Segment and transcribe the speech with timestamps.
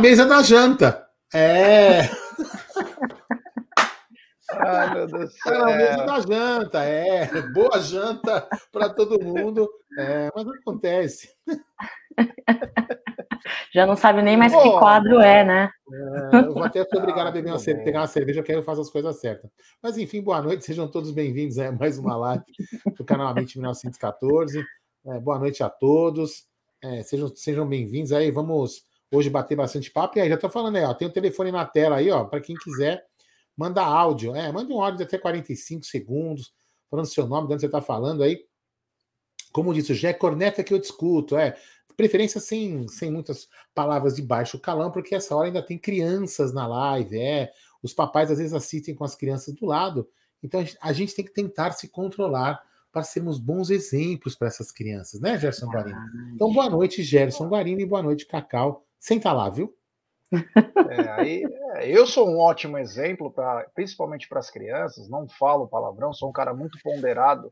[0.00, 1.06] mesa da janta.
[1.32, 2.08] É.
[4.52, 6.06] Ai, meu Deus do Tá mesa céu.
[6.06, 7.42] da janta, é.
[7.52, 9.70] Boa janta para todo mundo.
[9.98, 11.30] É, mas acontece.
[13.72, 15.70] Já não sabe nem mais que quadro é, né?
[16.32, 18.44] É, eu vou até ser obrigado a beber uma tudo cerveja, pegar uma cerveja, eu
[18.44, 19.50] quero fazer as coisas certas.
[19.82, 22.44] Mas enfim, boa noite, sejam todos bem-vindos a mais uma live
[22.96, 24.64] do canal Amit 1914.
[25.06, 26.44] É, boa noite a todos.
[26.82, 28.30] É, sejam sejam bem-vindos aí.
[28.30, 30.18] Vamos hoje bater bastante papo.
[30.18, 32.40] E aí, já estou falando aí, ó, tem o telefone na tela aí, ó, para
[32.40, 33.04] quem quiser
[33.56, 34.34] mandar áudio.
[34.34, 36.52] É, mande um áudio de até 45 segundos,
[36.90, 38.44] falando seu nome, de onde você está falando aí.
[39.52, 41.56] Como disse o Jé, corneta que eu discuto, é.
[41.96, 46.66] Preferência sem, sem muitas palavras de baixo calão, porque essa hora ainda tem crianças na
[46.66, 47.50] live, é.
[47.82, 50.08] Os papais às vezes assistem com as crianças do lado,
[50.42, 54.48] então a gente, a gente tem que tentar se controlar para sermos bons exemplos para
[54.48, 56.00] essas crianças, né, Gerson Guarino?
[56.34, 58.84] Então, boa noite, Gerson Guarino, e boa noite, Cacau.
[59.00, 59.74] Senta lá, viu?
[60.90, 61.44] É, aí,
[61.76, 65.08] é, eu sou um ótimo exemplo, pra, principalmente para as crianças.
[65.08, 67.50] Não falo palavrão, sou um cara muito ponderado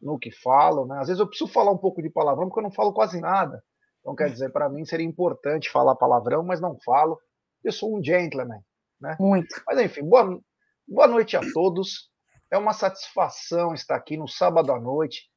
[0.00, 0.86] no que falo.
[0.86, 0.98] Né?
[0.98, 3.62] Às vezes eu preciso falar um pouco de palavrão porque eu não falo quase nada.
[4.00, 7.20] Então, quer dizer, para mim seria importante falar palavrão, mas não falo.
[7.62, 8.60] Eu sou um gentleman.
[9.20, 9.62] Muito.
[9.66, 10.40] Mas enfim, boa,
[10.88, 12.10] boa noite a todos.
[12.50, 15.28] É uma satisfação estar aqui no sábado à noite.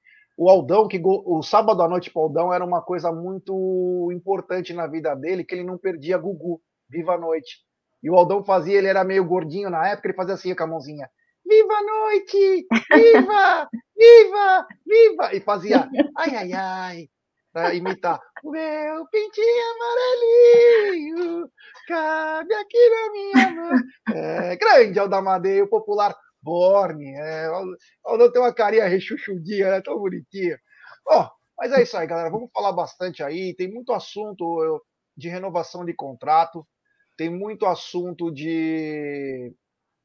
[0.42, 4.10] O Aldão, que go- o sábado à noite para o Aldão era uma coisa muito
[4.14, 7.58] importante na vida dele, que ele não perdia Gugu, Viva a Noite.
[8.02, 10.68] E o Aldão fazia, ele era meio gordinho na época, ele fazia assim com a
[10.68, 11.10] mãozinha.
[11.46, 12.68] Viva a noite!
[12.90, 13.70] Viva!
[13.98, 14.68] Viva!
[14.88, 15.36] Viva!
[15.36, 17.10] E fazia ai, ai, ai,
[17.52, 18.22] para imitar.
[18.42, 21.50] Meu pintinho amarelinho
[21.86, 23.80] cabe aqui na minha mão.
[24.16, 27.14] É, grande Aldamadei, popular Borne.
[27.16, 29.82] É, o Aldão tem uma carinha rechuchudinha, né?
[29.82, 30.58] Tão bonitinha.
[31.08, 32.30] Ó, mas é isso aí, galera.
[32.30, 33.56] Vamos falar bastante aí.
[33.56, 34.82] Tem muito assunto
[35.18, 36.66] de renovação de contrato,
[37.18, 39.54] tem muito assunto de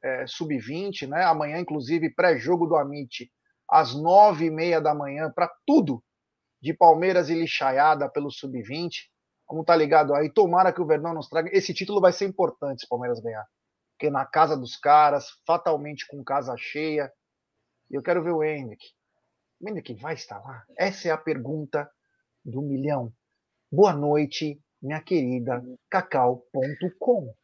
[0.03, 1.25] é, sub-20, né?
[1.25, 3.31] Amanhã, inclusive, pré-jogo do Amit,
[3.71, 6.03] às nove e meia da manhã, para tudo
[6.61, 9.09] de Palmeiras e Lixaiada pelo sub-20.
[9.47, 11.51] Como tá ligado aí, tomara que o Verdão nos traga.
[11.53, 13.45] Esse título vai ser importante se o Palmeiras ganhar.
[13.94, 17.10] Porque na casa dos caras, fatalmente com casa cheia.
[17.91, 18.84] E eu quero ver o Hendrick.
[19.60, 20.65] O Hendrick vai estar lá?
[20.77, 21.88] Essa é a pergunta
[22.44, 23.12] do milhão.
[23.71, 27.34] Boa noite, minha querida cacau.com.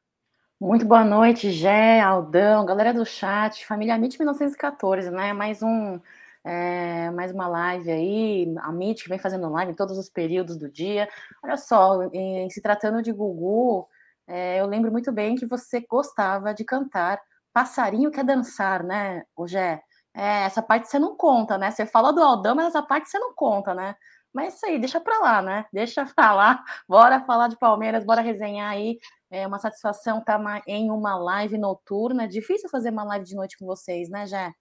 [0.60, 5.32] Muito boa noite, Gé, Aldão, galera do chat, família MIT 1914, né?
[5.32, 5.98] Mais um,
[6.44, 10.58] é, mais uma live aí, a MIT que vem fazendo live em todos os períodos
[10.58, 11.08] do dia.
[11.42, 13.88] Olha só, em se tratando de Gugu,
[14.30, 17.20] é, eu lembro muito bem que você gostava de cantar
[17.52, 19.82] Passarinho Quer Dançar, né, o Gé?
[20.14, 21.70] É, essa parte você não conta, né?
[21.70, 23.96] Você fala do Aldão, mas essa parte você não conta, né?
[24.32, 25.66] Mas isso aí, deixa pra lá, né?
[25.72, 26.64] Deixa pra lá.
[26.88, 28.98] Bora falar de Palmeiras, bora resenhar aí.
[29.30, 32.28] É uma satisfação estar em uma live noturna.
[32.28, 34.52] Difícil fazer uma live de noite com vocês, né, Jé?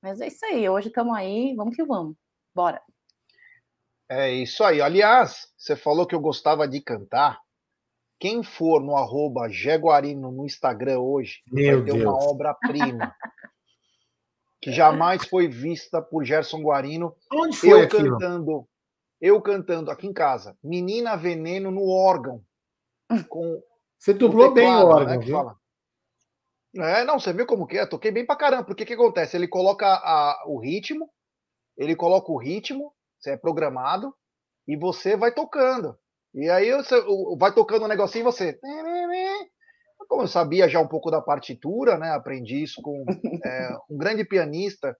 [0.00, 0.68] Mas é isso aí.
[0.68, 1.52] Hoje estamos aí.
[1.56, 2.14] Vamos que vamos.
[2.54, 2.80] Bora.
[4.08, 4.80] É isso aí.
[4.80, 7.40] Aliás, você falou que eu gostava de cantar.
[8.18, 12.02] Quem for no arroba Jaguarino no Instagram hoje Meu vai ter Deus.
[12.04, 13.14] uma obra-prima
[14.60, 17.14] que jamais foi vista por Gerson Guarino.
[17.32, 18.12] Onde foi Eu aquilo?
[18.18, 18.68] cantando,
[19.20, 22.42] eu cantando aqui em casa, Menina Veneno no órgão.
[23.28, 23.62] Com
[23.98, 25.56] Você dublou bem o teclado, órgão, né, fala.
[26.78, 27.86] É, não, você viu como que é?
[27.86, 28.64] Toquei bem pra caramba.
[28.64, 29.36] Porque o que acontece?
[29.36, 31.10] Ele coloca a- o ritmo,
[31.76, 34.14] ele coloca o ritmo, você é programado,
[34.68, 35.96] e você vai tocando.
[36.36, 36.94] E aí você
[37.38, 38.58] vai tocando um negocinho e você.
[40.06, 42.10] Como eu sabia já um pouco da partitura, né?
[42.10, 43.04] Aprendi isso com
[43.44, 44.96] é, um grande pianista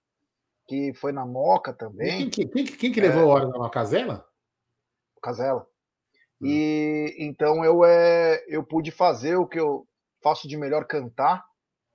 [0.66, 3.04] que foi na Moca Quem também, que, quem, que- quem que É.
[3.04, 4.26] levou o órgão na casela?
[5.16, 5.66] o Casella.
[6.40, 6.46] Hum.
[6.46, 9.86] E então eu é, eu pude fazer o que eu
[10.22, 11.44] faço de melhor cantar.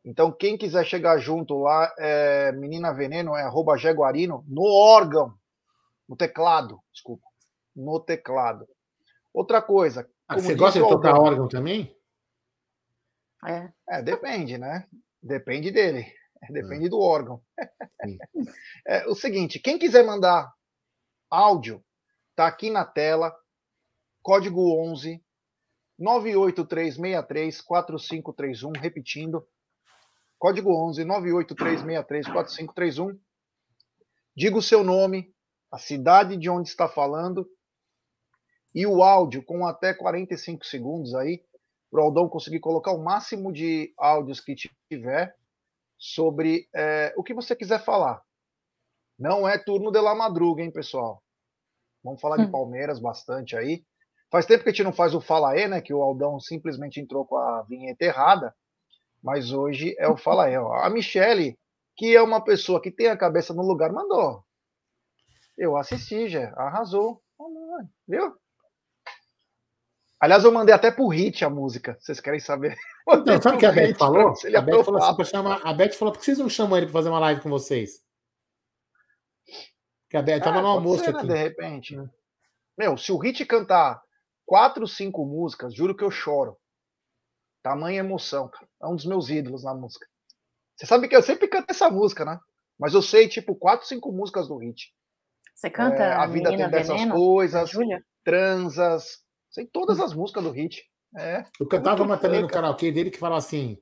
[0.06, 5.34] Então quem quiser chegar junto lá, é Menina Veneno é arroba Jaguarino no órgão,
[6.08, 7.24] no teclado, desculpa,
[7.76, 8.68] no teclado.
[9.34, 11.96] Outra coisa, Ah, como você gosta de o tocar Aldão, órgão também?
[13.48, 13.72] É.
[13.90, 14.88] É, depende, né?
[15.22, 16.06] Depende dele.
[16.50, 17.42] Depende do órgão.
[18.88, 20.52] É, o seguinte, quem quiser mandar
[21.30, 21.86] áudio,
[22.36, 23.32] tá aqui na tela,
[24.24, 25.24] código 11
[26.00, 29.48] 98363 4531, repetindo,
[30.40, 33.20] código 11 98363 4531.
[34.36, 35.32] Diga o seu nome,
[35.72, 37.48] a cidade de onde está falando
[38.74, 41.44] e o áudio com até 45 segundos aí,
[41.90, 44.56] para o Aldão conseguir colocar o máximo de áudios que
[44.90, 45.36] tiver
[45.98, 48.22] sobre é, o que você quiser falar.
[49.20, 51.22] Não é turno de la madruga, hein, pessoal?
[52.04, 52.52] Vamos falar de Hum.
[52.52, 53.86] Palmeiras bastante aí.
[54.32, 55.82] Faz tempo que a gente não faz o Fala E, né?
[55.82, 58.56] Que o Aldão simplesmente entrou com a vinheta errada.
[59.22, 60.58] Mas hoje é o Fala E.
[60.58, 60.74] Ó.
[60.74, 61.60] A Michele,
[61.96, 64.44] que é uma pessoa que tem a cabeça no lugar, mandou.
[65.58, 66.52] Eu assisti, já.
[66.56, 67.22] Arrasou.
[68.08, 68.36] Viu?
[70.22, 71.98] Aliás, eu mandei até pro Hit a música.
[72.00, 72.78] Vocês querem saber?
[73.14, 74.30] Então, sabe o que a Beth falou?
[74.30, 75.60] A Beth falou, assim, chamar...
[75.66, 78.06] a Beth falou: por que vocês não chamam ele para fazer uma live com vocês?
[80.08, 81.28] Que a Beth estava ah, no almoço ser, né, aqui.
[81.28, 81.96] de repente.
[81.96, 82.08] Né?
[82.78, 84.00] Meu, se o Hit cantar
[84.46, 86.56] quatro, cinco músicas, juro que eu choro.
[87.64, 88.68] Tamanha emoção, cara.
[88.82, 90.06] É um dos meus ídolos na música.
[90.78, 92.40] Você sabe que eu sempre canto essa música, né?
[92.80, 94.94] Mas eu sei, tipo, quatro, cinco músicas do Hit.
[95.56, 97.72] Você canta é, A Vida Tem Dessas Veneno, Coisas,
[98.24, 99.24] Transas.
[99.52, 100.82] Sei todas as músicas do Hit.
[101.18, 103.78] É, eu cantava uma também no karaokê dele que falava assim.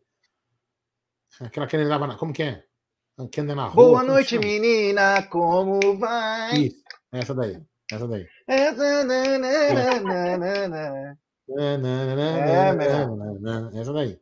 [1.40, 2.18] Aquela que ele dava na.
[2.18, 2.64] Como que é?
[3.32, 3.76] Que anda na rua.
[3.76, 6.54] Boa noite, menina, como vai?
[6.56, 7.62] Isso, essa daí.
[7.92, 8.26] Essa daí.
[8.48, 9.02] Essa, é,
[13.80, 14.20] essa daí.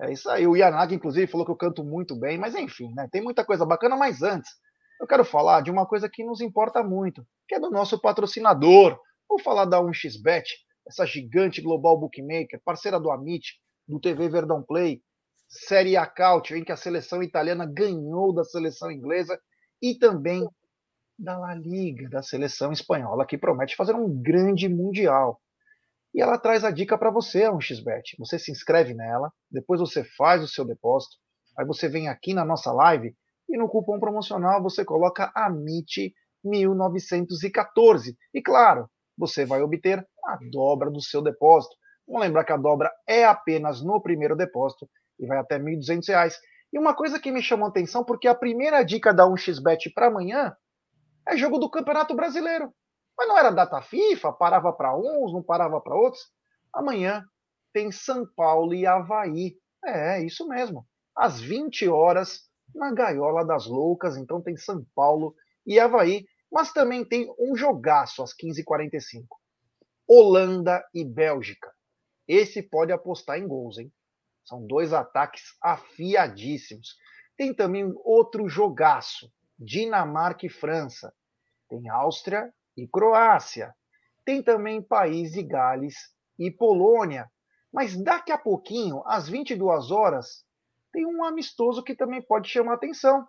[0.00, 0.46] É isso aí.
[0.46, 3.08] O Yanagi, inclusive, falou que eu canto muito bem, mas enfim, né?
[3.10, 4.50] Tem muita coisa bacana, mas antes,
[5.00, 9.00] eu quero falar de uma coisa que nos importa muito, que é do nosso patrocinador.
[9.32, 10.44] Vou falar da 1xBet,
[10.86, 13.58] essa gigante global bookmaker, parceira do Amit,
[13.88, 15.00] do TV Verdão Play,
[15.48, 19.40] Série A Cautio, em que a seleção italiana ganhou da seleção inglesa
[19.80, 20.46] e também
[21.18, 25.40] da La Liga, da seleção espanhola, que promete fazer um grande mundial.
[26.14, 28.16] E ela traz a dica para você, a 1xBet.
[28.18, 31.16] Você se inscreve nela, depois você faz o seu depósito,
[31.58, 33.16] aí você vem aqui na nossa live
[33.48, 36.12] e no cupom promocional você coloca AMIT
[36.44, 38.14] 1914.
[38.34, 41.74] E claro, você vai obter a dobra do seu depósito.
[42.06, 44.88] Vamos lembrar que a dobra é apenas no primeiro depósito
[45.18, 46.32] e vai até R$ 1.200.
[46.72, 50.06] E uma coisa que me chamou a atenção, porque a primeira dica da 1xBet para
[50.06, 50.56] amanhã
[51.28, 52.72] é jogo do Campeonato Brasileiro.
[53.16, 56.22] Mas não era data FIFA, parava para uns, não parava para outros.
[56.72, 57.24] Amanhã
[57.72, 59.54] tem São Paulo e Havaí.
[59.84, 60.86] É, isso mesmo.
[61.14, 62.40] Às 20 horas,
[62.74, 64.16] na Gaiola das Loucas.
[64.16, 65.34] Então tem São Paulo
[65.66, 66.24] e Havaí.
[66.52, 69.24] Mas também tem um jogaço às 15h45.
[70.06, 71.72] Holanda e Bélgica.
[72.28, 73.90] Esse pode apostar em gols, hein?
[74.44, 76.96] São dois ataques afiadíssimos.
[77.38, 79.32] Tem também outro jogaço.
[79.58, 81.14] Dinamarca e França.
[81.70, 83.74] Tem Áustria e Croácia.
[84.24, 85.94] Tem também País de Gales
[86.38, 87.30] e Polônia.
[87.72, 90.44] Mas daqui a pouquinho, às 22 horas,
[90.92, 93.26] tem um amistoso que também pode chamar atenção: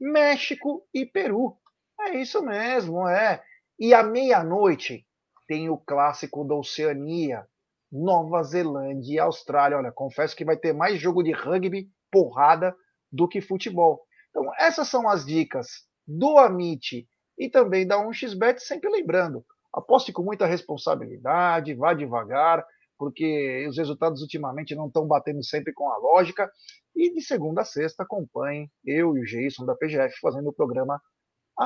[0.00, 1.58] México e Peru.
[2.04, 3.42] É isso mesmo, é.
[3.78, 5.06] E à meia-noite
[5.46, 7.46] tem o clássico da Oceania,
[7.90, 9.76] Nova Zelândia e Austrália.
[9.76, 12.74] Olha, confesso que vai ter mais jogo de rugby, porrada,
[13.10, 14.00] do que futebol.
[14.30, 15.68] Então, essas são as dicas
[16.06, 17.06] do Amit
[17.38, 22.64] e também da 1xBet, sempre lembrando, aposte com muita responsabilidade, vá devagar,
[22.98, 26.50] porque os resultados ultimamente não estão batendo sempre com a lógica.
[26.94, 31.00] E de segunda a sexta, acompanhe eu e o Jason da PGF fazendo o programa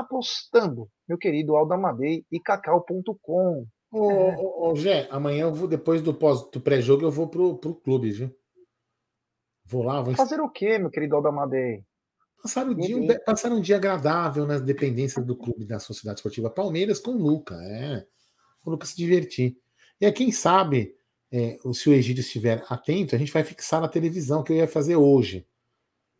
[0.00, 3.66] Apostando, meu querido Aldamadei e Cacau.com.
[3.90, 4.36] Ô, é.
[4.36, 7.74] ô, ô, Gé, amanhã eu vou, depois do, pós, do pré-jogo, eu vou pro, pro
[7.74, 8.30] clube, viu?
[9.64, 10.14] Vou lá, vou.
[10.14, 11.84] Fazer o quê, meu querido Aldamadei?
[12.42, 16.50] Passar, o dia, um, passar um dia agradável nas dependências do clube da Sociedade Esportiva
[16.50, 17.54] Palmeiras com o Luca.
[17.54, 18.06] É.
[18.64, 19.56] O Luca se divertir.
[20.00, 20.94] E aí, quem sabe,
[21.32, 24.68] é, se o Egídio estiver atento, a gente vai fixar na televisão, que eu ia
[24.68, 25.46] fazer hoje.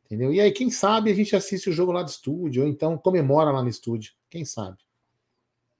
[0.06, 0.32] Entendeu?
[0.32, 3.50] E aí, quem sabe, a gente assiste o jogo lá do estúdio, ou então comemora
[3.50, 4.12] lá no estúdio.
[4.30, 4.76] Quem sabe?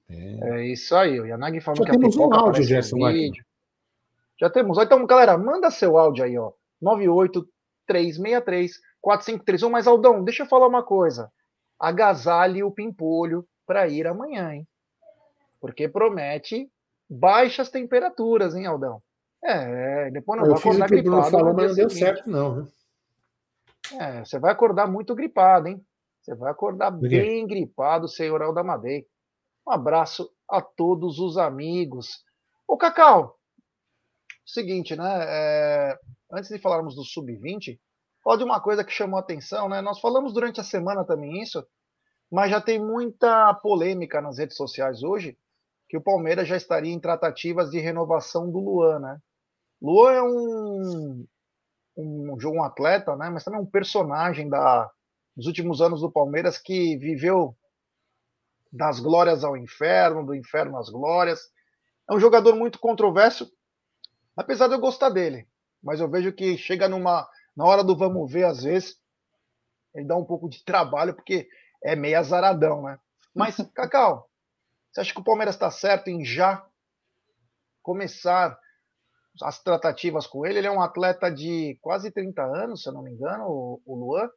[0.09, 1.19] É, é isso aí.
[1.19, 2.97] O Yanagi falou Já que temos um áudio, Gerson.
[3.09, 3.45] Vídeo.
[4.39, 4.77] Já temos.
[4.77, 6.51] Então, galera, manda seu áudio aí, ó.
[6.81, 9.69] 98363 4531.
[9.69, 11.31] Mas, Aldão, deixa eu falar uma coisa.
[11.79, 14.67] Agasalhe o pimpolho para ir amanhã, hein?
[15.61, 16.69] Porque promete
[17.09, 19.01] baixas temperaturas, hein, Aldão?
[19.41, 21.31] É, depois não eu vai acordar gripado.
[21.31, 22.55] Falou, mas não deu certo, não.
[22.55, 22.67] Viu?
[23.93, 25.85] É, você vai acordar muito gripado, hein?
[26.21, 29.07] Você vai acordar bem gripado, senhor Aldamadei.
[29.65, 32.23] Um abraço a todos os amigos.
[32.67, 33.37] Ô, Cacau,
[34.45, 35.25] seguinte, né?
[35.25, 35.99] É,
[36.31, 37.79] antes de falarmos do Sub-20,
[38.23, 39.81] falar de uma coisa que chamou a atenção, né?
[39.81, 41.65] Nós falamos durante a semana também isso,
[42.31, 45.37] mas já tem muita polêmica nas redes sociais hoje
[45.89, 49.17] que o Palmeiras já estaria em tratativas de renovação do Luan, né?
[49.81, 51.25] Luan é um,
[51.97, 53.29] um, um atleta, né?
[53.29, 54.89] Mas também um personagem da,
[55.35, 57.57] dos últimos anos do Palmeiras que viveu
[58.71, 61.41] das glórias ao inferno, do inferno às glórias.
[62.09, 63.51] É um jogador muito controverso,
[64.35, 65.47] apesar de eu gostar dele.
[65.81, 67.27] Mas eu vejo que chega numa
[67.57, 68.99] na hora do vamos ver, às vezes,
[69.95, 71.49] ele dá um pouco de trabalho, porque
[71.83, 72.99] é meio azaradão, né?
[73.33, 74.29] Mas, Cacau,
[74.91, 76.63] você acha que o Palmeiras está certo em já
[77.81, 78.57] começar
[79.43, 80.59] as tratativas com ele.
[80.59, 83.95] Ele é um atleta de quase 30 anos, se eu não me engano, o, o
[83.95, 84.29] Luan.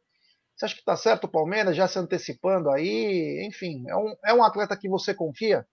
[0.57, 3.47] Você acha que está certo o Palmeiras já se antecipando aí?
[3.47, 5.67] Enfim, é um, é um atleta que você confia?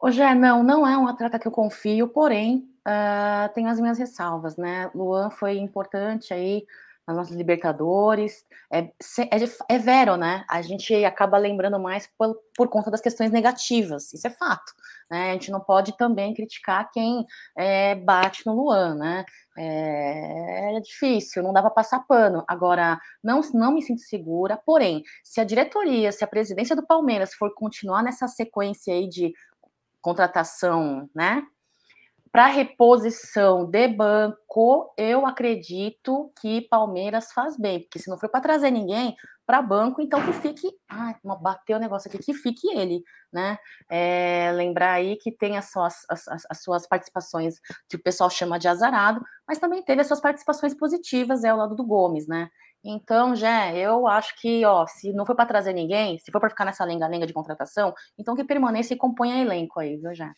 [0.00, 3.98] Ô, Gé, não, não é um atleta que eu confio, porém, uh, tenho as minhas
[3.98, 4.90] ressalvas, né?
[4.94, 6.64] Luan foi importante aí
[7.06, 8.44] nas nossas Libertadores.
[8.72, 10.44] É, é, é vero, né?
[10.48, 14.72] A gente acaba lembrando mais por, por, conta das questões negativas, isso é fato.
[15.10, 15.30] Né?
[15.30, 19.24] A gente não pode também criticar quem é, bate no Luan, né?
[19.56, 22.44] É, é difícil, não dá para passar pano.
[22.48, 27.34] Agora, não, não me sinto segura, porém, se a diretoria, se a presidência do Palmeiras
[27.34, 29.32] for continuar nessa sequência aí de
[30.00, 31.42] contratação, né?
[32.34, 38.40] Para reposição de banco, eu acredito que Palmeiras faz bem, porque se não for para
[38.40, 39.14] trazer ninguém
[39.46, 40.68] para banco, então que fique.
[40.88, 43.56] Ai, bateu o negócio aqui, que fique ele, né?
[43.88, 47.54] É, lembrar aí que tem as suas, as, as, suas participações
[47.88, 51.58] que o pessoal chama de azarado, mas também teve as suas participações positivas, é ao
[51.58, 52.48] lado do Gomes, né?
[52.82, 56.50] Então, já, eu acho que, ó, se não for para trazer ninguém, se for para
[56.50, 60.34] ficar nessa lenga-lenga de contratação, então que permaneça e componha elenco aí, viu, já?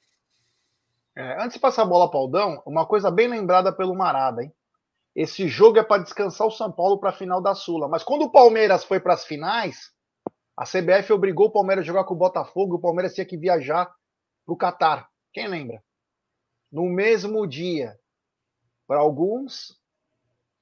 [1.16, 4.42] É, antes de passar a bola para o Aldão, uma coisa bem lembrada pelo Marada,
[4.42, 4.52] hein?
[5.14, 7.88] Esse jogo é para descansar o São Paulo para a final da Sula.
[7.88, 9.90] Mas quando o Palmeiras foi para as finais,
[10.54, 13.38] a CBF obrigou o Palmeiras a jogar com o Botafogo e o Palmeiras tinha que
[13.38, 13.86] viajar
[14.44, 15.08] para o Catar.
[15.32, 15.82] Quem lembra?
[16.70, 17.98] No mesmo dia.
[18.86, 19.80] Para alguns,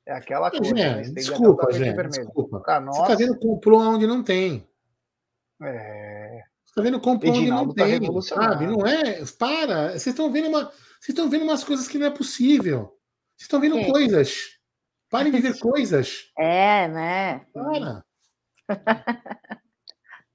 [0.06, 0.72] é aquela coisa.
[0.72, 1.02] né?
[1.02, 2.00] Desculpa, gente.
[2.10, 2.60] Desculpa.
[2.60, 2.96] Pra nós...
[2.96, 4.64] Você está vendo complô onde não tem.
[5.60, 6.23] É.
[6.74, 8.66] Tá vendo complô onde não tá tem, sabe?
[8.66, 9.22] Não é?
[9.38, 9.90] Para.
[9.90, 12.98] Vocês estão vendo uma, vocês estão vendo umas coisas que não é possível.
[13.36, 14.58] Vocês estão vendo coisas.
[15.08, 16.32] Parem de ver coisas.
[16.36, 17.46] É, né?
[17.52, 18.04] Para.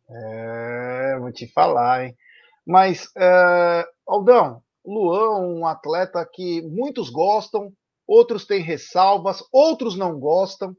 [0.10, 2.15] é, vou te falar, hein?
[2.65, 7.74] Mas, uh, Aldão, Luan, um atleta que muitos gostam,
[8.08, 10.74] outros têm ressalvas, outros não gostam.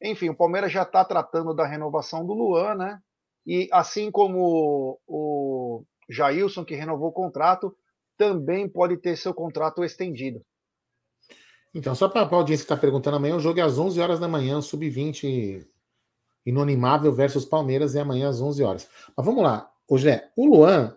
[0.00, 3.00] Enfim, o Palmeiras já está tratando da renovação do Luan, né?
[3.46, 7.76] E assim como o Jailson, que renovou o contrato,
[8.16, 10.44] também pode ter seu contrato estendido.
[11.74, 14.20] Então, só para a audiência que está perguntando, amanhã o jogo é às 11 horas
[14.20, 15.66] da manhã, sub-20
[16.44, 18.88] Inonimável versus Palmeiras, é amanhã às 11 horas.
[19.16, 20.96] Mas vamos lá, hoje é o Luan,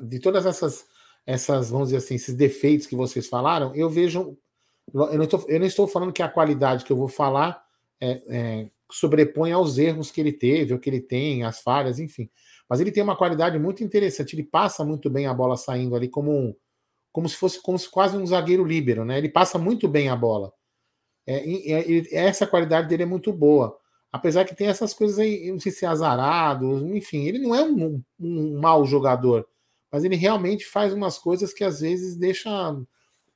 [0.00, 0.86] de todas essas,
[1.24, 4.36] essas, vamos dizer assim, esses defeitos que vocês falaram, eu vejo,
[4.92, 7.64] eu não estou, eu não estou falando que a qualidade que eu vou falar
[8.00, 12.30] é, é sobrepõe aos erros que ele teve, ou que ele tem, as falhas, enfim.
[12.68, 16.08] Mas ele tem uma qualidade muito interessante, ele passa muito bem a bola saindo ali
[16.08, 16.54] como um,
[17.12, 19.18] como se fosse como se quase um zagueiro líbero, né?
[19.18, 20.52] Ele passa muito bem a bola.
[21.26, 21.42] É,
[22.12, 23.76] essa qualidade dele é muito boa.
[24.12, 27.62] Apesar que tem essas coisas aí, não sei se é azarado, enfim, ele não é
[27.62, 29.46] um, um, mau jogador,
[29.90, 32.50] mas ele realmente faz umas coisas que às vezes deixa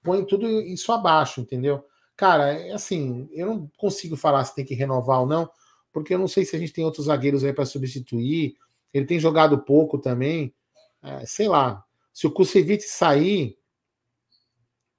[0.02, 1.84] põe tudo isso abaixo, entendeu?
[2.20, 5.50] Cara, é assim, eu não consigo falar se tem que renovar ou não,
[5.90, 8.58] porque eu não sei se a gente tem outros zagueiros aí para substituir.
[8.92, 10.54] Ele tem jogado pouco também.
[11.02, 11.82] É, sei lá.
[12.12, 13.56] Se o Kusevich sair,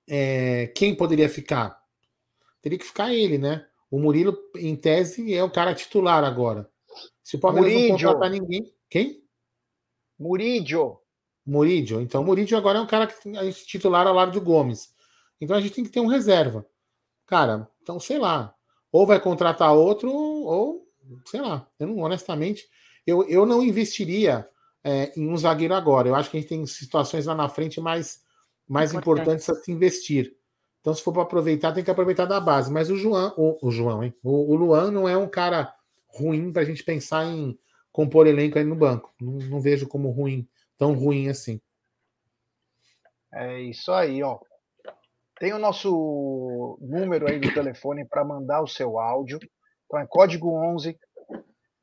[0.10, 1.80] é, quem poderia ficar?
[2.60, 3.68] Teria que ficar ele, né?
[3.92, 6.68] O Murilo, em tese, é o cara titular agora.
[7.24, 7.92] Se o Palmeiras Muridio.
[7.92, 8.74] não contratar ninguém.
[8.90, 9.24] Quem?
[10.18, 10.98] Murídio.
[11.46, 12.02] Murídio.
[12.02, 14.92] Então, Murídio agora é um cara que a gente titular ao lado do Gomes.
[15.40, 16.66] Então a gente tem que ter um reserva.
[17.32, 18.54] Cara, então sei lá.
[18.92, 20.86] Ou vai contratar outro, ou
[21.26, 21.66] sei lá.
[21.80, 22.68] Eu não, honestamente,
[23.08, 24.46] eu, eu não investiria
[24.84, 26.10] é, em um zagueiro agora.
[26.10, 28.22] Eu acho que a gente tem situações lá na frente mais,
[28.68, 30.36] mais importantes a se investir.
[30.82, 32.70] Então, se for para aproveitar, tem que aproveitar da base.
[32.70, 34.14] Mas o João, o, o João, hein?
[34.22, 35.74] O, o, Luan não é um cara
[36.10, 37.58] ruim para a gente pensar em
[37.94, 39.10] compor elenco aí no banco.
[39.22, 40.46] Não, não vejo como ruim,
[40.78, 41.62] tão ruim assim.
[43.32, 44.38] É isso aí, ó.
[45.42, 49.40] Tem o nosso número aí do telefone para mandar o seu áudio.
[49.88, 50.96] Então é código 11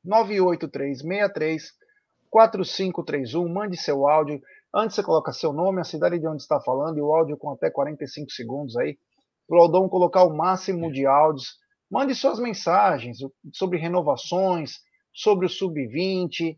[0.05, 1.73] 98363
[2.31, 3.53] 4531.
[3.53, 4.41] Mande seu áudio.
[4.73, 7.51] Antes você coloca seu nome, a cidade de onde está falando e o áudio com
[7.51, 8.97] até 45 segundos aí.
[9.49, 11.57] Para o Aldão colocar o máximo de áudios.
[11.91, 13.19] Mande suas mensagens
[13.53, 14.75] sobre renovações,
[15.13, 16.57] sobre o sub-20,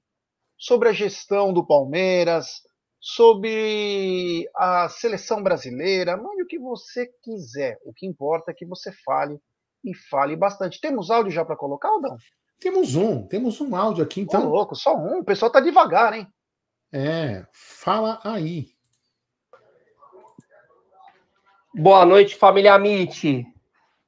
[0.59, 2.61] sobre a gestão do Palmeiras,
[3.01, 7.79] sobre a seleção brasileira, mande o que você quiser.
[7.83, 9.41] O que importa é que você fale
[9.83, 10.81] e fale bastante.
[10.81, 12.17] Temos áudio já para colocar, Aldão?
[12.61, 14.47] Temos um, temos um áudio aqui, então.
[14.47, 15.21] Ô, louco, só um.
[15.21, 16.29] O pessoal tá devagar, hein?
[16.93, 18.69] É, fala aí.
[21.75, 23.47] Boa noite, família Amit.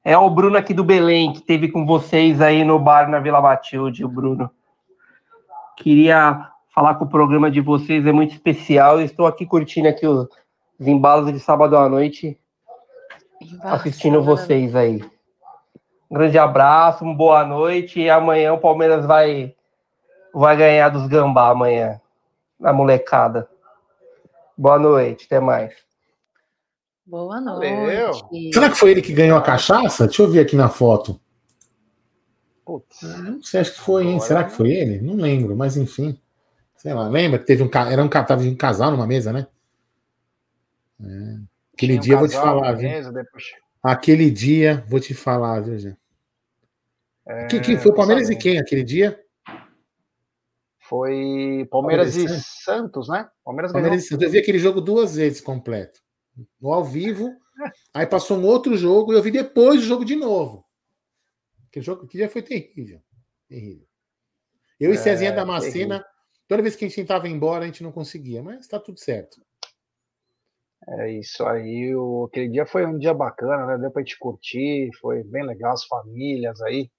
[0.05, 3.41] É o Bruno aqui do Belém, que teve com vocês aí no bar na Vila
[3.41, 4.51] Matilde, o Bruno.
[5.79, 8.99] Queria falar que o programa de vocês é muito especial.
[8.99, 10.29] Eu estou aqui curtindo aqui os
[10.83, 12.37] os embalos de sábado à noite
[13.63, 15.01] assistindo vocês aí.
[16.11, 19.55] Um grande abraço, uma boa noite e amanhã o Palmeiras vai
[20.35, 22.01] vai ganhar dos Gambá amanhã,
[22.59, 23.49] na molecada.
[24.59, 25.73] Boa noite, até mais.
[27.07, 27.71] Boa noite.
[27.71, 28.13] Valeu.
[28.53, 30.07] Será que foi ele que ganhou a cachaça?
[30.07, 31.21] Deixa eu ver aqui na foto.
[32.65, 33.03] Putz.
[33.03, 34.21] Não sei, acho que foi, hein?
[34.21, 35.01] Será que foi ele?
[35.01, 36.19] Não lembro, mas enfim.
[36.83, 39.47] Sei lá, lembra que teve um, era um, tava um casal numa mesa, né?
[41.01, 41.39] É.
[41.73, 42.91] Aquele Tinha dia um vou te falar, viu?
[42.91, 43.45] Mesa, depois...
[43.81, 45.97] Aquele dia, vou te falar, viu, Zé?
[47.25, 49.25] É, que, que foi Palmeiras e quem aquele dia?
[50.81, 53.31] Foi Palmeiras, Palmeiras e Santos, Santos né?
[53.45, 54.25] Palmeiras, Palmeiras e Santos.
[54.25, 56.01] Eu vi aquele jogo duas vezes completo.
[56.61, 57.33] No ao vivo,
[57.95, 60.67] aí passou um outro jogo e eu vi depois o jogo de novo.
[61.69, 63.01] Aquele jogo que dia foi terrível.
[63.49, 63.87] Terrível.
[64.81, 66.05] Eu é, e Cezinha Damascena,
[66.53, 69.01] toda vez que a gente tentava ir embora, a gente não conseguia, mas está tudo
[69.01, 69.41] certo.
[70.87, 71.97] É isso aí.
[71.97, 73.79] O, aquele dia foi um dia bacana, né?
[73.79, 76.91] Deu pra gente curtir, foi bem legal, as famílias aí.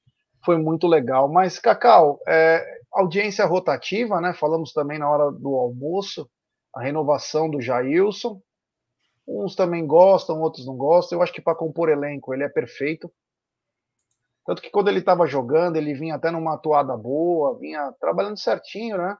[0.43, 1.31] Foi muito legal.
[1.31, 4.33] Mas, Cacau, é, audiência rotativa, né?
[4.33, 6.27] Falamos também na hora do almoço,
[6.73, 8.41] a renovação do Jailson.
[9.27, 11.19] Uns também gostam, outros não gostam.
[11.19, 13.13] Eu acho que para compor elenco ele é perfeito.
[14.47, 18.97] Tanto que quando ele estava jogando, ele vinha até numa atuada boa, vinha trabalhando certinho,
[18.97, 19.15] né?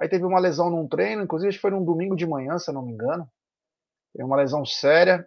[0.00, 2.82] Aí teve uma lesão num treino, inclusive foi num domingo de manhã, se eu não
[2.82, 3.28] me engano.
[4.12, 5.26] Teve uma lesão séria,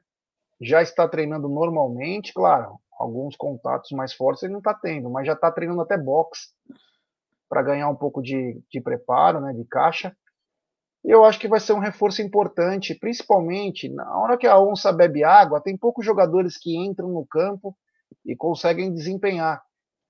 [0.59, 5.33] já está treinando normalmente, claro, alguns contatos mais fortes ele não está tendo, mas já
[5.33, 6.49] está treinando até boxe
[7.49, 10.15] para ganhar um pouco de, de preparo, né, de caixa.
[11.03, 14.91] E eu acho que vai ser um reforço importante, principalmente na hora que a onça
[14.91, 17.77] bebe água, tem poucos jogadores que entram no campo
[18.25, 19.61] e conseguem desempenhar.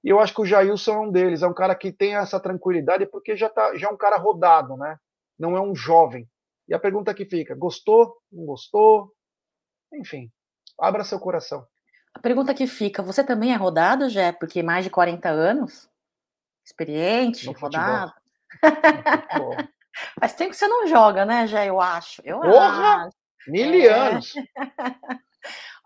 [0.06, 2.40] E eu acho que o Jailson é um deles, é um cara que tem essa
[2.40, 5.00] tranquilidade porque já, tá, já é um cara rodado, né?
[5.38, 6.30] Não é um jovem.
[6.70, 8.16] E a pergunta que fica: gostou?
[8.32, 9.12] Não gostou?
[9.92, 10.32] Enfim,
[10.80, 11.66] abra seu coração.
[12.14, 14.32] A pergunta que fica: você também é rodado, Jé?
[14.32, 15.90] Porque mais de 40 anos?
[16.64, 18.14] Experiente, rodado?
[20.20, 21.68] Faz tempo que você não joga, né, Jé?
[21.68, 22.22] Eu acho.
[22.24, 23.08] Eu Porra!
[23.08, 23.18] acho.
[23.48, 23.90] Mil é.
[23.90, 24.34] anos!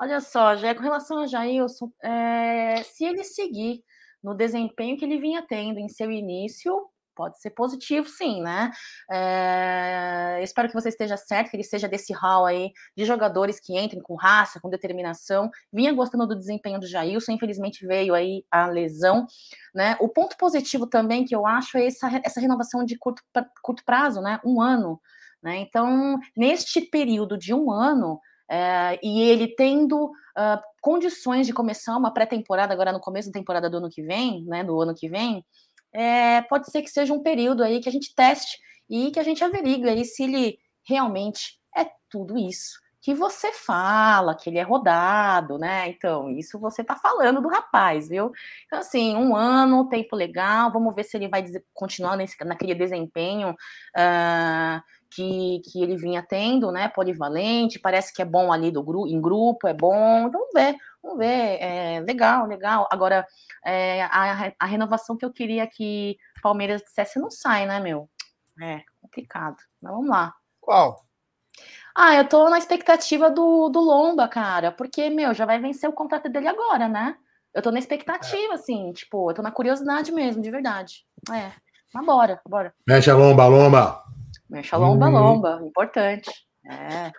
[0.01, 3.81] Olha só, Jé, com relação a Jailson, é, se ele seguir
[4.23, 8.71] no desempenho que ele vinha tendo em seu início, pode ser positivo, sim, né?
[9.11, 13.77] É, espero que você esteja certo, que ele seja desse hall aí de jogadores que
[13.77, 15.51] entrem com raça, com determinação.
[15.71, 19.27] Vinha gostando do desempenho do Jailson, infelizmente veio aí a lesão,
[19.75, 19.97] né?
[19.99, 23.21] O ponto positivo também que eu acho é essa, essa renovação de curto,
[23.61, 24.39] curto prazo, né?
[24.45, 25.01] Um ano.
[25.43, 25.57] Né?
[25.57, 32.13] Então, neste período de um ano, é, e ele tendo uh, condições de começar uma
[32.13, 35.45] pré-temporada agora no começo da temporada do ano que vem, né, do ano que vem,
[35.93, 38.59] é, pode ser que seja um período aí que a gente teste
[38.89, 44.35] e que a gente averigue aí se ele realmente é tudo isso que você fala,
[44.35, 45.87] que ele é rodado, né?
[45.87, 48.31] Então, isso você tá falando do rapaz, viu?
[48.65, 53.51] Então, assim, um ano, tempo legal, vamos ver se ele vai continuar nesse, naquele desempenho
[53.51, 56.87] uh, que, que ele vinha tendo, né?
[56.87, 60.27] Polivalente, parece que é bom ali do gru em grupo, é bom.
[60.27, 61.57] Então, vamos ver, vamos ver.
[61.61, 62.87] É, legal, legal.
[62.91, 63.25] Agora,
[63.65, 68.09] é, a, a renovação que eu queria que Palmeiras dissesse não sai, né, meu?
[68.61, 69.57] É complicado.
[69.81, 70.33] Mas vamos lá.
[70.59, 71.05] Qual?
[71.95, 75.93] Ah, eu tô na expectativa do, do Lomba, cara, porque, meu, já vai vencer o
[75.93, 77.17] contrato dele agora, né?
[77.53, 78.55] Eu tô na expectativa, é.
[78.55, 81.03] assim, tipo, eu tô na curiosidade mesmo, de verdade.
[81.31, 81.51] É,
[81.93, 82.73] mas bora, bora.
[82.87, 84.03] Mexe a lomba, lomba.
[84.49, 85.11] Mexe a lomba, hum.
[85.11, 86.31] lomba, importante.
[86.65, 87.11] É.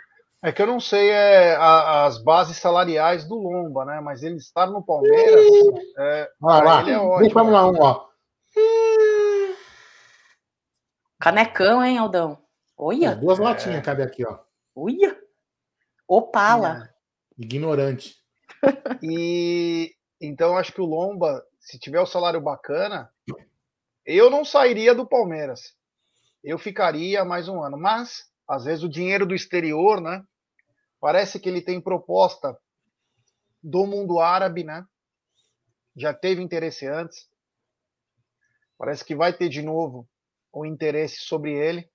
[0.42, 4.00] É que eu não sei é, a, as bases salariais do Lomba, né?
[4.00, 5.46] Mas ele estar no Palmeiras.
[5.98, 7.34] É, Olha lá, ele é ótimo.
[7.34, 8.08] Vamos lá, um, ó.
[11.20, 12.38] Canecão, hein, Aldão?
[12.74, 13.08] Olha.
[13.08, 13.82] É, duas latinhas é.
[13.82, 14.38] cabe aqui, ó.
[14.74, 15.14] Olha.
[16.08, 16.90] Opala.
[17.38, 17.42] É.
[17.42, 18.16] Ignorante.
[19.02, 23.10] E então acho que o Lomba, se tiver o salário bacana,
[24.04, 25.74] eu não sairia do Palmeiras.
[26.42, 27.76] Eu ficaria mais um ano.
[27.76, 30.24] Mas, às vezes, o dinheiro do exterior, né?
[31.00, 32.56] Parece que ele tem proposta
[33.62, 34.84] do mundo árabe, né?
[35.96, 37.28] Já teve interesse antes.
[38.78, 40.08] Parece que vai ter de novo
[40.52, 41.88] o interesse sobre ele.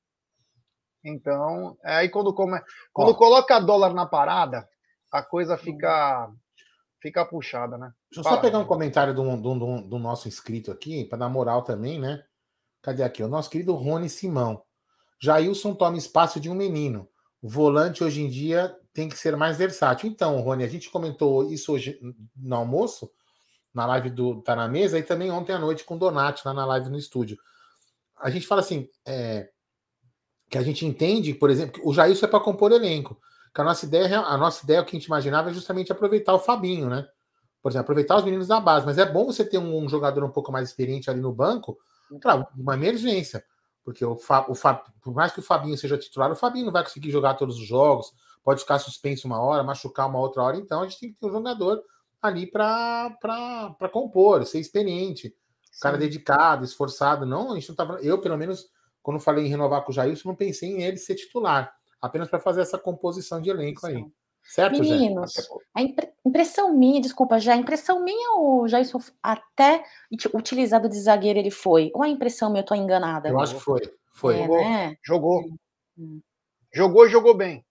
[1.04, 2.60] Então, é aí quando, come...
[2.92, 4.68] quando Ó, coloca dólar na parada,
[5.12, 6.32] a coisa fica
[7.02, 7.94] fica puxada, né?
[8.10, 11.20] Deixa eu Fala, só pegar um comentário do, do, do, do nosso inscrito aqui, para
[11.20, 12.24] dar moral também, né?
[12.86, 13.24] Cadê aqui?
[13.24, 14.62] O nosso querido Rony Simão.
[15.20, 17.10] Jailson toma espaço de um menino.
[17.42, 20.08] Volante hoje em dia tem que ser mais versátil.
[20.08, 22.00] Então, Rony, a gente comentou isso hoje
[22.36, 23.10] no almoço,
[23.74, 26.54] na live do Tá na Mesa, e também ontem à noite com o Donati, lá
[26.54, 27.40] na live no estúdio.
[28.22, 29.50] A gente fala assim, é,
[30.48, 33.20] que a gente entende, por exemplo, que o Jailson é para compor elenco.
[33.46, 36.36] Porque a nossa ideia, a nossa ideia, o que a gente imaginava é justamente aproveitar
[36.36, 37.08] o Fabinho, né?
[37.64, 38.86] Por exemplo, aproveitar os meninos da base.
[38.86, 41.76] Mas é bom você ter um, um jogador um pouco mais experiente ali no banco
[42.20, 43.44] para uma emergência.
[43.84, 46.74] Porque o, Fa, o Fa, por mais que o Fabinho seja titular, o Fabinho não
[46.74, 48.12] vai conseguir jogar todos os jogos,
[48.44, 50.58] pode ficar suspenso uma hora, machucar uma outra hora.
[50.58, 51.84] Então a gente tem que ter um jogador
[52.22, 53.16] ali para
[53.92, 55.30] compor, ser experiente,
[55.72, 55.80] Sim.
[55.82, 57.26] cara dedicado, esforçado.
[57.26, 58.00] Não, a gente não tava.
[58.02, 58.68] Eu, pelo menos,
[59.04, 62.40] quando falei em renovar com o Jailson, não pensei em ele ser titular, apenas para
[62.40, 63.88] fazer essa composição de elenco Sim.
[63.88, 64.06] aí.
[64.46, 65.34] Certo, Meninos,
[65.74, 69.84] a impre impressão minha, desculpa, já a impressão minha ou já isso até
[70.34, 71.92] utilizado de zagueiro ele foi?
[71.94, 73.28] Ou a impressão minha, eu tô enganada?
[73.28, 73.82] Eu acho que foi.
[74.14, 74.36] Foi.
[74.36, 74.62] É, jogou.
[74.62, 74.98] Né?
[75.04, 75.44] Jogou.
[75.98, 76.22] Hum.
[76.72, 77.66] Jogou, jogou bem.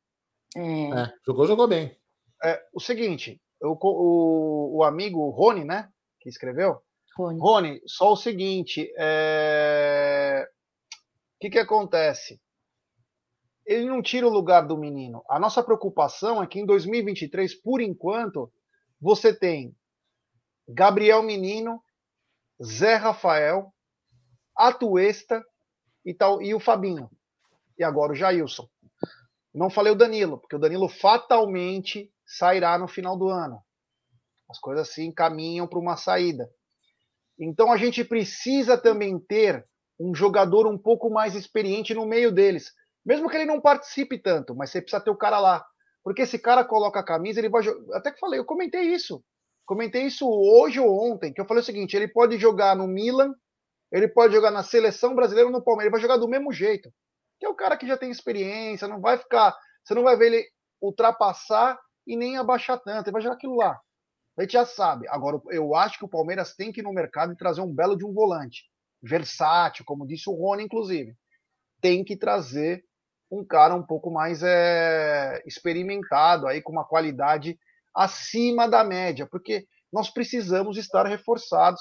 [0.56, 0.90] É.
[0.90, 1.96] É, jogou, jogou bem.
[2.42, 5.88] É, o seguinte, o, o, o amigo Rony, né,
[6.20, 6.80] que escreveu,
[7.16, 10.46] Rony, Rony só o seguinte, é...
[10.46, 12.40] o que que acontece?
[13.66, 15.24] Ele não tira o lugar do menino.
[15.29, 18.53] A nossa preocupação é que em 2023, por enquanto,
[19.00, 19.74] você tem
[20.68, 21.83] Gabriel Menino,
[22.62, 23.72] Zé Rafael,
[24.57, 25.44] Atuesta
[26.05, 27.11] e, tal, e o Fabinho.
[27.79, 28.68] E agora o Jailson.
[29.53, 33.62] Não falei o Danilo, porque o Danilo fatalmente sairá no final do ano.
[34.48, 36.48] As coisas se encaminham para uma saída.
[37.38, 39.66] Então a gente precisa também ter
[39.98, 42.72] um jogador um pouco mais experiente no meio deles.
[43.05, 45.64] Mesmo que ele não participe tanto, mas você precisa ter o cara lá.
[46.03, 47.99] Porque esse cara coloca a camisa, ele vai jogar.
[47.99, 49.23] Até que falei, eu comentei isso.
[49.67, 53.33] Comentei isso hoje ou ontem, que eu falei o seguinte: ele pode jogar no Milan,
[53.90, 56.93] ele pode jogar na seleção brasileira ou no Palmeiras, ele vai jogar do mesmo jeito.
[57.38, 59.57] Que é o cara que já tem experiência, não vai ficar.
[59.83, 60.49] Você não vai ver ele
[60.81, 63.81] ultrapassar e nem abaixar tanto, ele vai jogar aquilo lá.
[64.38, 65.09] A gente já sabe.
[65.09, 67.97] Agora, eu acho que o Palmeiras tem que ir no mercado e trazer um belo
[67.97, 68.64] de um volante.
[69.03, 71.14] Versátil, como disse o Rony, inclusive.
[71.81, 72.85] Tem que trazer
[73.38, 77.59] um cara um pouco mais é, experimentado, aí com uma qualidade
[77.94, 81.81] acima da média, porque nós precisamos estar reforçados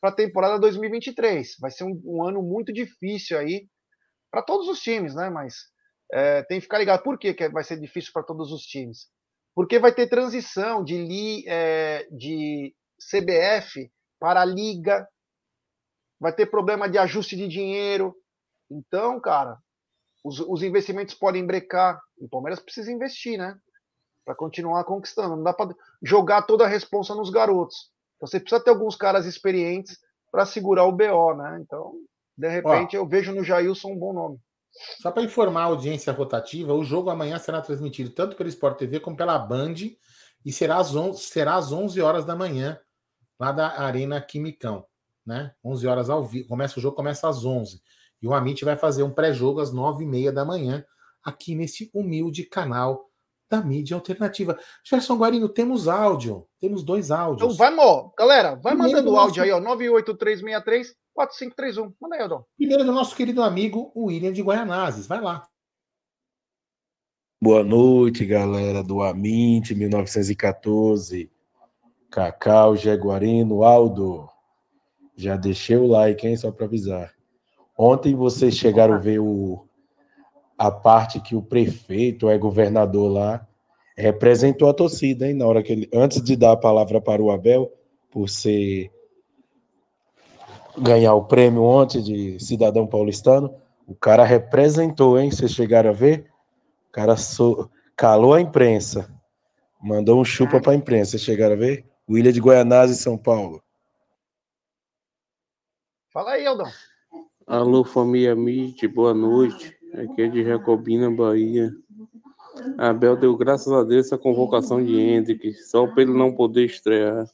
[0.00, 1.56] para a temporada 2023.
[1.60, 3.66] Vai ser um, um, ano muito difícil aí
[4.30, 5.30] para todos os times, né?
[5.30, 5.54] Mas
[6.12, 7.02] é, tem que ficar ligado.
[7.02, 9.08] Por que, que vai ser difícil para todos os times?
[9.54, 15.06] porque vai ter transição de, li, é, de CBF para a Liga,
[16.18, 18.14] vai ter problema de ajuste de dinheiro.
[18.70, 19.58] Então, cara,
[20.24, 22.00] os, os investimentos podem brecar.
[22.18, 23.56] O Palmeiras precisa investir, né?
[24.24, 25.36] Para continuar conquistando.
[25.36, 27.90] Não dá para jogar toda a responsa nos garotos.
[28.16, 29.98] Então, você precisa ter alguns caras experientes
[30.32, 31.60] para segurar o BO, né?
[31.60, 31.92] Então,
[32.36, 34.40] de repente, Ó, eu vejo no Jailson um bom nome.
[35.00, 38.98] Só para informar a audiência rotativa, o jogo amanhã será transmitido tanto pelo Sport TV
[38.98, 39.74] como pela Band
[40.44, 42.80] e será às 11, será às 11 horas da manhã,
[43.38, 44.84] lá da Arena Quimicão.
[45.24, 45.54] Né?
[45.64, 46.48] 11 horas ao vivo.
[46.48, 47.80] Começa o jogo, começa às 11.
[48.22, 50.84] E o Amit vai fazer um pré-jogo às 9h30 da manhã,
[51.22, 53.10] aqui nesse humilde canal
[53.50, 54.58] da mídia alternativa.
[54.84, 56.46] Gerson Guarino, temos áudio.
[56.60, 57.54] Temos dois áudios.
[57.54, 59.60] Então vamos, galera, vai Primeiro mandando o áudio aí, ó.
[59.60, 61.94] 98363 4531.
[62.00, 62.44] Manda aí, Aldão.
[62.56, 65.06] Primeiro do nosso querido amigo William de Guaianazes.
[65.06, 65.46] Vai lá.
[67.40, 71.30] Boa noite, galera do Amint 1914.
[72.10, 74.28] Cacau, Jaguarino, Aldo.
[75.14, 76.36] Já deixei o like, hein?
[76.36, 77.13] Só para avisar.
[77.76, 79.66] Ontem vocês chegaram a ver o,
[80.56, 83.46] a parte que o prefeito, é governador lá,
[83.96, 85.34] representou a torcida, hein?
[85.34, 87.72] Na hora que ele, antes de dar a palavra para o Abel,
[88.10, 88.90] por ser
[90.78, 93.54] ganhar o prêmio ontem de cidadão paulistano,
[93.86, 95.30] o cara representou, hein?
[95.30, 96.30] Vocês chegaram a ver?
[96.88, 97.70] O cara so...
[97.96, 99.12] calou a imprensa.
[99.80, 101.12] Mandou um chupa para a imprensa.
[101.12, 101.84] Vocês chegaram a ver?
[102.08, 103.62] William de Goianás, São Paulo.
[106.10, 106.70] Fala aí, Aldão.
[107.46, 109.76] Alô, família Mite, boa noite.
[109.92, 111.70] Aqui é de Jacobina, Bahia.
[112.78, 117.28] Abel deu graças a Deus essa convocação de Hendrick, só para ele não poder estrear.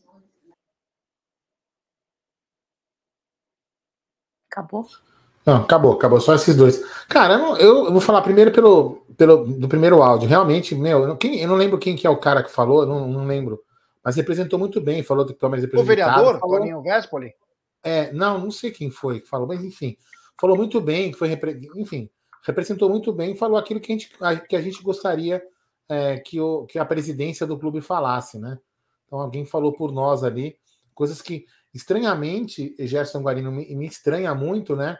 [4.50, 4.84] Acabou?
[5.46, 6.20] Não, acabou, acabou.
[6.20, 6.84] Só esses dois.
[7.08, 10.28] Cara, eu, não, eu vou falar primeiro pelo, pelo do primeiro áudio.
[10.28, 13.06] Realmente, meu, eu, quem, eu não lembro quem que é o cara que falou, não,
[13.06, 13.62] não lembro.
[14.04, 17.32] Mas representou muito bem, falou do Palmeiras O vereador, falou, Toninho Vespoli?
[17.82, 19.96] É, não, não sei quem foi que falou, mas enfim,
[20.38, 21.38] falou muito bem, foi,
[21.76, 22.10] enfim,
[22.42, 24.10] representou muito bem, falou aquilo que a gente,
[24.48, 25.42] que a gente gostaria
[25.88, 28.58] é, que, o, que a presidência do clube falasse, né?
[29.06, 30.56] Então alguém falou por nós ali,
[30.94, 34.98] coisas que Estranhamente, Gerson Guarino me, me estranha muito, né?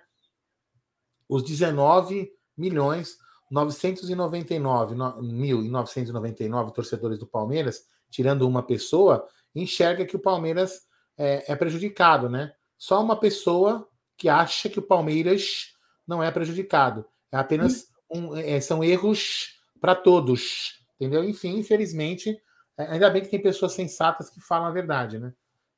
[1.29, 3.19] Os 19 milhões
[3.51, 10.83] 999 mil e 999 torcedores do Palmeiras, tirando uma pessoa, enxerga que o Palmeiras
[11.19, 12.53] é, é, prejudicado, né?
[12.81, 15.75] Só uma pessoa que acha que o Palmeiras
[16.07, 17.05] não é prejudicado.
[17.31, 21.25] É apenas um, é, são erros para todos, Entendeu?
[21.25, 22.38] Enfim, infelizmente,
[22.77, 25.33] é, ainda bem que tem pessoas sensatas que falam a verdade, né?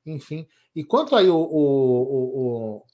[0.05, 0.47] Enfim.
[0.73, 2.85] E quanto aí o, o,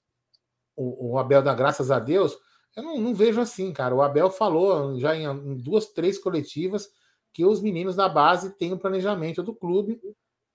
[0.75, 2.37] o, o Abel dá graças a Deus,
[2.75, 3.95] eu não, não, vejo assim, cara.
[3.95, 6.89] O Abel falou já em, em duas, três coletivas
[7.31, 9.99] que os meninos da base têm um planejamento do clube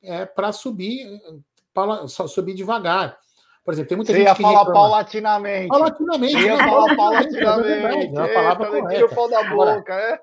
[0.02, 1.20] é, para subir,
[1.72, 3.18] para subir devagar.
[3.64, 4.78] Por exemplo, tem muita Você gente ia que falar reclama.
[4.78, 5.68] paulatinamente.
[5.68, 6.36] Paulatinamente.
[6.36, 8.16] Ia falar paulatinamente.
[8.16, 8.94] É a palavra correta.
[8.94, 10.20] Tira o pau da boca, é?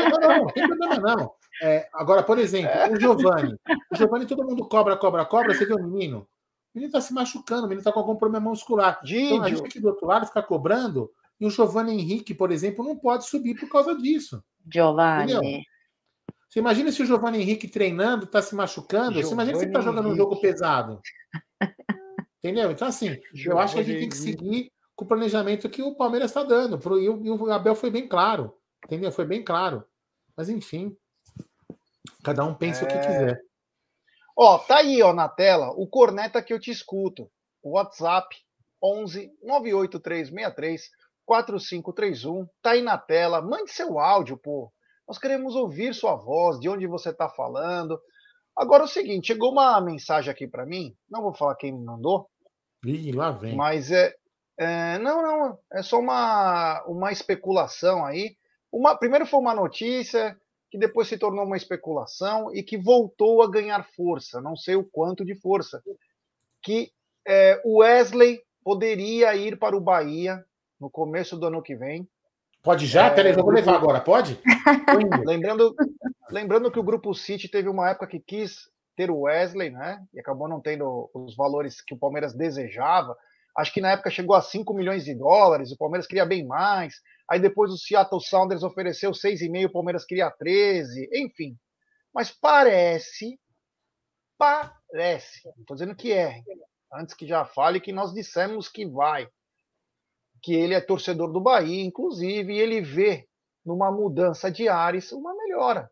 [0.00, 1.32] Não, não, não tem problema não.
[1.62, 3.56] É, agora, por exemplo, o Giovanni.
[3.92, 5.54] O Giovanni, todo mundo cobra, cobra, cobra.
[5.54, 6.18] Você vê o menino.
[6.18, 6.26] O
[6.74, 9.00] menino está se machucando, o menino está com algum problema muscular.
[9.04, 9.26] Dídio.
[9.26, 11.08] Então a gente aqui do outro lado fica cobrando.
[11.38, 14.42] E o Giovanni Henrique, por exemplo, não pode subir por causa disso.
[14.68, 15.34] Giovanni.
[15.34, 15.60] Entendeu?
[16.48, 19.12] Você imagina se o Giovanni Henrique treinando, está se machucando.
[19.12, 21.00] Giovani você imagina que você está jogando um jogo pesado.
[22.42, 22.72] Entendeu?
[22.72, 25.80] Então, assim, Giovani eu acho que a gente tem que seguir com o planejamento que
[25.80, 26.76] o Palmeiras está dando.
[26.98, 28.56] E o Abel foi bem claro.
[28.84, 29.12] Entendeu?
[29.12, 29.84] Foi bem claro.
[30.36, 30.96] Mas, enfim.
[32.24, 32.84] Cada um pensa é...
[32.84, 33.00] o que é.
[33.00, 33.40] quiser.
[34.36, 37.30] Ó, tá aí, ó, na tela, o corneta que eu te escuto.
[37.62, 38.34] O WhatsApp
[38.82, 40.90] 11 98363
[41.24, 42.48] 4531.
[42.60, 43.40] Tá aí na tela.
[43.40, 44.72] Mande seu áudio, pô.
[45.06, 48.00] Nós queremos ouvir sua voz, de onde você tá falando.
[48.56, 51.84] Agora é o seguinte, chegou uma mensagem aqui para mim, não vou falar quem me
[51.84, 52.28] mandou.
[52.84, 53.54] Ih, lá vem.
[53.54, 54.14] Mas é,
[54.58, 58.36] é, não, não, é só uma, uma especulação aí.
[58.70, 60.36] Uma, primeiro foi uma notícia
[60.70, 64.84] que depois se tornou uma especulação e que voltou a ganhar força, não sei o
[64.84, 65.82] quanto de força,
[66.62, 66.90] que
[67.26, 70.42] é, o Wesley poderia ir para o Bahia
[70.80, 72.08] no começo do ano que vem.
[72.62, 73.06] Pode já?
[73.06, 74.40] É, Peraí, eu vou levar agora, pode?
[75.26, 75.74] lembrando,
[76.30, 80.04] lembrando que o Grupo City teve uma época que quis ter o Wesley, né?
[80.12, 83.16] E acabou não tendo os valores que o Palmeiras desejava.
[83.56, 86.94] Acho que na época chegou a 5 milhões de dólares, o Palmeiras queria bem mais.
[87.30, 91.56] Aí depois o Seattle Sounders ofereceu 6,5, o Palmeiras queria 13, enfim.
[92.14, 93.38] Mas parece,
[94.38, 96.42] parece, não estou dizendo que é,
[96.92, 99.28] antes que já fale que nós dissemos que vai,
[100.42, 103.26] que ele é torcedor do Bahia, inclusive, e ele vê
[103.64, 105.90] numa mudança de ares uma melhora.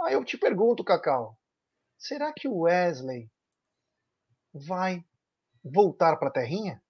[0.00, 1.37] Aí eu te pergunto, Cacau,
[1.98, 3.28] será que o Wesley
[4.54, 5.04] vai
[5.62, 6.80] voltar para a terrinha?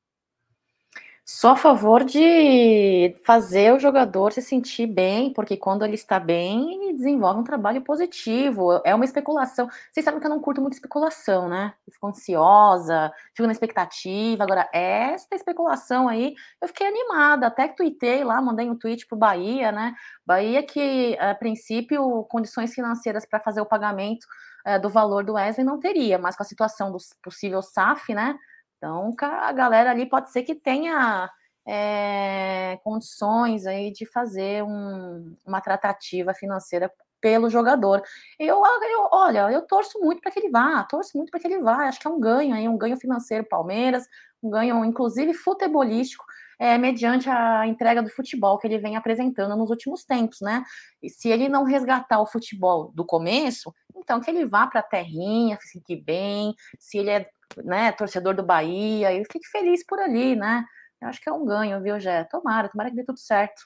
[1.30, 6.72] Só a favor de fazer o jogador se sentir bem, porque quando ele está bem,
[6.72, 8.80] ele desenvolve um trabalho positivo.
[8.82, 9.68] É uma especulação.
[9.92, 11.74] Vocês sabem que eu não curto muito especulação, né?
[11.86, 14.42] Eu fico ansiosa, fico na expectativa.
[14.42, 17.48] Agora, essa especulação aí, eu fiquei animada.
[17.48, 19.94] Até que tuitei lá, mandei um tweet pro Bahia, né?
[20.24, 24.26] Bahia que, a princípio, condições financeiras para fazer o pagamento
[24.68, 28.38] é, do valor do Wesley não teria, mas com a situação do possível SAF, né?
[28.76, 31.30] Então, a galera ali pode ser que tenha
[31.66, 38.02] é, condições aí de fazer um, uma tratativa financeira pelo jogador.
[38.38, 41.60] Eu, eu olha, eu torço muito para que ele vá, torço muito para que ele
[41.60, 41.88] vá.
[41.88, 44.06] Acho que é um ganho aí, um ganho financeiro Palmeiras,
[44.42, 46.24] um ganho inclusive futebolístico.
[46.58, 50.64] É, mediante a entrega do futebol que ele vem apresentando nos últimos tempos, né?
[51.00, 54.82] E se ele não resgatar o futebol do começo, então que ele vá para a
[54.82, 56.54] terrinha, fique bem.
[56.78, 57.30] Se ele é
[57.64, 60.64] né, torcedor do Bahia, e fique feliz por ali, né?
[61.00, 62.24] Eu acho que é um ganho, viu, Jé?
[62.24, 63.62] Tomara, tomara que dê tudo certo.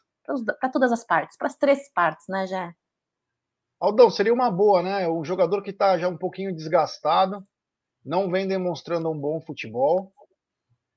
[0.61, 2.75] Para todas as partes, para as três partes, né, Jé?
[3.81, 5.09] Aldão, seria uma boa, né?
[5.09, 7.45] Um jogador que está já um pouquinho desgastado,
[8.05, 10.13] não vem demonstrando um bom futebol.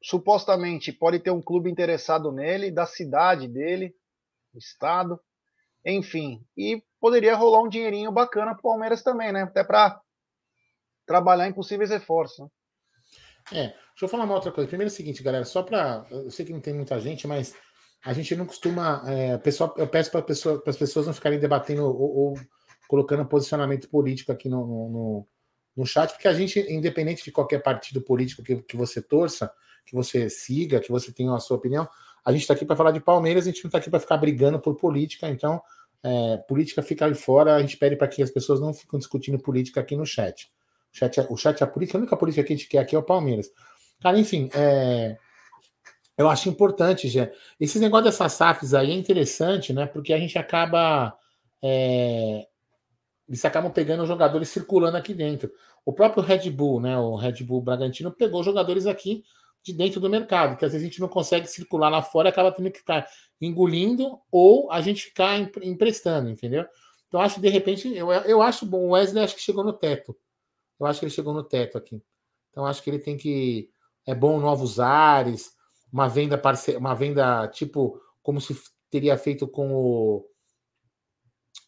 [0.07, 3.95] Supostamente pode ter um clube interessado nele, da cidade dele,
[4.53, 5.19] do estado,
[5.83, 6.45] enfim.
[6.55, 9.41] E poderia rolar um dinheirinho bacana para o Palmeiras também, né?
[9.41, 9.99] Até para
[11.07, 12.37] trabalhar em possíveis reforços.
[12.37, 12.47] Né?
[13.51, 14.67] É, deixa eu falar uma outra coisa.
[14.67, 16.05] Primeiro é o seguinte, galera, só para.
[16.11, 17.55] Eu sei que não tem muita gente, mas
[18.05, 19.01] a gente não costuma.
[19.07, 22.33] É, pessoal, eu peço para pessoa, as pessoas não ficarem debatendo ou, ou
[22.87, 25.27] colocando posicionamento político aqui no, no,
[25.75, 29.51] no, chat, porque a gente, independente de qualquer partido político que, que você torça,
[29.85, 31.87] que você siga, que você tenha a sua opinião,
[32.25, 34.17] a gente está aqui para falar de Palmeiras, a gente não está aqui para ficar
[34.17, 35.61] brigando por política, então
[36.03, 39.39] é, política fica ali fora, a gente pede para que as pessoas não fiquem discutindo
[39.39, 40.51] política aqui no chat.
[40.93, 42.79] O chat, é, o chat é a política, a única política que a gente quer
[42.79, 43.49] aqui é o Palmeiras.
[44.01, 45.17] Cara, enfim, é,
[46.17, 47.29] eu acho importante, já.
[47.59, 49.85] Esses negócios dessas SAFs aí é interessante, né?
[49.85, 51.15] Porque a gente acaba.
[51.61, 52.45] É,
[53.27, 55.51] eles acabam pegando jogadores circulando aqui dentro.
[55.83, 56.97] O próprio Red Bull, né?
[56.97, 59.23] O Red Bull Bragantino pegou jogadores aqui
[59.65, 62.51] de dentro do mercado, que às vezes a gente não consegue circular lá fora, acaba
[62.51, 63.07] tendo que ficar
[63.41, 66.65] engolindo ou a gente ficar emprestando, entendeu?
[67.07, 69.73] Então acho que de repente, eu, eu acho bom, o Wesley acho que chegou no
[69.73, 70.15] teto.
[70.79, 72.01] Eu acho que ele chegou no teto aqui.
[72.51, 73.69] Então acho que ele tem que
[74.05, 75.53] é bom novos ares,
[75.91, 76.75] uma venda parce...
[76.75, 78.55] uma venda tipo como se
[78.89, 80.29] teria feito com o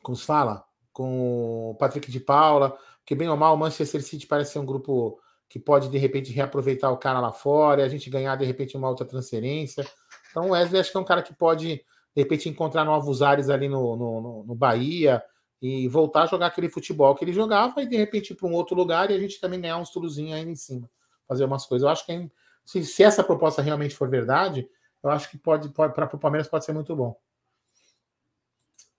[0.03, 0.67] como se fala?
[0.97, 4.65] com o Patrick de Paula, que bem ou mal o Manchester City parece ser um
[4.65, 8.45] grupo que pode de repente reaproveitar o cara lá fora, e a gente ganhar de
[8.45, 9.85] repente uma outra transferência.
[10.29, 11.83] Então o Wesley acho que é um cara que pode
[12.15, 15.23] de repente encontrar novos ares ali no, no, no Bahia
[15.61, 18.53] e voltar a jogar aquele futebol que ele jogava e de repente ir para um
[18.53, 20.89] outro lugar e a gente também ganhar uns turuzinhos ainda em cima,
[21.27, 21.85] fazer umas coisas.
[21.85, 22.27] Eu acho que é,
[22.65, 24.69] se, se essa proposta realmente for verdade,
[25.03, 27.17] eu acho que pode, pode para o Palmeiras pode ser muito bom.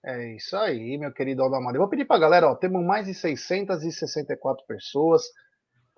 [0.04, 1.74] É isso aí, meu querido Aldamar.
[1.74, 5.24] Eu vou pedir para a galera, ó, temos mais de 664 pessoas,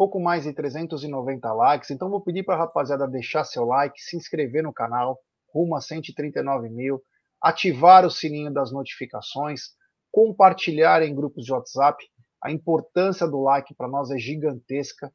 [0.01, 4.17] pouco mais de 390 likes, então vou pedir para a rapaziada deixar seu like, se
[4.17, 5.19] inscrever no canal,
[5.53, 7.03] rumo a 139 mil,
[7.39, 9.75] ativar o sininho das notificações,
[10.11, 12.03] compartilhar em grupos de WhatsApp.
[12.43, 15.13] A importância do like para nós é gigantesca,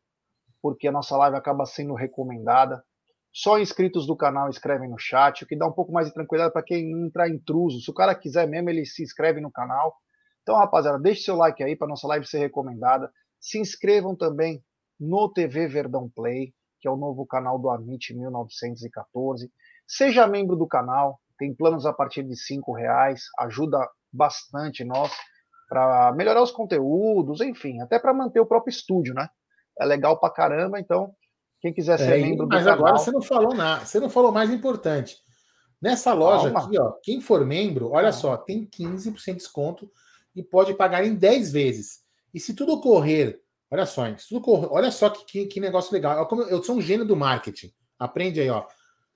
[0.62, 2.84] porque a nossa live acaba sendo recomendada.
[3.34, 6.54] Só inscritos do canal escrevem no chat, o que dá um pouco mais de tranquilidade
[6.54, 7.82] para quem entrar intruso.
[7.82, 9.96] Se o cara quiser mesmo, ele se inscreve no canal.
[10.44, 13.12] Então, rapaziada, deixe seu like aí para nossa live ser recomendada.
[13.40, 14.64] Se inscrevam também
[15.00, 19.52] no TV Verdão Play, que é o novo canal do Amit 1914.
[19.88, 23.78] Seja membro do canal, tem planos a partir de cinco reais, ajuda
[24.12, 25.12] bastante nós
[25.68, 29.28] para melhorar os conteúdos, enfim, até para manter o próprio estúdio, né?
[29.80, 31.14] É legal pra caramba, então
[31.60, 32.80] quem quiser ser é, membro do mas canal...
[32.80, 35.18] Mas agora você não falou nada, você não falou mais importante.
[35.82, 36.68] Nessa loja Calma.
[36.68, 39.92] aqui, ó, quem for membro, olha só, tem 15% de desconto
[40.36, 42.04] e pode pagar em 10 vezes.
[42.34, 43.42] E se tudo correr,
[43.76, 44.04] olha só,
[44.42, 46.28] correr, olha só que, que, que negócio legal.
[46.32, 47.72] Eu, eu sou um gênio do marketing.
[48.00, 48.66] Aprende aí, ó.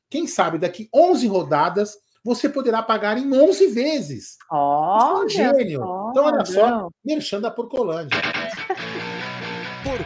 [0.09, 4.37] Quem sabe daqui 11 rodadas você poderá pagar em 11 vezes.
[4.51, 5.81] Ó, oh, é gênio.
[6.11, 8.17] então, olha só, merchan da Porcolândia.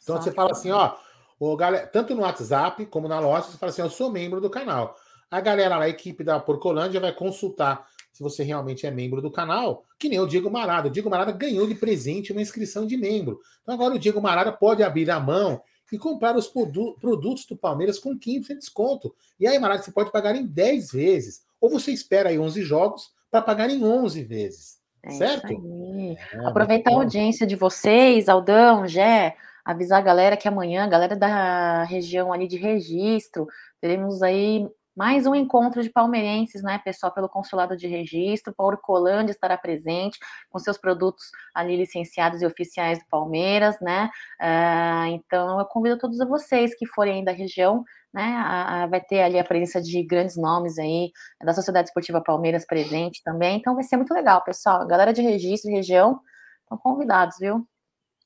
[0.04, 0.96] Então você fala assim, ó,
[1.40, 4.52] o galera, tanto no WhatsApp como na loja, você fala assim, eu sou membro do
[4.52, 4.96] canal.
[5.32, 9.84] A galera a equipe da Porcolândia vai consultar se você realmente é membro do canal,
[9.98, 10.88] que nem o Diego Marada.
[10.88, 13.42] O Diego Marada ganhou de presente uma inscrição de membro.
[13.64, 15.60] Então agora o Diego Marada pode abrir a mão
[15.92, 19.14] e comprar os produ produtos do Palmeiras com 15% de desconto.
[19.40, 21.42] E aí, Marada, você pode pagar em 10 vezes.
[21.60, 24.78] Ou você espera aí 11 jogos para pagar em 11 vezes.
[25.02, 25.52] É certo?
[25.52, 31.16] É, Aproveitar a audiência de vocês, Aldão, Gé, avisar a galera que amanhã, a galera
[31.16, 33.48] da região ali de registro,
[33.82, 38.54] teremos aí mais um encontro de palmeirenses, né, pessoal, pelo consulado de registro.
[38.56, 44.10] Paulo Colândia estará presente com seus produtos ali licenciados e oficiais do Palmeiras, né?
[44.40, 48.24] Uh, então, eu convido todos vocês que forem aí da região, né?
[48.24, 51.12] A, a, vai ter ali a presença de grandes nomes aí
[51.44, 53.58] da Sociedade Esportiva Palmeiras presente também.
[53.58, 54.86] Então, vai ser muito legal, pessoal.
[54.88, 56.20] Galera de registro, região,
[56.62, 57.68] estão convidados, viu?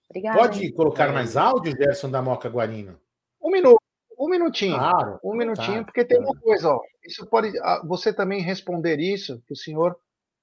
[0.10, 0.38] Obrigada.
[0.38, 0.74] Pode hein?
[0.74, 3.00] colocar mais áudio, Gerson da Moca Guarino?
[3.42, 3.87] Um minuto.
[4.18, 4.78] Um minutinho.
[4.78, 6.82] Claro, um minutinho, tá, porque tem uma coisa, ó.
[7.06, 7.52] Isso pode.
[7.86, 9.96] Você também responder isso, que o senhor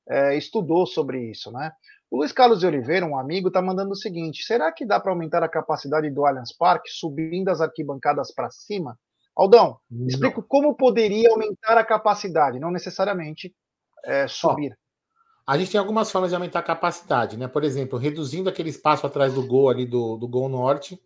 [0.09, 1.73] é, estudou sobre isso, né?
[2.11, 5.11] O Luiz Carlos de Oliveira, um amigo, está mandando o seguinte: será que dá para
[5.11, 8.97] aumentar a capacidade do Allianz Parque subindo as arquibancadas para cima?
[9.37, 10.07] Aldão, não.
[10.07, 13.53] explica como poderia aumentar a capacidade, não necessariamente
[14.05, 14.71] é, subir.
[14.71, 17.49] Ó, a gente tem algumas formas de aumentar a capacidade, né?
[17.49, 20.99] Por exemplo, reduzindo aquele espaço atrás do gol ali do, do gol norte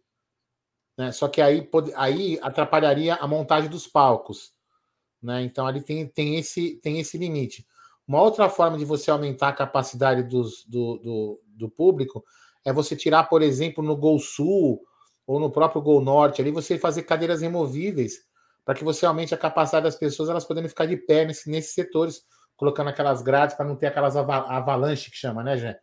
[0.98, 1.12] né?
[1.12, 4.52] Só que aí, aí atrapalharia a montagem dos palcos.
[5.22, 5.42] Né?
[5.42, 7.64] Então ali tem, tem, esse, tem esse limite.
[8.06, 12.24] Uma outra forma de você aumentar a capacidade dos, do, do, do público
[12.64, 14.82] é você tirar, por exemplo, no Gol Sul
[15.24, 18.26] ou no próprio Gol Norte, ali você fazer cadeiras removíveis
[18.64, 21.74] para que você aumente a capacidade das pessoas elas poderem ficar de pé nesse, nesses
[21.74, 22.22] setores,
[22.56, 25.78] colocando aquelas grades para não ter aquelas avalanches que chama, né, Jé?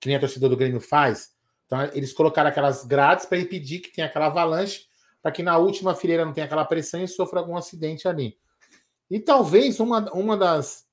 [0.00, 1.37] Que nem a torcida do Grêmio faz.
[1.68, 4.86] Então, eles colocaram aquelas grades para impedir que tenha aquela avalanche,
[5.22, 8.38] para que na última fileira não tenha aquela pressão e sofra algum acidente ali.
[9.10, 10.86] E talvez uma, uma das,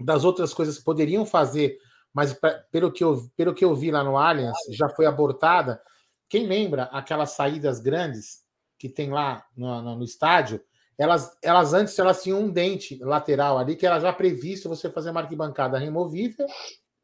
[0.00, 1.78] das outras coisas que poderiam fazer,
[2.10, 5.80] mas pra, pelo, que eu, pelo que eu vi lá no Allianz, já foi abortada.
[6.26, 8.42] Quem lembra aquelas saídas grandes
[8.78, 10.62] que tem lá no, no, no estádio?
[10.96, 15.10] Elas, elas antes elas tinham um dente lateral ali que era já previsto você fazer
[15.10, 16.46] uma arquibancada removível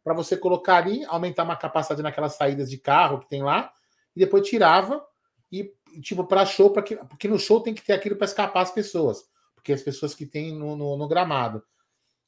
[0.06, 3.72] para você colocar ali, aumentar uma capacidade naquelas saídas de carro que tem lá,
[4.14, 5.04] e depois tirava
[5.50, 8.62] e tipo para show, para que, porque no show tem que ter aquilo para escapar
[8.62, 9.24] as pessoas,
[9.56, 11.60] porque as pessoas que tem no, no, no gramado.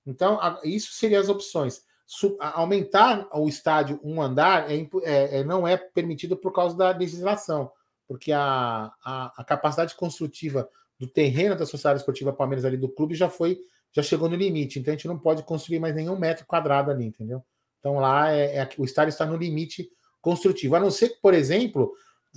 [0.04, 1.82] Então, a, isso seriam as opções.
[2.04, 4.74] Su, a, aumentar o estádio um andar é,
[5.04, 7.70] é, é, não é permitido por causa da legislação,
[8.08, 10.68] porque a, a, a capacidade construtiva
[10.98, 13.56] do terreno da Sociedade Esportiva Palmeiras ali do clube já foi,
[13.92, 14.80] já chegou no limite.
[14.80, 17.40] Então a gente não pode construir mais nenhum metro quadrado ali, entendeu?
[17.78, 19.88] Então lá é, é o estádio está no limite
[20.20, 20.76] construtivo.
[20.76, 21.92] A não ser que, por exemplo,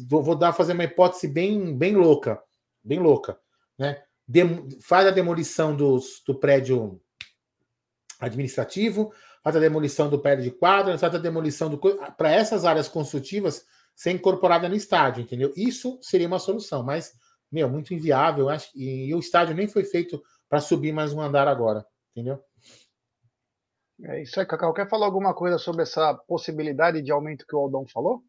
[0.08, 2.42] vou, vou dar fazer uma hipótese bem, bem louca,
[2.84, 3.39] bem louca,
[3.78, 4.02] né?
[4.82, 7.02] Faz a demolição dos, do prédio
[8.20, 9.12] administrativo,
[9.44, 13.66] faz a demolição do prédio de quadra, faz a demolição do para essas áreas construtivas
[13.96, 15.52] ser incorporada no estádio, entendeu?
[15.56, 17.14] Isso seria uma solução, mas
[17.52, 21.20] meu, muito inviável, acho, e, e o estádio nem foi feito para subir mais um
[21.20, 22.42] andar agora, entendeu?
[24.04, 24.74] É isso aí, Cacau.
[24.74, 28.24] Quer falar alguma coisa sobre essa possibilidade de aumento que o Aldão falou?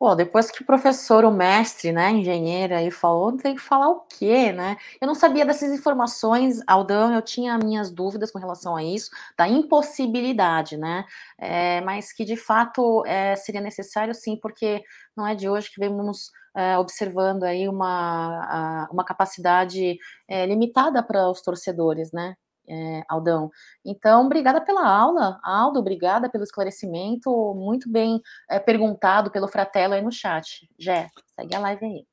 [0.00, 4.00] Pô, depois que o professor, o mestre, né, engenheiro aí falou, tem que falar o
[4.00, 4.78] quê, né?
[4.98, 9.46] Eu não sabia dessas informações, Aldão, eu tinha minhas dúvidas com relação a isso, da
[9.46, 11.04] impossibilidade, né?
[11.36, 14.82] É, mas que de fato é, seria necessário sim, porque
[15.14, 21.28] não é de hoje que vemos é, observando aí uma, uma capacidade é, limitada para
[21.28, 22.36] os torcedores, né?
[22.70, 23.50] É, Aldão.
[23.84, 30.02] Então, obrigada pela aula, Aldo, obrigada pelo esclarecimento, muito bem é, perguntado pelo Fratelo aí
[30.02, 30.68] no chat.
[30.78, 32.06] Jé, segue a live aí.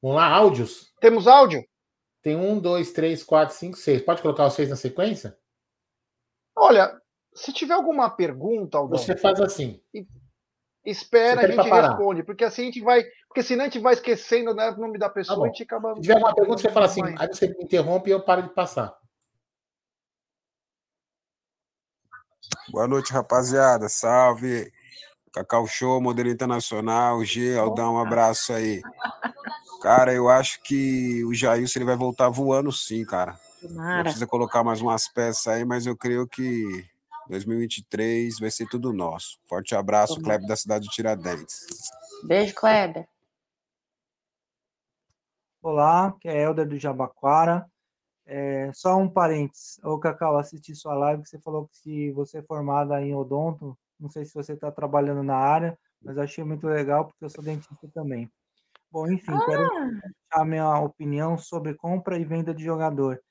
[0.00, 0.92] Vamos lá, áudios?
[1.00, 1.64] Temos áudio?
[2.22, 4.02] Tem um, dois, três, quatro, cinco, seis.
[4.02, 5.36] Pode colocar os seis na sequência?
[6.54, 6.96] Olha,
[7.34, 8.98] se tiver alguma pergunta, Aldão...
[8.98, 9.80] Você faz assim.
[10.84, 13.04] Espera, a gente responde, porque assim a gente vai.
[13.26, 15.62] Porque senão a gente vai esquecendo né, o nome da pessoa tá e a gente
[15.64, 15.94] acaba.
[15.96, 18.50] Se tiver alguma pergunta, você fala assim, aí você me interrompe e eu paro de
[18.50, 18.96] passar.
[22.68, 23.88] Boa noite, rapaziada.
[23.88, 24.72] Salve.
[25.32, 27.24] Cacau Show, modelo internacional.
[27.24, 28.82] G, Aldão, um abraço aí.
[29.82, 33.38] Cara, eu acho que o Jailson ele vai voltar voando sim, cara.
[34.02, 36.84] Precisa colocar mais umas peças aí, mas eu creio que
[37.28, 39.38] 2023 vai ser tudo nosso.
[39.46, 41.66] Forte abraço, Kleber da cidade de Tiradentes.
[42.24, 43.06] Beijo, Kleber.
[45.62, 47.66] Olá, que é Helder do Jabaquara.
[48.26, 49.78] É, só um parênteses.
[49.84, 53.78] Ô, Cacau, assisti sua live que você falou que se você é formada em odonto,
[53.98, 57.42] não sei se você está trabalhando na área, mas achei muito legal porque eu sou
[57.42, 58.30] dentista também.
[58.90, 59.46] Bom, enfim, ah.
[59.46, 59.70] quero
[60.32, 63.22] a minha opinião sobre compra e venda de jogador,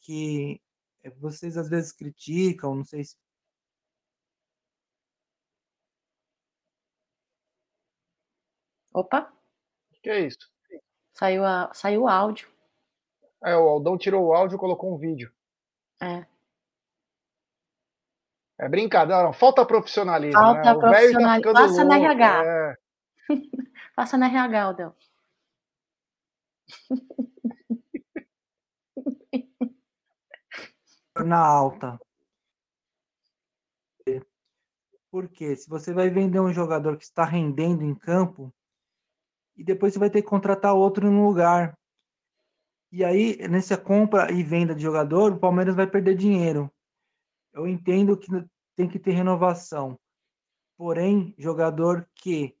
[0.00, 0.60] que
[1.18, 3.16] vocês às vezes criticam, não sei se
[8.92, 9.32] Opa!
[10.02, 10.50] Que é isso?
[11.12, 12.48] Saiu, a, saiu o áudio.
[13.44, 15.32] É, o Aldão tirou o áudio e colocou um vídeo.
[16.02, 16.26] É.
[18.60, 20.40] É brincadeira, não, falta profissionalismo.
[20.40, 20.80] Falta né?
[20.80, 21.52] profissionalismo.
[21.52, 22.44] Tá Faça louco, na RH.
[22.44, 22.76] É.
[23.94, 24.94] Faça na RH, Aldão.
[31.24, 31.98] Na alta.
[35.10, 38.52] Porque se você vai vender um jogador que está rendendo em campo,
[39.56, 41.77] e depois você vai ter que contratar outro no lugar.
[42.90, 46.70] E aí, nessa compra e venda de jogador, o Palmeiras vai perder dinheiro.
[47.52, 48.28] Eu entendo que
[48.74, 49.98] tem que ter renovação.
[50.76, 52.56] Porém, jogador que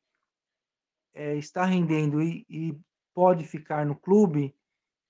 [1.14, 2.78] é, está rendendo e, e,
[3.14, 4.54] pode ficar no clube,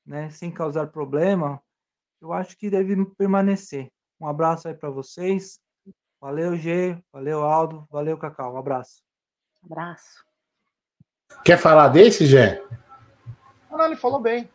[0.07, 1.63] né, sem causar problema,
[2.21, 3.91] eu acho que deve permanecer.
[4.21, 5.61] Um abraço aí para vocês.
[6.21, 6.99] Valeu, G.
[7.13, 7.87] Valeu, Aldo.
[7.91, 8.55] Valeu, Cacau.
[8.55, 9.03] Um abraço.
[9.63, 10.25] Abraço.
[11.45, 12.63] Quer falar desse, Gé?
[13.71, 14.51] Não, ele falou bem.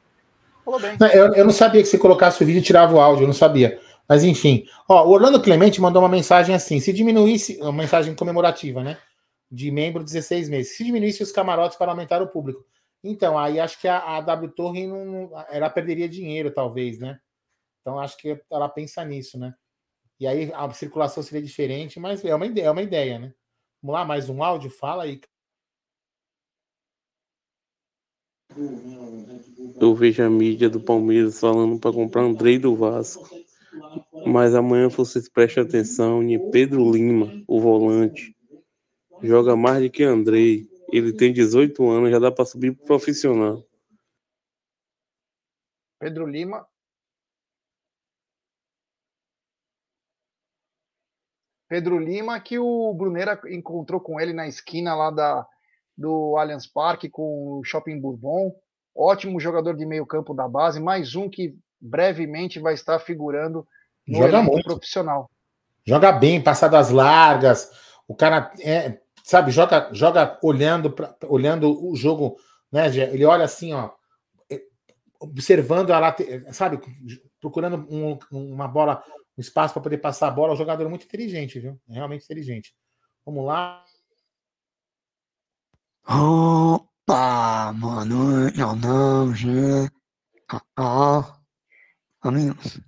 [0.63, 0.97] Falou bem.
[1.13, 3.79] Eu, eu não sabia que se colocasse o vídeo tirava o áudio, eu não sabia.
[4.07, 8.83] Mas enfim, ó, o Orlando Clemente mandou uma mensagem assim: se diminuísse, uma mensagem comemorativa,
[8.83, 8.97] né?
[9.51, 10.75] De membro 16 meses.
[10.75, 12.65] Se diminuísse os camarotes para aumentar o público.
[13.03, 17.19] Então, aí acho que a, a W Torre não, ela perderia dinheiro, talvez, né?
[17.81, 19.53] Então acho que ela pensa nisso, né?
[20.19, 23.33] E aí a circulação seria diferente, mas é uma ideia, é uma ideia, né?
[23.81, 25.19] Vamos lá, mais um áudio, fala aí.
[29.79, 33.27] Eu vejo a mídia do Palmeiras falando para comprar Andrei do Vasco.
[34.25, 38.35] Mas amanhã vocês prestem atenção em Pedro Lima, o volante.
[39.21, 40.67] Joga mais do que Andrei.
[40.91, 43.65] Ele tem 18 anos, já dá para subir pro profissional.
[45.99, 46.67] Pedro Lima.
[51.67, 55.47] Pedro Lima, que o Brunera encontrou com ele na esquina lá da,
[55.97, 58.53] do Allianz Parque com o Shopping Bourbon.
[58.95, 63.67] Ótimo jogador de meio campo da base, mais um que brevemente vai estar figurando
[64.07, 64.63] no Joga muito.
[64.63, 65.29] profissional.
[65.85, 67.69] Joga bem, passadas largas.
[68.07, 72.37] O cara é, sabe, joga, joga olhando, pra, olhando o jogo,
[72.71, 72.87] né?
[72.87, 73.91] Ele olha assim, ó,
[74.49, 74.61] é,
[75.19, 76.79] observando a lateral, sabe,
[77.39, 79.03] procurando um, uma bola,
[79.37, 80.51] um espaço para poder passar a bola.
[80.51, 81.79] É um jogador muito inteligente, viu?
[81.89, 82.73] É realmente inteligente.
[83.25, 83.83] Vamos lá.
[87.05, 89.91] Opa, mano, eu não, gente.
[90.77, 91.37] Ah,
[92.21, 92.79] amigos,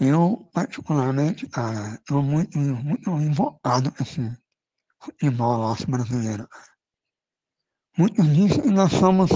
[0.00, 4.36] eu particularmente, cara, estou muito, muito invocado nesse
[5.00, 6.48] futebol nosso brasileiro.
[7.96, 9.30] Muitos dizem que nós somos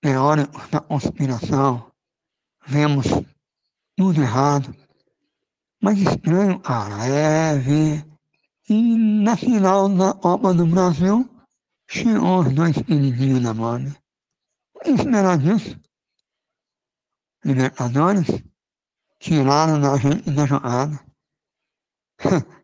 [0.00, 1.92] teóricos da conspiração,
[2.66, 3.06] vemos
[3.94, 4.74] tudo errado.
[5.82, 8.06] Mas estranho, cara, é ver
[8.64, 11.28] que na final da Copa do Brasil
[11.92, 13.52] chegou os dois queridinhos da
[14.82, 15.78] que esperar disso?
[17.44, 18.28] Libertadores
[19.20, 20.98] tiraram da gente da jogada.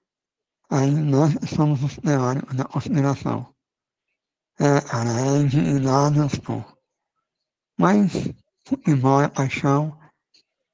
[0.70, 3.54] Aí nós somos os teóricos da conspiração.
[4.58, 6.64] É, cara, é indignado estou.
[7.78, 8.12] Mas
[8.66, 9.98] futebol é paixão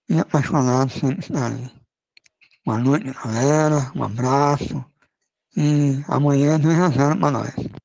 [0.09, 1.71] e apaixonado sempre estarei.
[2.65, 3.93] Boa noite, galera.
[3.95, 4.85] Um abraço.
[5.57, 7.84] E amanhã é 2 a 0 para nós.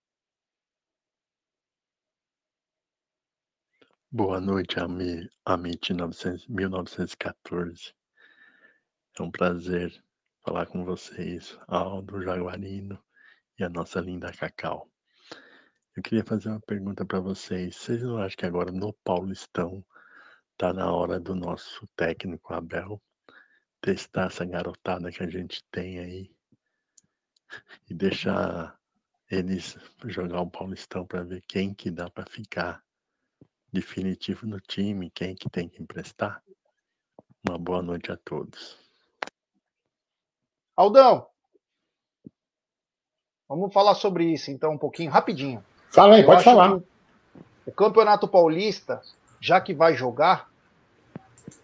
[4.11, 7.93] Boa noite, Ami, Amit 1914.
[9.19, 10.03] É um prazer
[10.43, 12.99] falar com vocês, Aldo Jaguarino
[13.59, 14.89] e a nossa linda Cacau.
[15.95, 17.75] Eu queria fazer uma pergunta para vocês.
[17.75, 19.85] Vocês não acham que agora no Paulistão
[20.57, 22.99] tá na hora do nosso técnico Abel
[23.79, 26.35] testar essa garotada que a gente tem aí
[27.87, 28.75] e deixar
[29.29, 32.83] eles jogar o Paulistão para ver quem que dá para ficar
[33.71, 36.41] definitivo no time, quem que tem que emprestar.
[37.47, 38.77] Uma boa noite a todos.
[40.75, 41.27] Aldão,
[43.47, 45.63] vamos falar sobre isso então um pouquinho, rapidinho.
[45.89, 46.79] Fala aí, Eu pode falar.
[47.65, 49.01] O Campeonato Paulista,
[49.39, 50.49] já que vai jogar,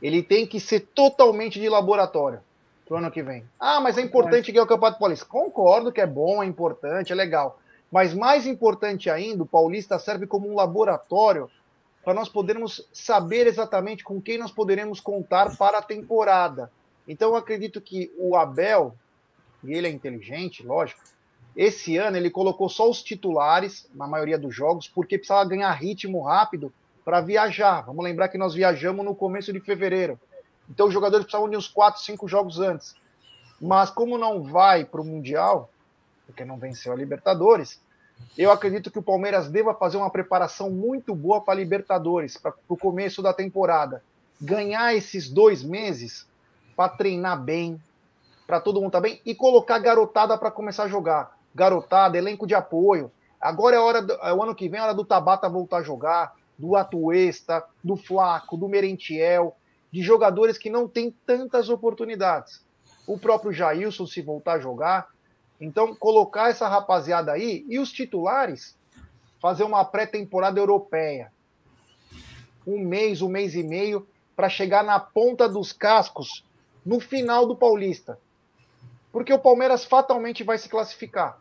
[0.01, 2.39] ele tem que ser totalmente de laboratório
[2.85, 3.43] pro ano que vem.
[3.59, 5.25] Ah, mas é importante ganhar o Campeonato Paulista.
[5.25, 7.59] Concordo que é bom, é importante, é legal.
[7.91, 11.49] Mas mais importante ainda, o Paulista serve como um laboratório
[12.05, 16.71] para nós podermos saber exatamente com quem nós poderemos contar para a temporada.
[17.07, 18.95] Então eu acredito que o Abel,
[19.63, 21.01] e ele é inteligente, lógico,
[21.55, 26.21] esse ano ele colocou só os titulares na maioria dos jogos, porque precisava ganhar ritmo
[26.21, 26.71] rápido
[27.03, 27.81] para viajar.
[27.81, 30.19] Vamos lembrar que nós viajamos no começo de fevereiro.
[30.69, 32.95] Então os jogadores precisavam de uns 4, 5 jogos antes.
[33.59, 35.71] Mas como não vai para o Mundial,
[36.27, 37.81] porque não venceu a Libertadores,
[38.37, 42.53] eu acredito que o Palmeiras deva fazer uma preparação muito boa para a Libertadores, para
[42.67, 44.03] o começo da temporada.
[44.41, 46.27] Ganhar esses dois meses
[46.75, 47.81] para treinar bem,
[48.45, 51.37] para todo mundo estar tá bem e colocar garotada para começar a jogar.
[51.53, 53.09] Garotada, elenco de apoio.
[53.39, 55.83] Agora é hora, do, é o ano que vem é hora do Tabata voltar a
[55.83, 59.55] jogar, do Atuesta, do Flaco, do Merentiel,
[59.91, 62.65] de jogadores que não têm tantas oportunidades.
[63.07, 65.07] O próprio Jailson, se voltar a jogar,
[65.59, 68.75] então, colocar essa rapaziada aí e os titulares
[69.39, 71.31] fazer uma pré-temporada europeia.
[72.65, 76.43] Um mês, um mês e meio, para chegar na ponta dos cascos
[76.85, 78.19] no final do Paulista.
[79.11, 81.39] Porque o Palmeiras fatalmente vai se classificar.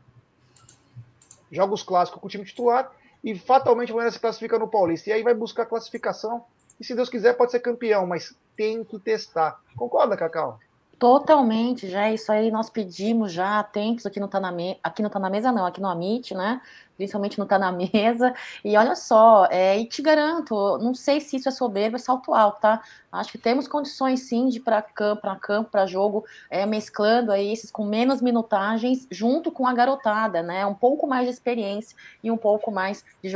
[1.51, 2.93] Jogos clássicos com o time titular
[3.23, 5.11] e fatalmente o Palmeiras se classifica no Paulista.
[5.11, 6.45] E aí vai buscar classificação.
[6.79, 9.61] E se Deus quiser, pode ser campeão, mas tem que testar.
[9.77, 10.61] Concorda, Cacau?
[10.99, 14.79] Totalmente, já isso aí nós pedimos já há tempos, aqui não tá na, me...
[14.83, 16.61] aqui não tá na mesa não, aqui no Amit, né,
[16.97, 18.35] principalmente não tá na mesa,
[18.65, 22.35] e olha só, é, e te garanto, não sei se isso é soberbo, é salto
[22.35, 22.83] alto, tá,
[23.13, 27.53] acho que temos condições sim de para campo, para campo, para jogo, é, mesclando aí
[27.53, 32.31] esses com menos minutagens, junto com a garotada, né, um pouco mais de experiência e
[32.31, 33.31] um pouco mais de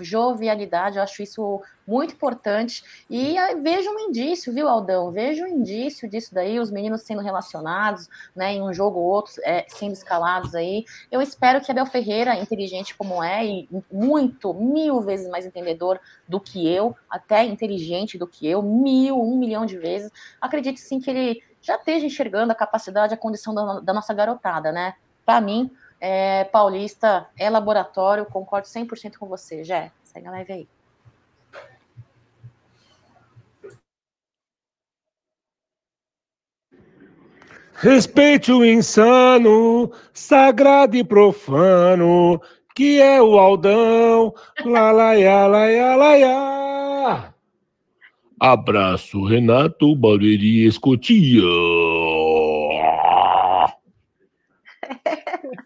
[0.00, 2.84] jovialidade, eu acho isso muito importante.
[3.10, 5.10] E vejo um indício, viu, Aldão?
[5.10, 9.32] Vejo um indício disso daí, os meninos sendo relacionados, né, em um jogo ou outro,
[9.44, 10.84] é, sendo escalados aí.
[11.10, 15.98] Eu espero que Abel Ferreira, inteligente como é, e muito, mil vezes mais entendedor
[16.28, 21.00] do que eu, até inteligente do que eu, mil, um milhão de vezes, acredito sim
[21.00, 24.96] que ele já esteja enxergando a capacidade, a condição da, da nossa garotada, né?
[25.24, 29.90] Para mim, é, Paulista é laboratório, concordo 100% com você, Jé.
[30.04, 30.68] Segue a live aí.
[37.76, 42.38] Respeite o insano, sagrado e profano,
[42.80, 44.32] que é o Aldão.
[44.64, 47.34] Lá, lá, lá, lá, lá, lá.
[48.40, 51.42] Abraço, Renato Balderi Escotia.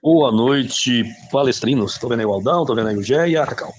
[0.03, 1.93] Boa noite, palestrinos.
[1.93, 3.73] Estou vendo aí o Aldão, estou vendo aí o Gé e a Cacau.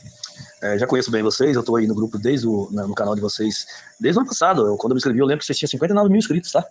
[0.63, 3.21] É, já conheço bem vocês, eu estou aí no grupo desde o no canal de
[3.21, 3.65] vocês
[3.99, 4.65] desde o ano passado.
[4.65, 6.63] Eu, quando eu me inscrevi, eu lembro que vocês tinham 59 mil inscritos, tá?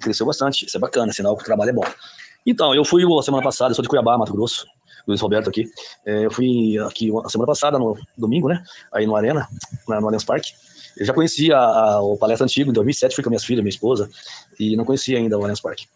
[0.00, 1.84] cresceu bastante, isso é bacana, sinal que o trabalho é bom.
[2.46, 4.66] Então, eu fui semana passada, eu sou de Cuiabá, Mato Grosso,
[5.06, 5.64] Luiz Roberto aqui.
[6.04, 8.62] É, eu fui aqui a semana passada, no domingo, né?
[8.92, 9.48] Aí no Arena,
[9.88, 10.52] no Allianz Parque.
[10.96, 11.58] Eu já conhecia
[12.00, 14.08] o Palestra Antigo, em 2007 fui com minhas filhas, minha esposa,
[14.58, 15.86] e não conhecia ainda o Allianz Parque.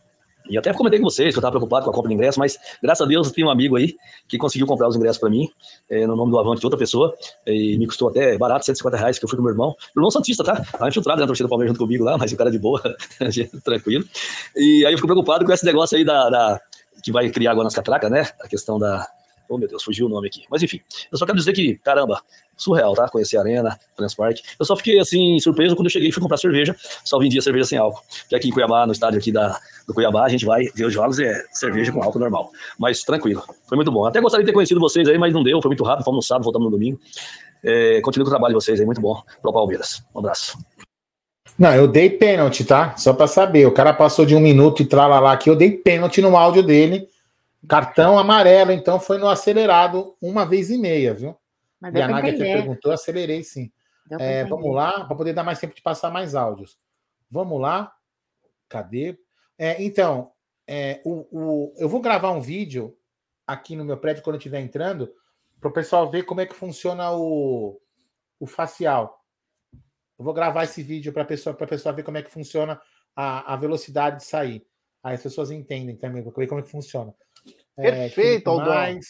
[0.50, 2.58] E até comentei com vocês que eu estava preocupado com a compra de ingresso, mas
[2.82, 3.96] graças a Deus eu tenho um amigo aí
[4.26, 5.48] que conseguiu comprar os ingressos para mim,
[5.88, 7.14] é, no nome do Avante de outra pessoa,
[7.46, 9.76] e me custou até barato, 150 reais, que eu fui com meu irmão.
[9.94, 10.56] Meu irmão Santista, tá?
[10.56, 12.82] Tava infiltrado na torcida do Palmeiras junto comigo lá, mas o cara de boa,
[13.62, 14.04] tranquilo.
[14.56, 16.60] E aí eu fico preocupado com esse negócio aí da, da
[17.02, 18.28] que vai criar agora nas catracas, né?
[18.40, 19.06] A questão da,
[19.50, 20.44] Oh, meu Deus, fugiu o nome aqui.
[20.48, 20.80] Mas enfim,
[21.10, 22.22] eu só quero dizer que, caramba,
[22.56, 23.08] surreal, tá?
[23.08, 24.38] Conhecer a Arena, Transpark.
[24.56, 26.76] Eu só fiquei, assim, surpreso quando eu cheguei e fui comprar cerveja.
[27.04, 28.00] Só vendia cerveja sem álcool.
[28.28, 30.92] Que aqui em Cuiabá, no estádio aqui da, do Cuiabá, a gente vai ver os
[30.94, 32.52] jogos e é cerveja com álcool normal.
[32.78, 34.06] Mas tranquilo, foi muito bom.
[34.06, 36.04] Até gostaria de ter conhecido vocês aí, mas não deu, foi muito rápido.
[36.04, 37.00] Fomos no sábado, voltamos no domingo.
[37.64, 39.20] É, continue com o trabalho de vocês aí, muito bom.
[39.42, 40.00] Pro Palmeiras.
[40.14, 40.56] Um abraço.
[41.60, 42.96] Não, eu dei pênalti, tá?
[42.96, 43.66] Só para saber.
[43.66, 45.50] O cara passou de um minuto e tralalá aqui.
[45.50, 47.06] Eu dei pênalti no áudio dele.
[47.68, 51.36] Cartão amarelo, então foi no acelerado uma vez e meia, viu?
[51.78, 53.70] Mas e a Nádia até perguntou, acelerei sim.
[54.18, 56.78] É, vamos lá, para poder dar mais tempo de passar mais áudios.
[57.30, 57.92] Vamos lá.
[58.66, 59.18] Cadê?
[59.58, 60.30] É, então,
[60.66, 62.96] é, o, o, eu vou gravar um vídeo
[63.46, 65.12] aqui no meu prédio quando eu estiver entrando,
[65.60, 67.78] para o pessoal ver como é que funciona o,
[68.38, 69.19] o facial.
[70.20, 72.78] Eu vou gravar esse vídeo para a pessoa, a pessoa ver como é que funciona
[73.16, 74.62] a, a velocidade de sair.
[75.02, 77.14] Aí as pessoas entendem também, ver como é que funciona.
[77.74, 79.00] Perfeito, é, Aldão.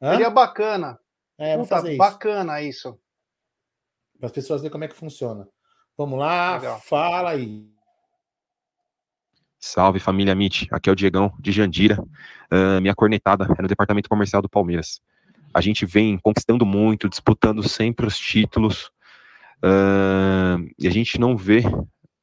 [0.00, 0.98] Seria bacana.
[1.38, 2.98] É, Puta, fazer bacana isso.
[4.18, 5.48] Para as pessoas verem como é que funciona.
[5.96, 6.80] Vamos lá, Legal.
[6.80, 7.70] fala aí.
[9.60, 12.02] Salve família Amit, aqui é o Diegão de Jandira.
[12.52, 15.00] Uh, minha cornetada é no departamento comercial do Palmeiras.
[15.54, 18.90] A gente vem conquistando muito, disputando sempre os títulos,
[19.64, 21.62] uh, e a gente não vê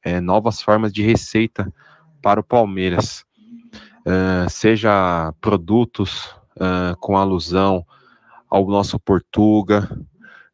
[0.04, 1.72] é, novas formas de receita
[2.22, 3.24] para o Palmeiras
[4.04, 6.26] uh, seja produtos
[6.56, 7.84] uh, com alusão
[8.48, 9.88] ao nosso Portuga,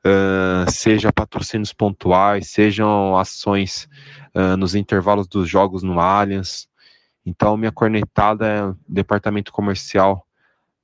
[0.04, 3.88] uh, seja patrocínios pontuais, sejam ações
[4.56, 6.68] nos intervalos dos jogos no Allianz.
[7.26, 10.24] Então, minha cornetada é departamento comercial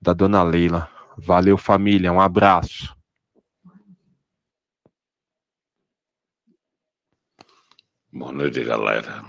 [0.02, 0.88] da dona Leila.
[1.16, 2.12] Valeu, família.
[2.12, 2.95] Um abraço.
[8.18, 9.22] Boa noite, galera.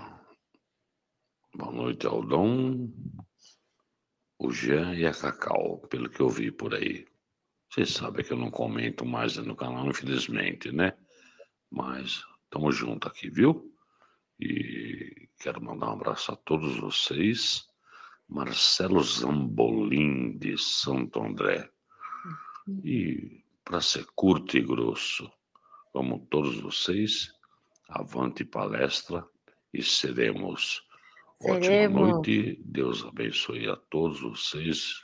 [1.53, 2.87] Boa noite, Aldon
[4.39, 7.05] o Jean e a Cacau, pelo que eu vi por aí.
[7.69, 10.97] Vocês sabem que eu não comento mais no canal, infelizmente, né?
[11.69, 13.75] Mas estamos juntos aqui, viu?
[14.39, 17.67] E quero mandar um abraço a todos vocês.
[18.25, 21.69] Marcelo Zambolim, de Santo André.
[22.85, 25.29] E para ser curto e grosso,
[25.91, 27.36] como todos vocês,
[27.89, 29.25] avante palestra
[29.73, 30.87] e seremos
[31.43, 35.03] Ótima noite, Deus abençoe a todos vocês,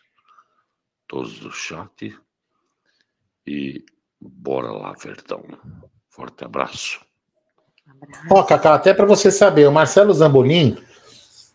[1.07, 2.17] todos do chat.
[3.45, 3.85] E
[4.19, 5.43] bora lá, Verdão.
[6.09, 6.99] Forte abraço.
[8.31, 10.75] Ó, oh, Cacá, até para você saber, o Marcelo Zambolim,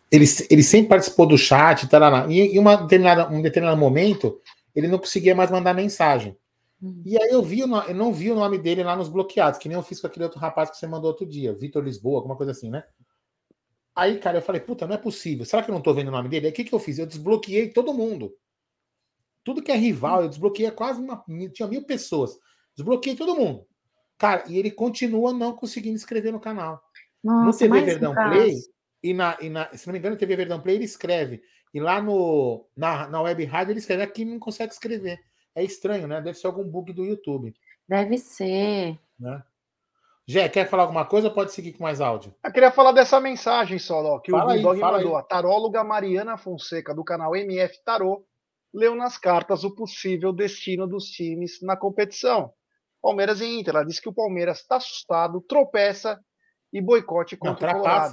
[0.09, 4.39] ele, ele sempre participou do chat, tá lá, e em uma determinada, um determinado momento,
[4.73, 6.37] ele não conseguia mais mandar mensagem.
[6.81, 7.01] Hum.
[7.05, 9.77] E aí eu vi, eu não vi o nome dele lá nos bloqueados, que nem
[9.77, 12.51] eu fiz com aquele outro rapaz que você mandou outro dia, Vitor Lisboa, alguma coisa
[12.51, 12.83] assim, né?
[13.95, 15.45] Aí, cara, eu falei, puta, não é possível.
[15.45, 16.45] Será que eu não tô vendo o nome dele?
[16.45, 16.97] Aí o que, que eu fiz?
[16.97, 18.33] Eu desbloqueei todo mundo.
[19.43, 21.23] Tudo que é rival, eu desbloqueei quase uma.
[21.53, 22.37] Tinha mil pessoas.
[22.75, 23.65] Desbloqueei todo mundo.
[24.17, 26.81] Cara, e ele continua não conseguindo escrever no canal.
[27.21, 28.55] Nossa, no TV Verdão Play,
[29.03, 31.41] e na, e na, se não me engano, no TV Verdão Play ele escreve.
[31.73, 35.19] E lá no, na, na web rádio ele escreve aqui não consegue escrever.
[35.59, 36.21] É estranho, né?
[36.21, 37.53] Deve ser algum bug do YouTube.
[37.85, 38.97] Deve ser.
[39.19, 39.43] Né?
[40.25, 42.33] Jé, quer falar alguma coisa ou pode seguir com mais áudio?
[42.41, 45.17] Eu queria falar dessa mensagem só, ó, que fala o Bulldog mandou.
[45.17, 45.21] Aí.
[45.21, 48.25] A taróloga Mariana Fonseca, do canal MF Tarô,
[48.73, 52.53] leu nas cartas o possível destino dos times na competição.
[53.01, 53.75] Palmeiras e Inter.
[53.75, 56.17] Ela disse que o Palmeiras está assustado, tropeça
[56.71, 58.11] e boicote contra Não, o Colorado.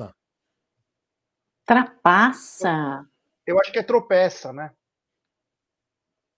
[1.65, 3.07] Trapaça?
[3.47, 4.73] Eu acho que é tropeça, né?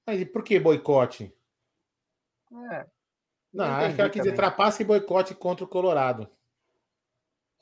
[0.09, 1.31] Mas por que boicote?
[2.71, 2.87] É,
[3.53, 6.27] não, acho que ela quis dizer trapaça e boicote contra o Colorado.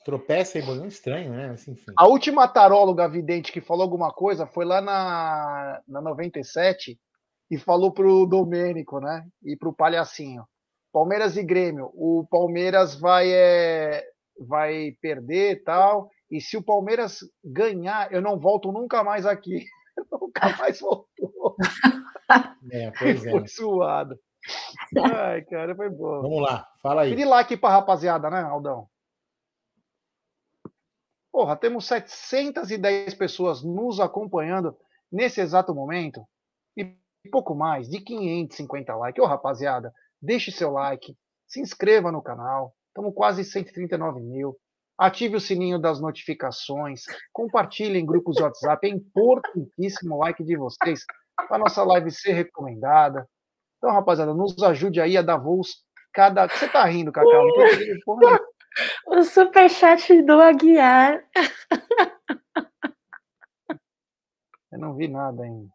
[0.04, 0.86] Tropeça e boicote.
[0.86, 1.50] Estranho, né?
[1.50, 1.92] Assim, enfim.
[1.96, 6.96] A última taróloga vidente que falou alguma coisa foi lá na, na 97
[7.50, 9.26] e falou pro Domênico, né?
[9.42, 10.44] E pro Palhacinho.
[10.92, 11.90] Palmeiras e Grêmio.
[11.94, 14.04] O Palmeiras vai, é,
[14.38, 16.08] vai perder e tal.
[16.30, 19.64] E se o Palmeiras ganhar, eu não volto nunca mais aqui.
[20.10, 21.56] nunca mais voltou.
[22.70, 23.30] É, pois é.
[23.30, 24.18] Foi suado.
[25.14, 26.22] Ai, cara, foi bom.
[26.22, 27.10] Vamos lá, fala aí.
[27.10, 28.88] Pedi like pra rapaziada, né, Aldão?
[31.32, 34.76] Porra, temos 710 pessoas nos acompanhando
[35.10, 36.26] nesse exato momento
[36.76, 36.96] e
[37.30, 39.22] pouco mais de 550 likes.
[39.22, 39.92] Ô, rapaziada,
[40.22, 41.16] deixe seu like,
[41.46, 44.56] se inscreva no canal, Estamos quase 139 mil.
[44.98, 47.02] Ative o sininho das notificações.
[47.32, 48.86] Compartilhe em grupos de WhatsApp.
[48.86, 51.04] É importantíssimo o like de vocês
[51.48, 53.28] para nossa live ser recomendada.
[53.76, 56.48] Então, rapaziada, nos ajude aí a dar voos cada.
[56.48, 57.30] Você tá rindo, Cacau?
[59.06, 61.24] O superchat do Aguiar.
[64.70, 65.70] Eu não vi nada ainda.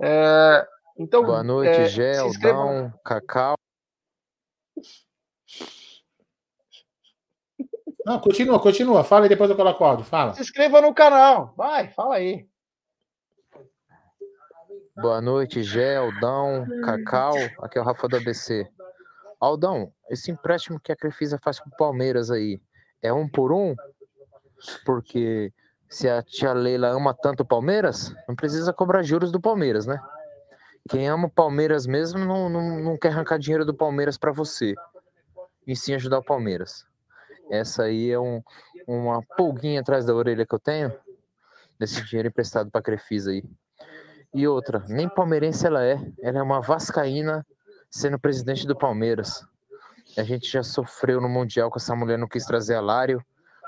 [0.00, 0.64] É,
[0.96, 3.56] então, Boa noite, é, inscrevam- Aldão, Cacau.
[8.04, 9.04] Não, continua, continua.
[9.04, 10.04] Fala e depois eu coloco o áudio.
[10.04, 10.34] Fala.
[10.34, 11.54] Se inscreva no canal.
[11.56, 12.46] Vai, fala aí.
[14.96, 17.34] Boa noite, Gé, Aldão, Cacau.
[17.62, 18.68] Aqui é o Rafa do ABC.
[19.40, 22.60] Aldão, esse empréstimo que a Crefisa faz com o Palmeiras aí,
[23.00, 23.74] é um por um?
[24.84, 25.50] Porque
[25.88, 29.98] se a tia Leila ama tanto o Palmeiras, não precisa cobrar juros do Palmeiras, né?
[30.90, 34.74] Quem ama o Palmeiras mesmo não, não, não quer arrancar dinheiro do Palmeiras para você,
[35.66, 36.89] e sim ajudar o Palmeiras.
[37.50, 38.42] Essa aí é um,
[38.86, 40.92] uma pulguinha atrás da orelha que eu tenho
[41.78, 43.42] desse dinheiro emprestado para a Crefisa aí.
[44.32, 47.44] E outra, nem palmeirense ela é, ela é uma vascaína
[47.90, 49.44] sendo presidente do Palmeiras.
[50.16, 53.24] A gente já sofreu no Mundial com essa mulher, não quis trazer Alário,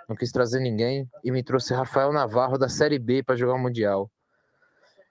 [0.08, 3.58] não quis trazer ninguém, e me trouxe Rafael Navarro da Série B para jogar o
[3.58, 4.10] Mundial.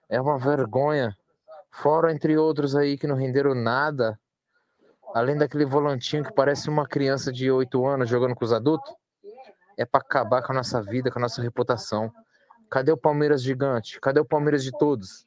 [0.08, 1.16] É uma vergonha.
[1.70, 4.18] Fora, entre outros aí que não renderam nada,
[5.14, 8.92] além daquele volantinho que parece uma criança de 8 anos jogando com os adultos,
[9.76, 12.12] é para acabar com a nossa vida, com a nossa reputação.
[12.70, 14.00] Cadê o Palmeiras gigante?
[14.00, 15.26] Cadê o Palmeiras de todos?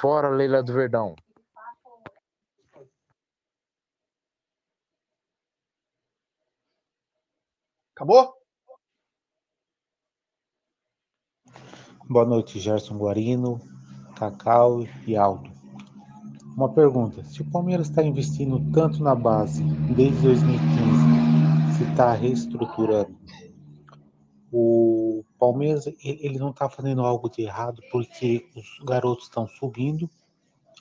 [0.00, 1.14] Fora Leila do Verdão.
[7.94, 8.32] Acabou?
[12.08, 13.60] Boa noite, Gerson Guarino,
[14.16, 15.57] Cacau e Aldo.
[16.58, 19.62] Uma pergunta: se o Palmeiras está investindo tanto na base
[19.94, 23.16] desde 2015, se está reestruturando,
[24.50, 30.10] o Palmeiras ele não está fazendo algo de errado porque os garotos estão subindo,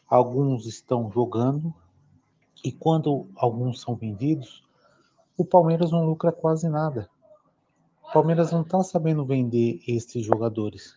[0.10, 1.72] alguns estão jogando,
[2.66, 4.68] e quando alguns são vendidos,
[5.38, 7.08] o Palmeiras não lucra quase nada.
[8.02, 10.96] O Palmeiras não está sabendo vender esses jogadores.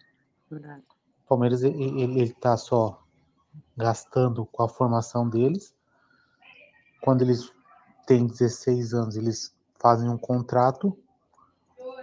[0.51, 0.85] Verdade.
[1.27, 3.00] O Palmeiras ele, ele, ele tá só
[3.81, 5.75] gastando com a formação deles.
[7.03, 7.53] Quando eles
[8.07, 10.97] têm 16 anos, eles fazem um contrato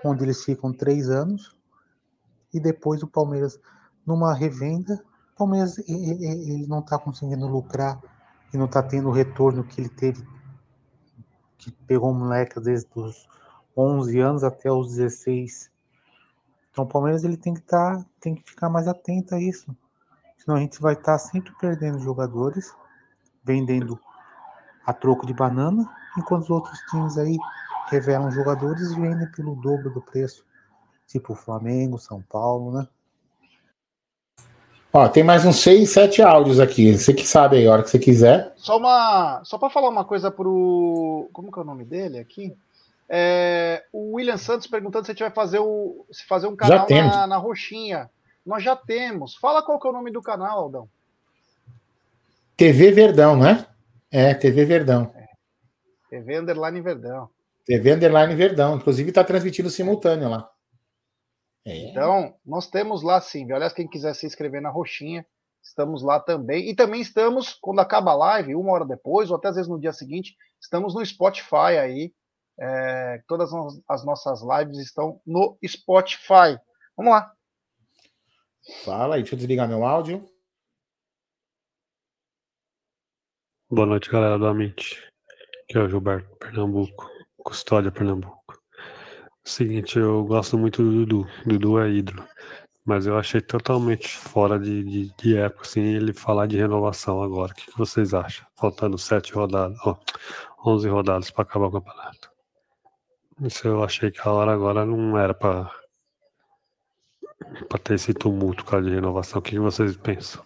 [0.03, 1.55] onde eles ficam três anos
[2.53, 3.59] e depois o Palmeiras,
[4.05, 5.03] numa revenda,
[5.33, 8.01] o Palmeiras ele, não está conseguindo lucrar
[8.53, 10.25] e não está tendo o retorno que ele teve,
[11.57, 13.27] que pegou o moleque desde os
[13.75, 15.69] 11 anos até os 16.
[16.71, 19.75] Então o Palmeiras ele tem que estar, tem que ficar mais atento a isso.
[20.37, 22.73] Senão a gente vai estar sempre perdendo jogadores,
[23.43, 23.99] vendendo
[24.85, 27.37] a troco de banana, enquanto os outros times aí
[27.89, 30.45] revelam jogadores e vendem pelo dobro do preço.
[31.07, 32.87] Tipo Flamengo, São Paulo, né?
[34.91, 36.97] Ó, tem mais uns seis, sete áudios aqui.
[36.97, 38.53] Você que sabe aí, a hora que você quiser.
[38.55, 42.55] Só uma, só para falar uma coisa pro, como que é o nome dele aqui?
[43.09, 46.87] É, o William Santos perguntando se a gente vai fazer o, se fazer um canal
[46.89, 48.09] na, na roxinha.
[48.47, 49.35] Nós já temos.
[49.35, 50.89] Fala qual que é o nome do canal, Aldão.
[52.55, 53.67] TV Verdão, né?
[54.09, 55.13] É, TV Verdão.
[56.09, 57.29] TV Underline Verdão.
[57.65, 58.77] TV Underline Verdão.
[58.77, 60.49] Inclusive está transmitindo simultâneo lá.
[61.65, 61.89] É.
[61.89, 63.51] Então, nós temos lá sim.
[63.51, 65.25] Aliás, quem quiser se inscrever na roxinha,
[65.61, 66.69] estamos lá também.
[66.69, 69.77] E também estamos, quando acaba a live, uma hora depois, ou até às vezes no
[69.79, 72.13] dia seguinte, estamos no Spotify aí.
[72.57, 76.57] É, todas as- as nossas lives estão no Spotify.
[76.95, 77.33] Vamos lá.
[78.67, 80.27] Fala aí, deixa eu desligar meu áudio.
[83.69, 85.01] Boa noite, galera do Amit.
[85.63, 87.09] Aqui é o Gilberto, Pernambuco.
[87.37, 88.61] Custódia, Pernambuco.
[89.45, 91.29] Seguinte, eu gosto muito do Dudu.
[91.45, 92.27] Dudu é ídolo.
[92.83, 97.53] Mas eu achei totalmente fora de, de, de época, assim, ele falar de renovação agora.
[97.53, 98.45] O que, que vocês acham?
[98.55, 99.97] Faltando sete rodadas, ó,
[100.65, 102.29] 11 rodadas para acabar o campeonato.
[103.41, 105.71] Isso eu achei que a hora agora não era para
[107.69, 109.39] para ter esse tumulto causa de renovação.
[109.39, 110.43] O que, vocês pensam?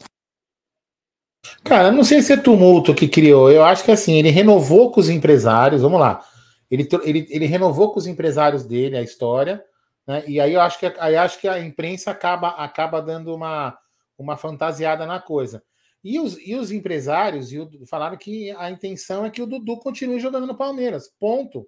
[1.64, 3.52] Cara, não sei se é tumulto que criou.
[3.52, 5.82] Eu acho que assim, ele renovou com os empresários.
[5.82, 6.24] Vamos lá.
[6.70, 9.64] Ele, ele, ele renovou com os empresários dele a história,
[10.08, 10.24] né?
[10.28, 13.78] E aí eu acho que, aí acho que a imprensa acaba, acaba dando uma,
[14.18, 15.64] uma fantasiada na coisa.
[16.04, 19.78] E os, e os empresários e o- falaram que a intenção é que o Dudu
[19.78, 21.14] continue jogando no Palmeiras.
[21.20, 21.68] Ponto.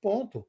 [0.00, 0.46] Ponto.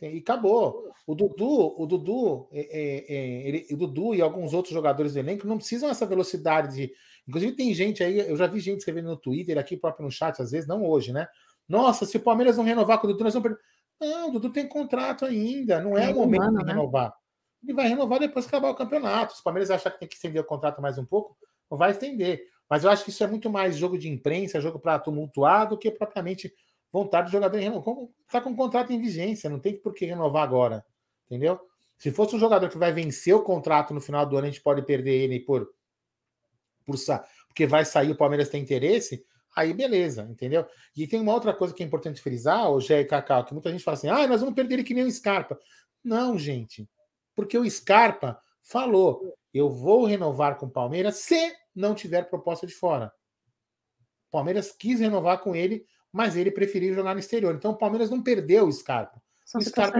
[0.00, 0.90] E acabou.
[1.06, 5.18] O Dudu, o Dudu, é, é, é, ele- o Dudu e alguns outros jogadores do
[5.18, 6.92] elenco não precisam dessa velocidade de.
[7.26, 10.40] Inclusive, tem gente aí, eu já vi gente escrevendo no Twitter, aqui próprio no chat,
[10.40, 11.26] às vezes, não hoje, né?
[11.68, 13.64] Nossa, se o Palmeiras não renovar com o Dudu, nós vamos perder.
[13.98, 16.72] Não, o Dudu tem contrato ainda, não é, É o momento humano, de né?
[16.72, 17.14] renovar.
[17.62, 19.34] Ele vai renovar depois que acabar o campeonato.
[19.34, 21.36] Se o Palmeiras achar que tem que estender o contrato mais um pouco,
[21.70, 22.44] vai estender.
[22.68, 25.78] Mas eu acho que isso é muito mais jogo de imprensa, jogo para tumultuar, do
[25.78, 26.52] que propriamente
[26.92, 27.58] vontade do jogador.
[27.58, 30.84] Está com o contrato em vigência, não tem por que renovar agora.
[31.26, 31.60] Entendeu?
[31.98, 34.62] Se fosse um jogador que vai vencer o contrato no final do ano, a gente
[34.62, 35.68] pode perder ele por,
[36.84, 36.96] por
[37.48, 39.24] porque vai sair, o Palmeiras tem interesse,
[39.56, 40.66] aí beleza, entendeu?
[40.94, 43.70] E tem uma outra coisa que é importante frisar, o Gé e Cacau, que muita
[43.70, 45.58] gente fala assim: ah, nós vamos perder ele que nem o Scarpa.
[46.04, 46.86] Não, gente,
[47.34, 52.74] porque o Scarpa falou: eu vou renovar com o Palmeiras se não tiver proposta de
[52.74, 53.10] fora.
[54.28, 57.54] O Palmeiras quis renovar com ele, mas ele preferiu jogar no exterior.
[57.54, 59.20] Então o Palmeiras não perdeu o Scarpa.
[59.44, 59.98] São o Scarpa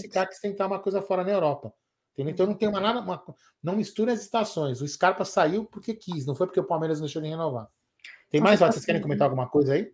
[0.00, 1.74] ficar quis tentar uma coisa fora na Europa.
[2.14, 2.32] Entendeu?
[2.32, 3.22] Então não tem uma nada, uma-
[3.62, 4.80] não mistura as estações.
[4.80, 7.68] O Scarpa saiu porque quis, não foi porque o Palmeiras não deixou de renovar.
[8.30, 9.92] Tem mais, vocês querem comentar alguma coisa aí?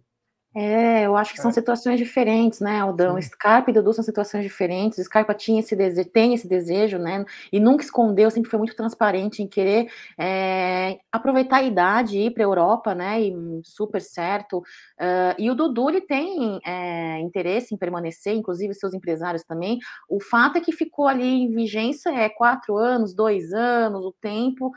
[0.56, 3.20] É, eu acho que são situações diferentes, né, Aldão?
[3.20, 5.02] Scarpa e Dudu são situações diferentes.
[5.04, 7.24] Scarpa tinha esse desejo, tem esse desejo, né?
[7.52, 12.30] E nunca escondeu, sempre foi muito transparente em querer é, aproveitar a idade e ir
[12.30, 13.20] para a Europa, né?
[13.20, 13.34] E
[13.64, 14.62] super certo.
[14.96, 19.78] Ah, e o Dudu ele tem é, interesse em permanecer, inclusive seus empresários também.
[20.08, 24.70] O fato é que ficou ali em vigência é quatro anos, dois anos, o tempo.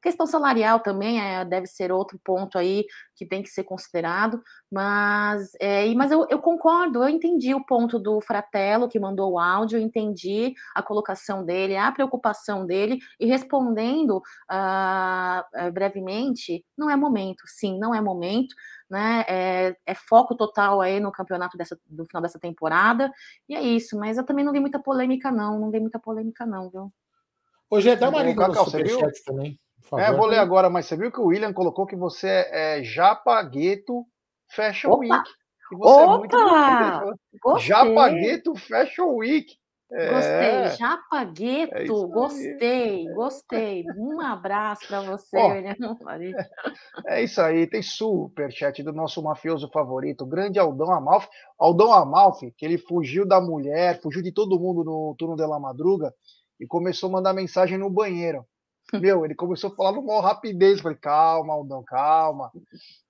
[0.00, 2.84] Questão salarial também é, deve ser outro ponto aí
[3.16, 4.40] que tem que ser considerado,
[4.70, 9.38] mas, é, mas eu, eu concordo, eu entendi o ponto do Fratello que mandou o
[9.40, 17.42] áudio, entendi a colocação dele, a preocupação dele, e respondendo eh, brevemente, não é momento,
[17.46, 18.54] sim, não é momento,
[18.88, 19.24] né?
[19.28, 23.12] É, é foco total aí no campeonato dessa, do final dessa temporada,
[23.48, 26.46] e é isso, mas eu também não vi muita polêmica, não, não vi muita polêmica,
[26.46, 26.92] não, viu?
[27.70, 28.86] Hoje Ô, lida no Cacau, viu?
[28.86, 29.58] superchat também,
[29.98, 34.04] É, vou ler agora, mas você viu que o William colocou que você é Japagueto
[34.50, 35.00] Fashion Opa!
[35.00, 35.30] Week.
[35.70, 37.04] E você é muito Opa!
[37.04, 37.20] bonito.
[37.42, 37.68] Gostei!
[37.68, 39.54] Japagueto Fashion Week.
[39.90, 42.10] É, Gostei, Japagueto, é isso aí.
[42.12, 43.84] gostei, gostei.
[43.96, 45.74] Um abraço para você, William.
[47.06, 51.28] É isso aí, tem superchat do nosso mafioso favorito, o grande Aldão Amalfi.
[51.58, 55.58] Aldão Amalfi, que ele fugiu da mulher, fugiu de todo mundo no turno de la
[55.58, 56.12] madruga
[56.60, 58.44] e começou a mandar mensagem no banheiro.
[58.94, 60.80] Meu, ele começou a falar no maior rapidez.
[60.80, 62.50] Falei, calma, Aldão, calma.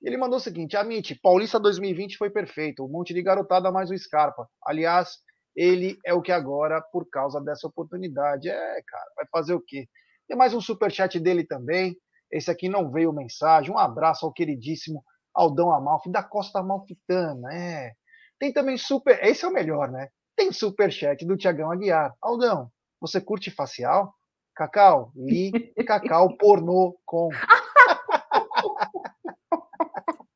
[0.03, 2.85] Ele mandou o seguinte: Amit, Paulista 2020 foi perfeito.
[2.85, 4.49] Um monte de garotada mais o Scarpa.
[4.67, 5.19] Aliás,
[5.57, 8.49] ele é o que agora, por causa dessa oportunidade.
[8.49, 9.89] É, cara, vai fazer o quê?
[10.27, 11.97] Tem mais um superchat dele também.
[12.31, 13.73] Esse aqui não veio mensagem.
[13.73, 15.03] Um abraço ao queridíssimo
[15.35, 17.53] Aldão Amalfi, da Costa Amalfitana.
[17.55, 17.93] É.
[18.39, 19.19] Tem também super.
[19.25, 20.09] Esse é o melhor, né?
[20.37, 22.15] Tem superchat do Tiagão Aguiar.
[22.21, 22.71] Aldão,
[23.01, 24.15] você curte facial?
[24.55, 25.53] Cacau, li
[25.87, 27.29] Cacau pornô com.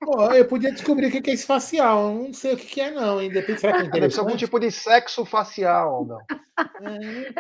[0.01, 2.09] Pô, eu podia descobrir o que é esse facial.
[2.09, 3.21] eu Não sei o que é, não.
[3.21, 3.31] Hein?
[3.31, 6.19] Depende, será que é Deve ser algum tipo de sexo facial, Aldão.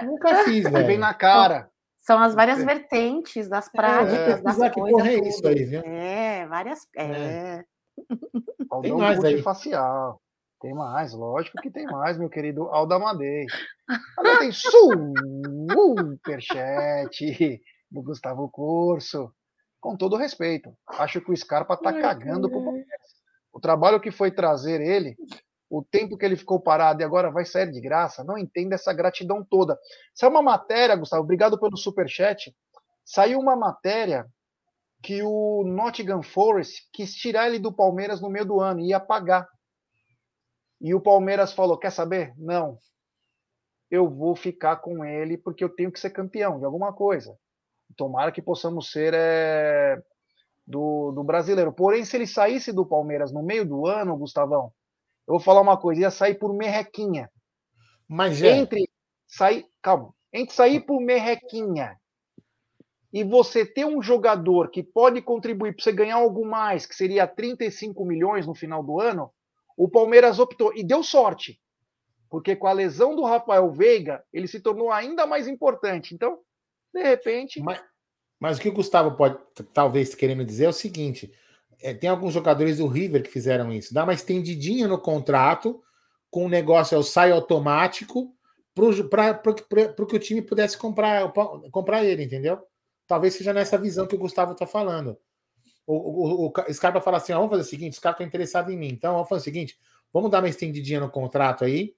[0.05, 1.69] Nunca fiz, Que vem na cara.
[1.99, 4.99] São as várias Você- vertentes das vou práticas, das pesquisar que coisas.
[4.99, 5.81] porra é isso aí, viu?
[5.85, 6.81] É, várias.
[6.97, 7.65] É.
[8.71, 9.43] Aldão mais curte aí.
[9.43, 10.21] facial.
[10.63, 13.47] Tem mais, lógico que tem mais, meu querido Aldamadei.
[14.17, 14.53] Agora tem
[15.73, 17.61] superchat
[17.91, 19.35] do Gustavo Corso.
[19.81, 22.87] Com todo respeito, acho que o Scarpa tá cagando pro Palmeiras.
[23.53, 25.17] O trabalho que foi trazer ele,
[25.69, 28.93] o tempo que ele ficou parado e agora vai sair de graça, não entendo essa
[28.93, 29.77] gratidão toda.
[30.15, 32.55] Saiu uma matéria, Gustavo, obrigado pelo superchat.
[33.05, 34.25] Saiu uma matéria
[35.03, 39.01] que o Nottingham Forest quis tirar ele do Palmeiras no meio do ano e ia
[39.01, 39.49] pagar.
[40.83, 42.35] E o Palmeiras falou: quer saber?
[42.37, 42.77] Não.
[43.89, 47.39] Eu vou ficar com ele porque eu tenho que ser campeão de alguma coisa.
[47.97, 50.03] Tomara que possamos ser é,
[50.67, 51.73] do, do brasileiro.
[51.73, 54.73] Porém, se ele saísse do Palmeiras no meio do ano, Gustavão,
[55.29, 57.31] eu vou falar uma coisa: ia sair por merrequinha.
[58.09, 58.49] Mas já.
[58.49, 58.91] Entre
[59.29, 61.97] sair, calma, entre sair por merrequinha
[63.13, 67.27] e você ter um jogador que pode contribuir para você ganhar algo mais, que seria
[67.27, 69.31] 35 milhões no final do ano,
[69.77, 71.61] o Palmeiras optou e deu sorte.
[72.29, 76.15] Porque com a lesão do Rafael Veiga, ele se tornou ainda mais importante.
[76.15, 76.39] Então,
[76.93, 77.61] de repente.
[77.61, 77.83] Mas,
[78.41, 79.39] mas o que o Gustavo pode
[79.73, 81.33] talvez querendo dizer é o seguinte:
[81.81, 83.93] é, tem alguns jogadores do River que fizeram isso.
[83.93, 85.83] Dá uma estendidinha no contrato,
[86.31, 88.35] com o negócio é o sai automático,
[89.11, 91.31] para que o time pudesse comprar,
[91.71, 92.59] comprar ele, entendeu?
[93.07, 95.19] Talvez seja nessa visão que o Gustavo está falando.
[95.87, 98.73] O, o, o, Scarpa fala assim: ó, vamos fazer o seguinte: os caras estão interessados
[98.73, 98.89] em mim.
[98.89, 99.79] Então, vamos fazer o seguinte:
[100.13, 101.95] vamos dar uma estendidinha no contrato aí.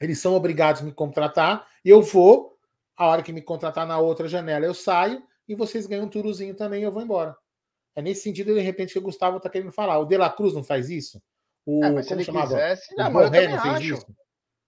[0.00, 2.56] Eles são obrigados a me contratar, e eu vou.
[2.96, 6.54] A hora que me contratar na outra janela, eu saio e vocês ganham um turuzinho
[6.54, 7.34] também e eu vou embora.
[7.96, 9.98] É nesse sentido, de repente, que o Gustavo está querendo falar.
[9.98, 11.20] O De La Cruz não faz isso?
[11.64, 12.48] O, É, mas se como ele chamava?
[12.48, 13.94] quisesse, O não, mas eu não fez acho.
[13.94, 14.06] isso?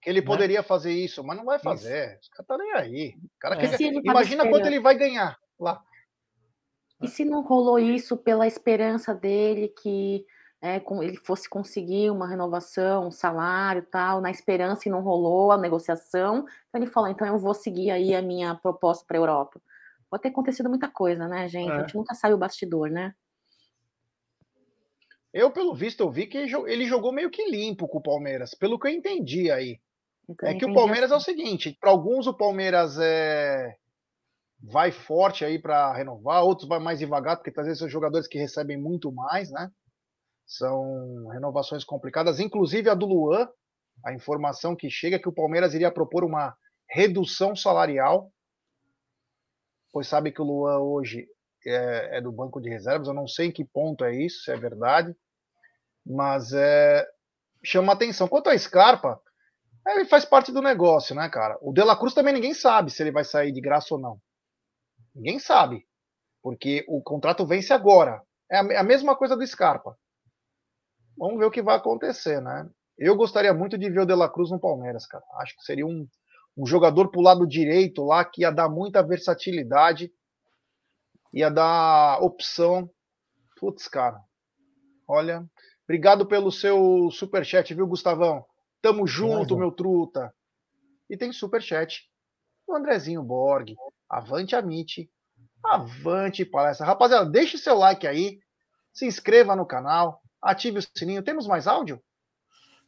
[0.01, 0.27] que ele Né?
[0.27, 2.19] poderia fazer isso, mas não vai fazer.
[2.21, 3.15] Os caras tá nem aí.
[3.23, 5.81] O cara E quer- Imagina quanto ele vai ganhar lá.
[7.03, 10.25] E se não rolou isso pela esperança dele que
[10.61, 15.01] é, com- ele fosse conseguir uma renovação, um salário e tal, na esperança e não
[15.03, 19.17] rolou a negociação, então ele falou, então eu vou seguir aí a minha proposta para
[19.19, 19.61] a Europa.
[20.09, 21.71] Pode ter acontecido muita coisa, né, gente?
[21.73, 21.81] A É.
[21.81, 23.13] gente nunca sabe o bastidor, né?
[25.33, 28.79] Eu, pelo visto, eu vi que ele jogou meio que limpo com o Palmeiras, pelo
[28.79, 29.81] que eu entendi aí.
[30.29, 31.25] Eu É que o Palmeiras é o assim.
[31.33, 33.75] seguinte, para alguns o Palmeiras é
[34.63, 38.39] vai forte aí para renovar, outros vai mais devagar, porque às vezes são jogadores que
[38.39, 39.71] recebem muito mais, né?
[40.47, 43.49] São renovações complicadas, inclusive a do Luan,
[44.05, 46.57] a informação que chega é que o Palmeiras iria propor uma
[46.89, 48.31] redução salarial,
[49.93, 51.27] pois sabe que o Luan hoje
[51.67, 54.53] é, é do banco de reservas, eu não sei em que ponto é isso, se
[54.53, 55.15] é verdade,
[56.05, 57.07] mas é,
[57.65, 58.29] chama atenção.
[58.29, 59.21] Quanto a Scarpa,
[59.87, 61.59] ele faz parte do negócio, né, cara?
[61.61, 64.21] O De La Cruz também ninguém sabe se ele vai sair de graça ou não.
[65.15, 65.87] Ninguém sabe.
[66.43, 68.23] Porque o contrato vence agora.
[68.51, 69.97] É a, é a mesma coisa do Scarpa.
[71.17, 72.69] Vamos ver o que vai acontecer, né?
[72.99, 75.25] Eu gostaria muito de ver o De La Cruz no Palmeiras, cara.
[75.41, 76.07] Acho que seria um,
[76.57, 80.13] um jogador pro lado direito lá que ia dar muita versatilidade,
[81.33, 82.91] ia dar opção.
[83.59, 84.21] Putz, cara.
[85.07, 85.45] Olha,
[85.85, 88.45] obrigado pelo seu superchat, viu, Gustavão?
[88.81, 90.35] Tamo junto, meu truta.
[91.09, 92.11] E tem superchat.
[92.67, 93.75] O Andrezinho Borg.
[94.13, 95.11] Avante Amit.
[95.65, 96.87] Avante palestra.
[96.87, 98.41] Rapaziada, deixe seu like aí.
[98.93, 100.21] Se inscreva no canal.
[100.43, 101.23] Ative o sininho.
[101.23, 101.99] Temos mais áudio?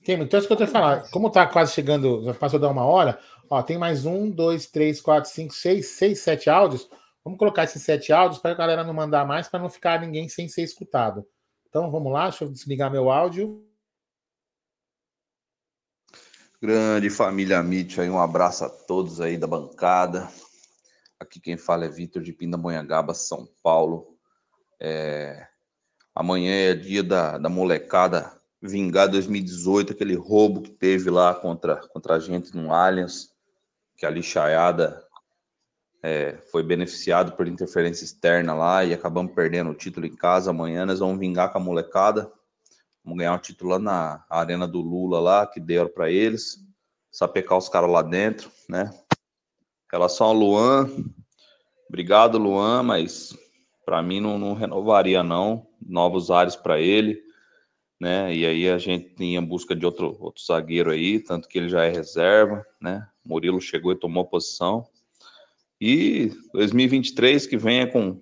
[0.05, 1.09] Tem, então isso que eu tô falando.
[1.11, 3.19] Como tá quase chegando, já passou da uma hora,
[3.49, 6.87] ó, tem mais um, dois, três, quatro, cinco, seis, seis, sete áudios.
[7.25, 10.29] Vamos colocar esses sete áudios para a galera não mandar mais, para não ficar ninguém
[10.29, 11.27] sem ser escutado.
[11.71, 13.67] Então vamos lá, deixa eu desligar meu áudio.
[16.61, 20.29] Grande família Mitch aí, um abraço a todos aí da bancada.
[21.25, 24.17] Aqui quem fala é Vitor de Pindamonhangaba, São Paulo.
[24.81, 25.47] É,
[26.15, 32.15] Amanhã é dia da, da molecada vingar 2018, aquele roubo que teve lá contra, contra
[32.15, 33.31] a gente no Allianz,
[33.97, 35.05] que a lixaiada
[36.01, 40.51] é, foi beneficiado por interferência externa lá e acabamos perdendo o título em casa.
[40.51, 42.31] Amanhã nós vamos vingar com a molecada.
[43.03, 46.65] Vamos ganhar um título lá na arena do Lula lá, que deram para eles.
[47.11, 48.89] Sapecar os caras lá dentro, né?
[49.95, 50.91] Relação ao Luan,
[51.89, 53.33] obrigado, Luan, mas
[53.87, 55.69] para mim não, não renovaria não.
[55.81, 57.23] Novos ares para ele,
[58.01, 58.35] né?
[58.35, 61.85] E aí a gente em busca de outro, outro zagueiro aí, tanto que ele já
[61.85, 63.09] é reserva, né?
[63.25, 64.85] Murilo chegou e tomou posição.
[65.81, 68.21] E 2023 que venha com,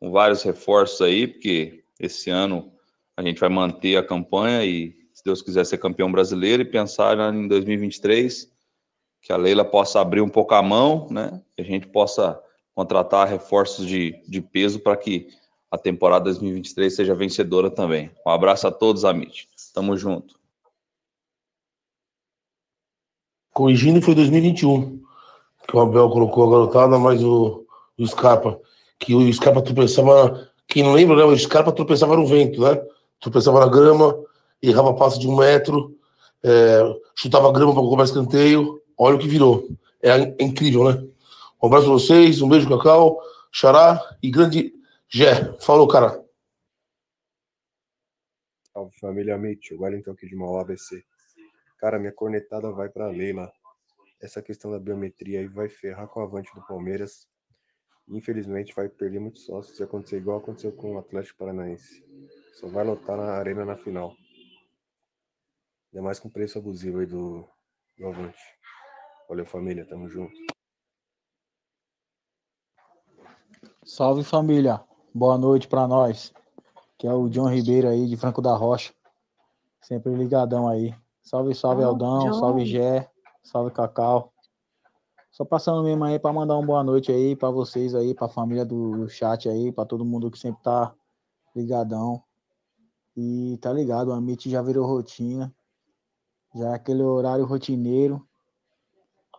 [0.00, 2.72] com vários reforços aí, porque esse ano
[3.14, 7.18] a gente vai manter a campanha e, se Deus quiser, ser campeão brasileiro e pensar
[7.34, 8.55] em 2023
[9.26, 11.42] que a Leila possa abrir um pouco a mão, né?
[11.56, 12.40] Que a gente possa
[12.72, 15.26] contratar reforços de, de peso para que
[15.68, 18.08] a temporada 2023 seja vencedora também.
[18.24, 19.48] Um abraço a todos, Amit.
[19.74, 20.38] Tamo junto.
[23.52, 25.02] Corrigindo foi 2021
[25.66, 27.66] que o Abel colocou a garotada, mas o,
[27.98, 28.60] o Scarpa,
[28.96, 31.24] que o Scarpa tropeçava, quem não lembra, né?
[31.24, 32.80] O Scarpa tropeçava no vento, né?
[33.18, 34.16] Tropeçava na grama,
[34.62, 35.96] errava passe de um metro,
[36.44, 38.80] é, chutava grama para cobrar escanteio.
[38.98, 39.68] Olha o que virou.
[40.02, 41.06] É, incrível, né?
[41.62, 43.20] Um abraço pra vocês, um beijo, Cacau,
[43.50, 44.74] Xará e grande
[45.08, 45.56] Gé.
[45.60, 46.22] Falou, cara.
[48.72, 51.02] Salve família Mitch, o Wellington aqui de Mauá ABC.
[51.78, 53.50] Cara, minha cornetada vai pra Leila.
[54.20, 57.28] Essa questão da biometria aí vai ferrar com o avante do Palmeiras.
[58.08, 62.04] Infelizmente vai perder muitos sócios se acontecer igual aconteceu com o Atlético Paranaense.
[62.54, 64.14] Só vai lotar na arena na final.
[65.92, 67.48] Ainda mais com preço abusivo aí do,
[67.98, 68.55] do avante.
[69.28, 70.34] Valeu família, tamo junto.
[73.84, 74.82] Salve família,
[75.14, 76.32] boa noite pra nós.
[76.98, 78.92] Que é o John Ribeiro aí de Franco da Rocha.
[79.82, 80.94] Sempre ligadão aí.
[81.22, 82.32] Salve, salve Oh, Aldão, John.
[82.34, 83.10] salve Gé,
[83.42, 84.32] salve Cacau.
[85.30, 88.64] Só passando mesmo aí pra mandar uma boa noite aí pra vocês aí, pra família
[88.64, 90.94] do, chat aí, pra todo mundo que sempre tá
[91.54, 92.22] ligadão.
[93.16, 95.54] E tá ligado, o Amit já virou rotina.
[96.54, 98.26] Já é aquele horário rotineiro.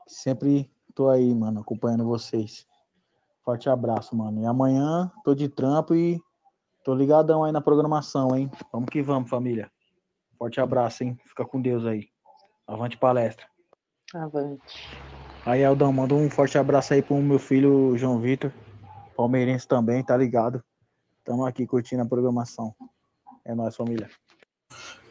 [0.07, 2.65] Sempre tô aí, mano, acompanhando vocês.
[3.43, 4.41] Forte abraço, mano.
[4.41, 6.19] E amanhã tô de trampo e
[6.83, 8.49] tô ligadão aí na programação, hein?
[8.71, 9.69] Vamos que vamos, família.
[10.37, 11.17] Forte abraço, hein?
[11.25, 12.07] Fica com Deus aí.
[12.65, 13.45] Avante palestra.
[14.13, 14.61] Avante.
[15.45, 18.51] Aí, Aldão, manda um forte abraço aí pro meu filho João Vitor.
[19.15, 20.63] Palmeirense também, tá ligado?
[21.23, 22.73] Tamo aqui curtindo a programação.
[23.43, 24.09] É nóis, família.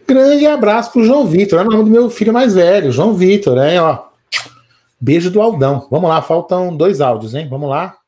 [0.06, 3.56] Grande abraço pro João Vitor, é o nome do meu filho mais velho, João Vitor,
[3.56, 3.80] né?
[3.80, 4.05] Ó,
[5.00, 5.88] beijo do Aldão.
[5.90, 7.48] Vamos lá, faltam dois áudios, hein?
[7.48, 7.98] Vamos lá.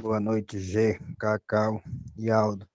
[0.00, 1.82] Boa noite, G, Cacau
[2.16, 2.68] e Aldo.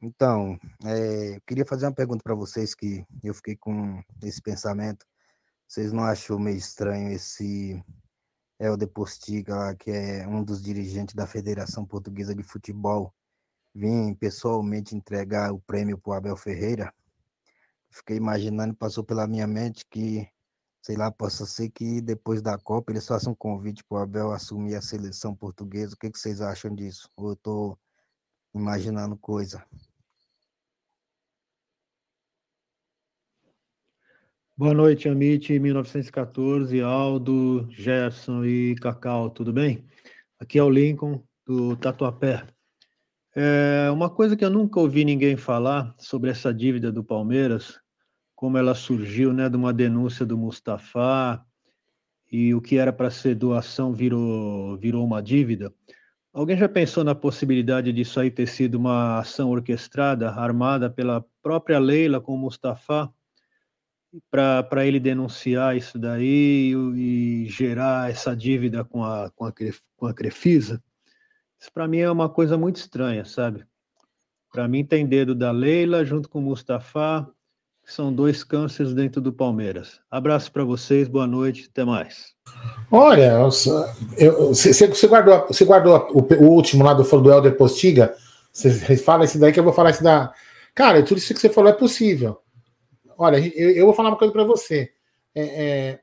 [0.00, 5.06] Então, é, eu queria fazer uma pergunta para vocês que eu fiquei com esse pensamento.
[5.68, 7.80] Vocês não achou meio estranho esse
[8.58, 13.14] Helder Postiga, que é um dos dirigentes da Federação Portuguesa de Futebol,
[13.74, 16.92] vir pessoalmente entregar o prêmio para Abel Ferreira?
[17.92, 20.26] Fiquei imaginando, passou pela minha mente que,
[20.80, 24.32] sei lá, possa ser que depois da Copa eles façam um convite para o Abel
[24.32, 25.94] assumir a seleção portuguesa.
[25.94, 27.10] O que, que vocês acham disso?
[27.16, 27.78] Ou eu estou
[28.54, 29.62] imaginando coisa?
[34.56, 39.84] Boa noite, Amit, 1914, Aldo, Gerson e Cacau, tudo bem?
[40.38, 42.46] Aqui é o Lincoln, do Tatuapé.
[43.34, 47.80] É uma coisa que eu nunca ouvi ninguém falar sobre essa dívida do Palmeiras,
[48.34, 51.42] como ela surgiu, né, de uma denúncia do Mustafa,
[52.30, 55.72] e o que era para ser doação virou, virou uma dívida.
[56.32, 61.78] Alguém já pensou na possibilidade disso aí ter sido uma ação orquestrada, armada pela própria
[61.78, 63.12] Leila com o Mustafa?
[64.30, 69.52] para ele denunciar isso daí e, e, gerar essa dívida com a, com a,
[69.96, 70.82] com a Crefisa,
[71.62, 73.64] isso para mim é uma coisa muito estranha, sabe?
[74.52, 77.24] Para mim tem dedo da Leila junto com o Mustafa,
[77.84, 80.00] que são dois cânceres dentro do Palmeiras.
[80.10, 82.32] Abraço para vocês, boa noite, até mais.
[82.90, 88.12] Olha, você, guardou, guardou o, o último lá do, do Helder Postiga?
[88.52, 90.34] Você fala esse daí que eu vou falar esse da.
[90.74, 92.38] Cara, tudo isso que você falou é possível.
[93.16, 94.90] Olha, eu, eu vou falar uma coisa para você.
[95.32, 96.00] É, é,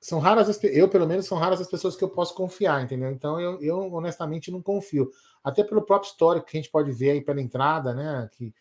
[0.00, 3.10] são raras as, eu pelo menos são raras as pessoas que eu posso confiar, entendeu?
[3.10, 5.10] Então eu, eu honestamente não confio,
[5.44, 8.28] até pelo próprio histórico que a gente pode ver aí pela entrada, né?
[8.32, 8.54] Que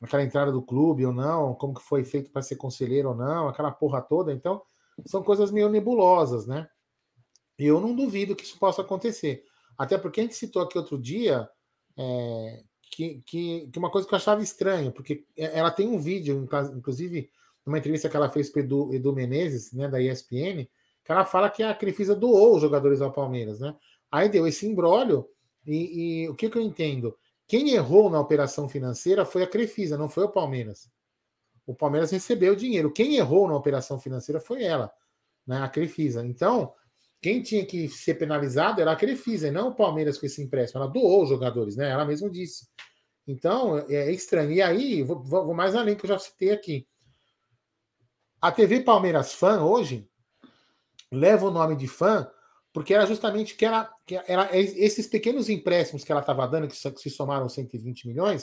[0.00, 3.48] aquela entrada do clube ou não, como que foi feito para ser conselheiro ou não,
[3.48, 4.32] aquela porra toda.
[4.32, 4.62] Então
[5.04, 6.66] são coisas meio nebulosas, né?
[7.58, 9.44] E eu não duvido que isso possa acontecer,
[9.76, 11.46] até porque a gente citou aqui outro dia
[11.94, 16.48] é, que, que, que, uma coisa que eu achava estranha, porque ela tem um vídeo,
[16.74, 17.30] inclusive,
[17.66, 20.68] numa entrevista que ela fez para Edu, Edu Menezes, né, da ESPN,
[21.04, 23.74] que ela fala que a Crefisa doou os jogadores ao Palmeiras, né?
[24.10, 25.26] Aí deu esse embrólio,
[25.66, 27.16] e, e, o que, que eu entendo?
[27.46, 30.90] Quem errou na operação financeira foi a Crefisa, não foi o Palmeiras.
[31.66, 32.92] O Palmeiras recebeu o dinheiro.
[32.92, 34.90] Quem errou na operação financeira foi ela,
[35.46, 36.24] né, a Crefisa.
[36.24, 36.72] Então,
[37.20, 40.82] quem tinha que ser penalizado era a Crefisa, e não o Palmeiras com esse empréstimo.
[40.82, 41.90] Ela doou os jogadores, né?
[41.90, 42.66] Ela mesma disse.
[43.26, 44.50] Então, é, é estranho.
[44.50, 46.86] E aí, vou, vou mais além que eu já citei aqui.
[48.40, 50.08] A TV Palmeiras Fã, hoje,
[51.12, 52.30] leva o nome de fã
[52.72, 54.14] porque era justamente que era, que
[54.54, 58.42] esses pequenos empréstimos que ela estava dando, que se somaram 120 milhões,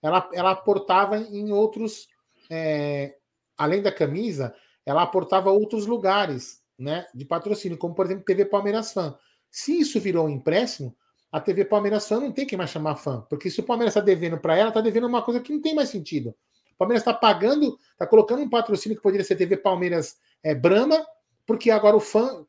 [0.00, 2.06] ela, ela aportava em outros,
[2.48, 3.16] é,
[3.58, 4.54] além da camisa,
[4.84, 9.18] ela aportava outros lugares né, de patrocínio, como por exemplo TV Palmeiras Fã.
[9.50, 10.96] Se isso virou um empréstimo,
[11.32, 14.00] a TV Palmeiras Fã não tem que mais chamar fã, porque se o Palmeiras está
[14.00, 16.34] devendo para ela, está devendo uma coisa que não tem mais sentido.
[16.76, 21.04] O Palmeiras está pagando, está colocando um patrocínio que poderia ser TV Palmeiras é, Brahma,
[21.46, 22.44] porque agora o fã,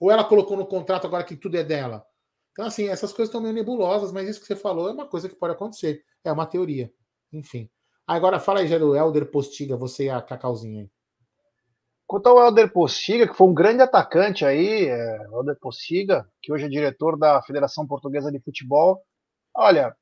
[0.00, 2.04] ou ela colocou no contrato agora que tudo é dela.
[2.52, 5.28] Então, assim, essas coisas estão meio nebulosas, mas isso que você falou é uma coisa
[5.28, 6.02] que pode acontecer.
[6.24, 6.92] É uma teoria.
[7.32, 7.68] Enfim.
[8.06, 10.90] Agora fala aí, Gero, Helder Postiga, você e a Cacauzinha aí.
[12.06, 16.66] Quanto ao Helder Postiga, que foi um grande atacante aí, é, Helder Postiga, que hoje
[16.66, 19.02] é diretor da Federação Portuguesa de Futebol.
[19.54, 19.96] Olha,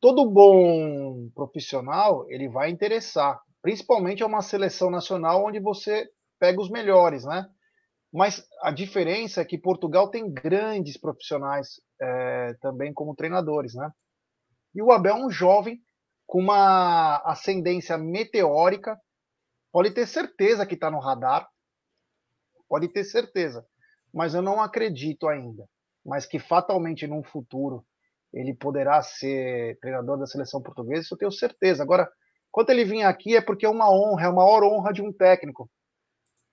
[0.00, 6.08] todo bom profissional, ele vai interessar, principalmente a uma seleção nacional onde você
[6.38, 7.46] pega os melhores, né?
[8.12, 13.90] Mas a diferença é que Portugal tem grandes profissionais é, também como treinadores, né?
[14.74, 15.80] E o Abel é um jovem
[16.26, 18.98] com uma ascendência meteórica,
[19.76, 21.46] Pode ter certeza que está no radar,
[22.66, 23.62] pode ter certeza,
[24.10, 25.68] mas eu não acredito ainda.
[26.02, 27.84] Mas que fatalmente num futuro
[28.36, 31.82] ele poderá ser treinador da seleção portuguesa, isso eu tenho certeza.
[31.82, 32.06] Agora,
[32.52, 35.10] quando ele vir aqui é porque é uma honra, é a maior honra de um
[35.10, 35.70] técnico.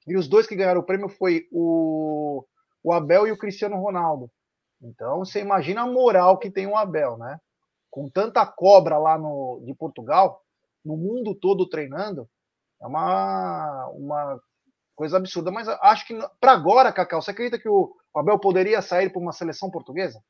[0.07, 2.45] E os dois que ganharam o prêmio foi o,
[2.81, 4.31] o Abel e o Cristiano Ronaldo.
[4.81, 7.37] Então, você imagina a moral que tem o Abel, né?
[7.89, 10.41] Com tanta cobra lá no, de Portugal,
[10.85, 12.29] no mundo todo treinando,
[12.81, 14.41] é uma, uma
[14.95, 15.51] coisa absurda.
[15.51, 19.33] Mas acho que para agora, Cacau, você acredita que o Abel poderia sair para uma
[19.33, 20.21] seleção portuguesa?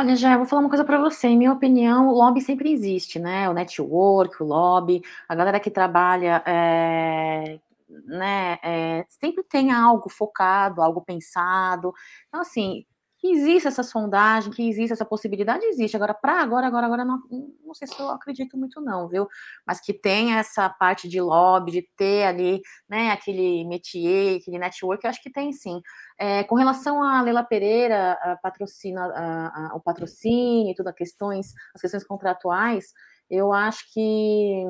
[0.00, 1.26] Olha, já vou falar uma coisa para você.
[1.28, 3.48] Em minha opinião, o lobby sempre existe, né?
[3.50, 7.58] O network, o lobby, a galera que trabalha, é,
[8.06, 8.58] né?
[8.62, 11.92] É, sempre tem algo focado, algo pensado.
[12.28, 12.84] Então, assim,
[13.18, 15.96] que existe essa sondagem, que existe essa possibilidade, existe.
[15.96, 17.20] Agora, para agora, agora, agora, não,
[17.64, 19.26] não sei se eu acredito muito, não, viu?
[19.66, 25.04] Mas que tem essa parte de lobby, de ter ali, né, aquele métier, aquele network,
[25.04, 25.80] eu acho que tem sim.
[26.16, 30.94] É, com relação a Leila Pereira, a patrocina, a, a, o patrocínio e tudo, as
[30.94, 32.92] questões, as questões contratuais,
[33.28, 34.64] eu acho que,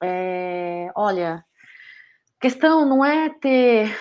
[0.00, 1.44] é, olha,
[2.40, 3.92] questão não é ter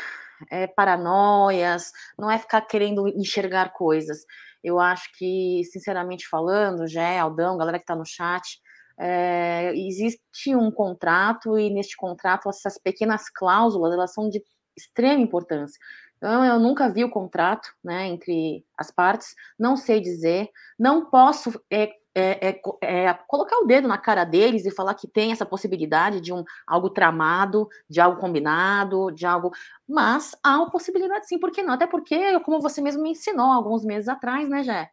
[0.49, 4.25] é, paranoias, não é ficar querendo enxergar coisas.
[4.63, 8.59] Eu acho que, sinceramente falando, Jé, Aldão, galera que está no chat,
[8.97, 14.43] é, existe um contrato e neste contrato essas pequenas cláusulas elas são de
[14.77, 15.79] extrema importância.
[16.17, 21.59] Então, eu nunca vi o contrato né, entre as partes, não sei dizer, não posso
[21.67, 25.45] é, é, é, é, colocar o dedo na cara deles e falar que tem essa
[25.45, 29.51] possibilidade de um algo tramado, de algo combinado, de algo.
[29.87, 31.73] Mas há uma possibilidade sim, por que não?
[31.73, 34.89] Até porque, como você mesmo me ensinou alguns meses atrás, né, Jé?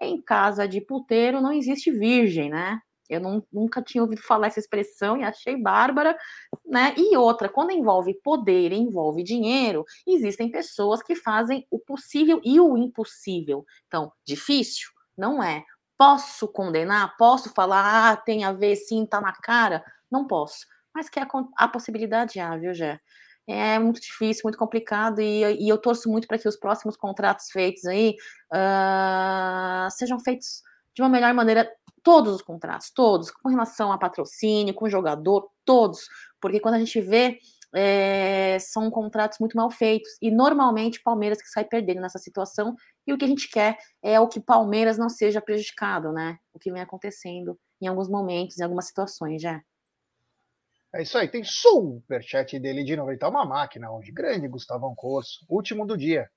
[0.00, 2.80] Em casa de puteiro não existe virgem, né?
[3.08, 6.16] Eu não, nunca tinha ouvido falar essa expressão e achei bárbara,
[6.64, 6.94] né?
[6.96, 12.76] E outra, quando envolve poder, envolve dinheiro, existem pessoas que fazem o possível e o
[12.78, 13.66] impossível.
[13.86, 14.88] Então, difícil?
[15.16, 15.62] Não é.
[16.02, 17.16] Posso condenar?
[17.16, 19.84] Posso falar, ah, tem a ver, sim, tá na cara?
[20.10, 20.66] Não posso.
[20.92, 22.98] Mas que a, a possibilidade há, viu, Gé?
[23.46, 27.52] É muito difícil, muito complicado, e, e eu torço muito para que os próximos contratos
[27.52, 28.16] feitos aí
[28.52, 30.62] uh, sejam feitos
[30.92, 31.70] de uma melhor maneira,
[32.02, 36.08] todos os contratos, todos, com relação a patrocínio, com jogador, todos,
[36.40, 37.38] porque quando a gente vê
[37.74, 40.10] é, são contratos muito mal feitos.
[40.20, 42.74] E normalmente Palmeiras que sai perdendo nessa situação.
[43.06, 46.36] E o que a gente quer é o que Palmeiras não seja prejudicado, né?
[46.52, 49.60] O que vem acontecendo em alguns momentos, em algumas situações, já.
[50.94, 54.12] É isso aí, tem superchat dele de 90, uma máquina hoje.
[54.12, 56.28] Grande Gustavão Corso, último do dia.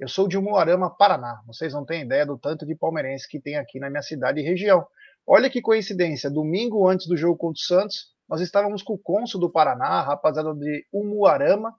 [0.00, 1.40] Eu sou de Umuarama, Paraná.
[1.46, 4.42] Vocês não têm ideia do tanto de palmeirense que tem aqui na minha cidade e
[4.42, 4.84] região.
[5.26, 9.40] Olha que coincidência, domingo antes do jogo contra o Santos, nós estávamos com o cônsul
[9.40, 11.74] do Paraná, a rapaziada de Umuarama,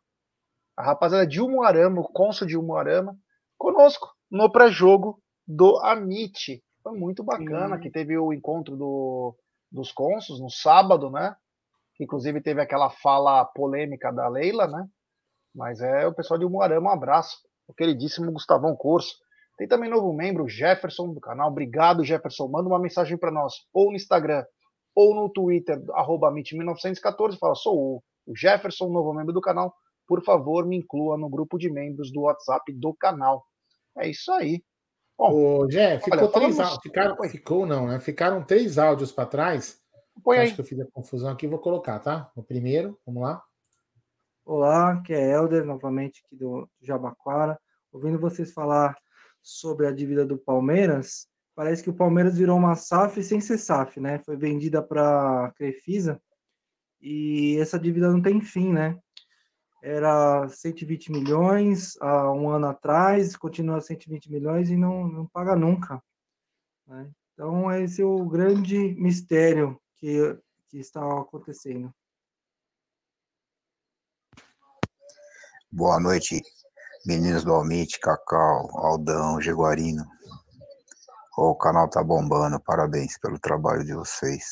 [0.75, 3.15] a rapaziada de Umuarama, o cônsul de Umuarama,
[3.57, 6.61] conosco no pré-jogo do Amit.
[6.83, 7.81] Foi muito bacana Sim.
[7.81, 9.33] que teve o encontro do,
[9.71, 11.33] dos cônsuls no sábado, né?
[11.97, 14.85] Inclusive teve aquela fala polêmica da Leila, né?
[15.55, 17.37] Mas é o pessoal de Umuarama, um abraço.
[17.65, 19.15] O queridíssimo Gustavão Corso.
[19.57, 21.49] Tem também novo membro, Jefferson, do canal.
[21.49, 22.49] Obrigado, Jefferson.
[22.49, 24.43] Manda uma mensagem para nós, ou no Instagram,
[24.95, 29.73] ou no Twitter, arroba 1914 fala, sou o Jefferson, novo membro do canal,
[30.07, 33.45] por favor, me inclua no grupo de membros do WhatsApp do canal.
[33.97, 34.63] É isso aí.
[35.17, 36.79] Bom, Ô, Jé, ficou olha, três falamos...
[36.81, 37.99] ficaram, ficou não, né?
[37.99, 39.79] Ficaram três áudios para trás.
[40.23, 42.31] Põe Acho que eu fiz a confusão aqui, vou colocar, tá?
[42.35, 43.41] O primeiro, vamos lá.
[44.43, 47.57] Olá, que é Helder, novamente aqui do Jabaquara.
[47.91, 48.97] Ouvindo vocês falar
[49.41, 53.99] sobre a dívida do Palmeiras, parece que o Palmeiras virou uma SAF sem ser SAF,
[53.99, 54.19] né?
[54.19, 56.21] Foi vendida para Crefisa
[57.01, 58.97] e essa dívida não tem fim, né?
[59.83, 66.01] Era 120 milhões há um ano atrás, continua 120 milhões e não, não paga nunca.
[66.85, 67.09] Né?
[67.33, 70.37] Então, esse é o grande mistério que,
[70.69, 71.91] que está acontecendo.
[75.71, 76.39] Boa noite,
[77.03, 80.05] meninos do Almite, Cacau, Aldão, Jaguarino.
[81.43, 84.45] O canal tá bombando, parabéns pelo trabalho de vocês.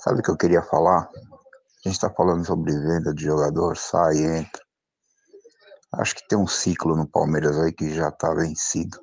[0.00, 1.08] Sabe o que eu queria falar?
[1.08, 4.60] A gente tá falando sobre venda de jogador, sai, entra.
[5.92, 8.98] Acho que tem um ciclo no Palmeiras aí que já tá vencido.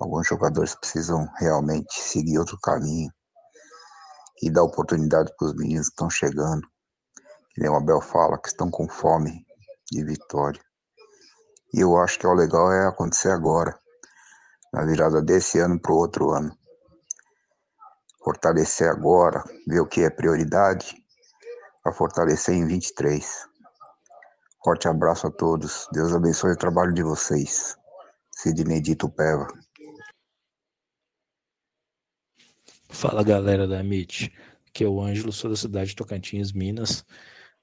[0.00, 3.10] Alguns jogadores precisam realmente seguir outro caminho
[4.42, 6.66] e dar oportunidade para os meninos que estão chegando.
[7.50, 9.44] Que nem o Abel fala, que estão com fome
[9.90, 10.62] de vitória.
[11.74, 13.78] E eu acho que o legal é acontecer agora
[14.72, 16.56] na virada desse ano para o outro ano.
[18.24, 20.96] Fortalecer agora, ver o que é prioridade,
[21.82, 23.48] para fortalecer em 23.
[24.64, 25.88] Forte abraço a todos.
[25.92, 27.76] Deus abençoe o trabalho de vocês.
[28.30, 29.48] Sidney Dito Peva.
[32.88, 34.32] Fala galera da MIT,
[34.68, 37.04] aqui é o Ângelo, sou da cidade de Tocantins, Minas.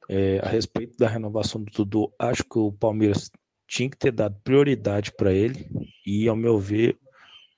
[0.10, 3.32] É, a respeito da renovação do Dudu, acho que o Palmeiras
[3.70, 5.70] tinha que ter dado prioridade para ele
[6.06, 6.98] e, ao meu ver,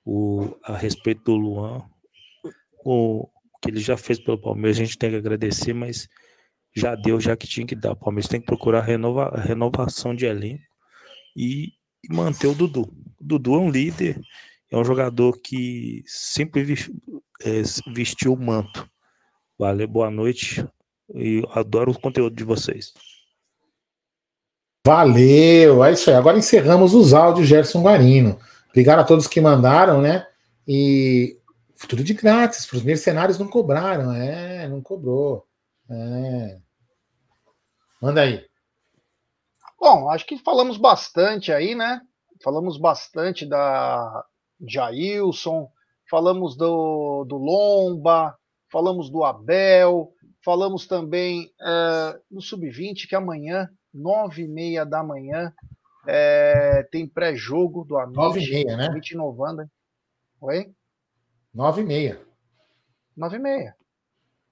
[0.04, 1.82] o, a respeito do Luan,
[2.84, 3.28] o
[3.62, 6.08] que ele já fez pelo Palmeiras, a gente tem que agradecer, mas
[6.76, 7.92] já deu, já que tinha que dar.
[7.92, 10.62] O Palmeiras tem que procurar renova, renovação de elenco
[11.34, 11.72] e,
[12.04, 12.82] e manter o Dudu.
[13.18, 14.20] O Dudu é um líder,
[14.70, 16.74] é um jogador que sempre
[17.42, 17.62] é,
[17.94, 18.86] vestiu o manto.
[19.58, 20.66] Valeu, boa noite
[21.14, 22.92] e adoro o conteúdo de vocês.
[24.84, 26.16] Valeu, é isso aí.
[26.16, 28.38] Agora encerramos os áudios Gerson Guarino.
[28.68, 30.26] Obrigado a todos que mandaram, né?
[30.66, 31.38] E
[31.88, 35.46] tudo de grátis, para os mercenários não cobraram, é, não cobrou.
[35.88, 36.58] É.
[38.00, 38.44] Manda aí.
[39.78, 42.00] Bom, acho que falamos bastante aí, né?
[42.42, 44.24] Falamos bastante da
[44.66, 45.68] Jailson,
[46.10, 48.36] falamos do, do Lomba,
[48.70, 50.12] falamos do Abel,
[50.44, 55.52] falamos também é, do Sub-20, que amanhã, nove e meia da manhã,
[56.06, 58.16] é, tem pré-jogo do Amit.
[58.16, 58.86] Nove e meia, né?
[58.86, 59.16] Amit.
[60.40, 60.74] Oi?
[61.54, 62.20] Nove e meia.
[63.16, 63.76] Nove e meia.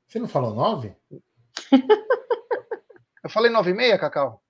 [0.06, 0.94] Você não falou nove?
[3.22, 4.42] Eu falei nove e meia, Cacau?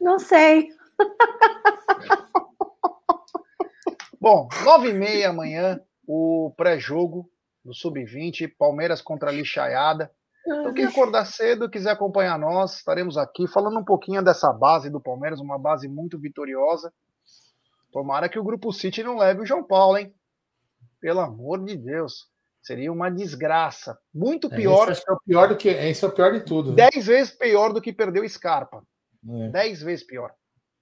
[0.00, 0.68] Não sei.
[4.20, 7.30] Bom, nove e meia amanhã, o pré-jogo
[7.64, 10.10] do Sub-20, Palmeiras contra a Lixaiada.
[10.46, 15.00] Então, quem acordar cedo, quiser acompanhar nós, estaremos aqui falando um pouquinho dessa base do
[15.00, 16.92] Palmeiras, uma base muito vitoriosa.
[17.92, 20.14] Tomara que o Grupo City não leve o João Paulo, hein?
[21.00, 22.28] Pelo amor de Deus.
[22.62, 23.98] Seria uma desgraça.
[24.14, 24.88] Muito pior.
[24.88, 25.68] É, esse é o pior do que.
[25.68, 26.70] Esse é o pior de tudo.
[26.70, 26.88] né?
[26.90, 28.82] Dez vezes pior do que perder o Scarpa.
[29.28, 29.48] É.
[29.50, 30.32] Dez vezes pior.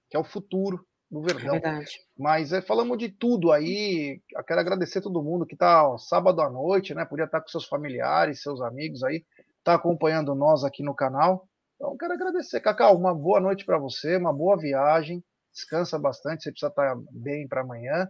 [0.09, 1.55] Que é o futuro do Verdão.
[1.55, 1.91] É verdade.
[2.17, 4.19] Mas é, falamos de tudo aí.
[4.35, 7.05] Eu quero agradecer todo mundo que está sábado à noite, né?
[7.05, 9.23] Podia estar com seus familiares, seus amigos aí,
[9.65, 11.47] tá acompanhando nós aqui no canal.
[11.75, 12.61] Então, quero agradecer.
[12.61, 15.23] Cacau, uma boa noite para você, uma boa viagem.
[15.51, 18.07] Descansa bastante, você precisa estar bem para amanhã.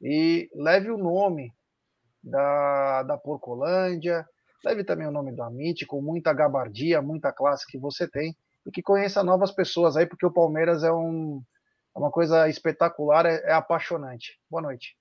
[0.00, 1.52] E leve o nome
[2.22, 4.26] da, da Porcolândia,
[4.64, 8.70] leve também o nome do Amit, com muita gabardia, muita classe que você tem, e
[8.70, 11.42] que conheça novas pessoas aí, porque o Palmeiras é, um,
[11.94, 14.40] é uma coisa espetacular, é, é apaixonante.
[14.50, 14.96] Boa noite.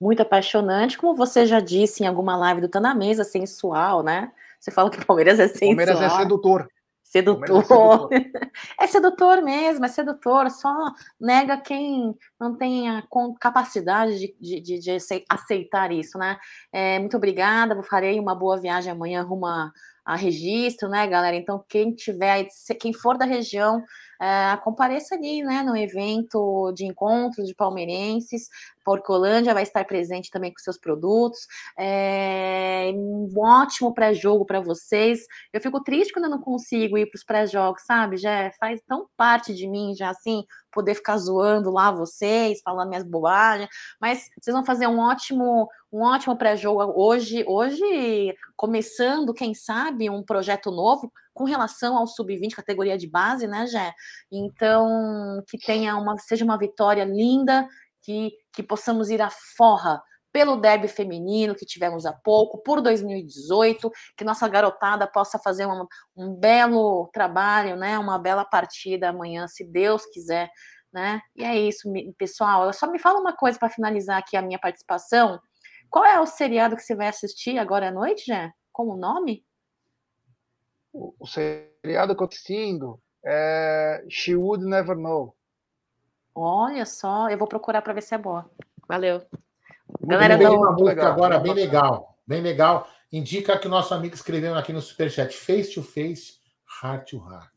[0.00, 4.32] Muito apaixonante, como você já disse em alguma live do Tá na Mesa, sensual, né?
[4.60, 5.70] Você fala que o Palmeiras é sensual.
[5.70, 6.68] Palmeiras é sedutor.
[7.02, 7.58] Sedutor.
[7.58, 8.08] É sedutor.
[8.82, 10.48] É sedutor mesmo, é sedutor.
[10.50, 10.72] Só
[11.20, 13.02] nega quem não tem a
[13.40, 16.38] capacidade de, de, de- de acei- aceitar isso, né?
[16.72, 19.72] É, muito obrigada, farei uma boa viagem amanhã rumo a,
[20.04, 21.34] a registro, né, galera?
[21.34, 22.46] Então, quem tiver,
[22.78, 23.82] quem for da região,
[24.20, 28.48] é, compareça ali, né, no evento de encontros de palmeirenses.
[28.84, 31.40] Porcolândia vai estar presente também com seus produtos.
[31.78, 35.20] É, um ótimo pré-jogo para vocês.
[35.52, 38.16] Eu fico triste quando eu não consigo ir para os pré-jogos, sabe?
[38.16, 43.04] Já faz tão parte de mim, já assim, poder ficar zoando lá vocês, falando minhas
[43.04, 43.68] bobagens.
[44.00, 50.22] Mas vocês vão fazer um ótimo, um ótimo pré-jogo hoje, hoje começando, quem sabe, um
[50.22, 53.92] projeto novo com relação ao sub-20 categoria de base, né, Jé?
[54.30, 57.66] Então, que tenha uma, seja uma vitória linda,
[58.02, 60.02] que, que possamos ir à forra
[60.32, 65.86] pelo derby feminino que tivemos há pouco, por 2018, que nossa garotada possa fazer uma,
[66.16, 67.98] um belo trabalho, né?
[67.98, 70.50] Uma bela partida amanhã, se Deus quiser,
[70.92, 71.20] né?
[71.36, 72.66] E é isso, pessoal.
[72.66, 75.40] Eu só me fala uma coisa para finalizar aqui a minha participação.
[75.88, 78.52] Qual é o seriado que você vai assistir agora à noite, Jé?
[78.72, 79.44] Como o nome?
[80.92, 85.36] O, o seriado que eu assistindo é She Would Never Know.
[86.34, 88.50] Olha só, eu vou procurar para ver se é boa.
[88.88, 89.20] Valeu.
[90.02, 92.86] Galera bem, uma música legal, agora bem legal, bem legal.
[93.12, 96.34] Indica que o nosso amigo escreveu aqui no Superchat: Face to Face,
[96.82, 97.50] Heart to Heart.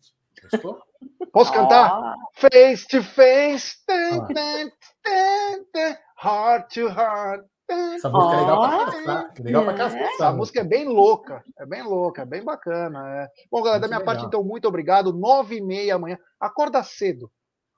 [0.51, 0.79] Gostou?
[1.33, 1.91] Posso cantar?
[1.91, 4.27] Ah, Face to face, tan, Ah.
[4.27, 4.69] tan,
[5.03, 7.45] tan, tan, heart to heart.
[7.69, 9.33] Essa música é legal pra caçar.
[9.39, 10.01] Legal pra caçar.
[10.01, 13.23] Essa música é bem louca, é bem louca, é bem bacana.
[13.23, 13.27] é.
[13.51, 14.05] Bom, galera, da Muito minha legal.
[14.15, 15.11] parte, então, muito obrigado.
[15.13, 16.17] Nove e meia amanhã.
[16.39, 17.31] Acorda cedo.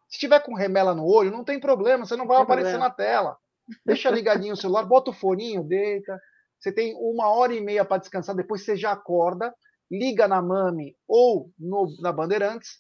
[0.09, 2.89] Se tiver com remela no olho, não tem problema, você não vai tem aparecer problema.
[2.89, 3.37] na tela.
[3.85, 6.19] Deixa ligadinho o celular, bota o foninho, deita.
[6.59, 9.53] Você tem uma hora e meia para descansar, depois você já acorda,
[9.91, 12.79] liga na Mami ou no- na Bandeirantes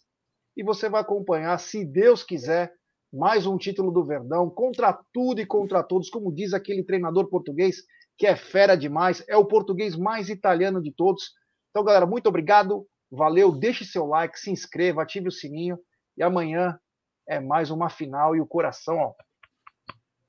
[0.55, 2.73] e você vai acompanhar, se Deus quiser,
[3.13, 7.77] mais um título do Verdão, contra tudo e contra todos, como diz aquele treinador português,
[8.17, 11.31] que é fera demais, é o português mais italiano de todos.
[11.69, 15.77] Então, galera, muito obrigado, valeu, deixe seu like, se inscreva, ative o sininho
[16.17, 16.79] e amanhã
[17.27, 19.13] é mais uma final e o coração, ó.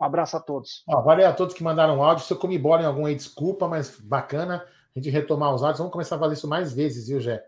[0.00, 0.82] Um abraço a todos.
[0.86, 2.24] Ó, valeu a todos que mandaram áudio.
[2.24, 5.78] Se eu comi bola em algum aí, desculpa, mas bacana a gente retomar os áudios.
[5.78, 7.44] Vamos começar a fazer isso mais vezes, viu, Jé?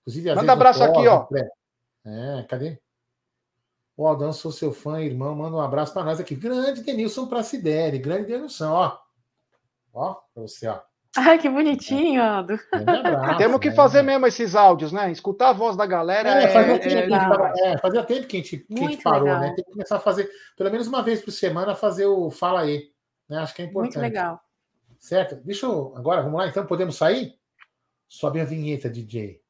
[0.00, 1.26] Inclusive, Manda abraço aqui, ó.
[2.04, 2.80] É, cadê?
[3.96, 5.34] O Aldão, sou seu fã, irmão.
[5.34, 6.34] Manda um abraço para nós aqui.
[6.34, 7.98] Grande Denilson Pracideri.
[7.98, 8.98] Grande Denilson, ó.
[9.92, 10.80] Ó, pra você, ó.
[11.16, 12.58] Ai, que bonitinho, Aldo.
[12.72, 13.38] Abraço.
[13.38, 13.74] Temos que né?
[13.74, 15.10] fazer mesmo esses áudios, né?
[15.10, 17.30] Escutar a voz da galera É, é, fazia, é- tempo, que a gente legal.
[17.30, 19.40] tava- é, fazia tempo que a gente, que a gente parou, legal.
[19.40, 19.52] né?
[19.56, 22.90] Tem que começar a fazer, pelo menos uma vez por semana, fazer o Fala aí.
[23.28, 23.38] Né?
[23.38, 23.96] Acho que é importante.
[23.98, 24.40] Muito legal.
[25.00, 25.34] Certo?
[25.44, 25.92] Deixa eu.
[25.96, 26.64] Agora, vamos lá, então?
[26.64, 27.34] Podemos sair?
[28.08, 29.40] Sobe a vinheta, DJ.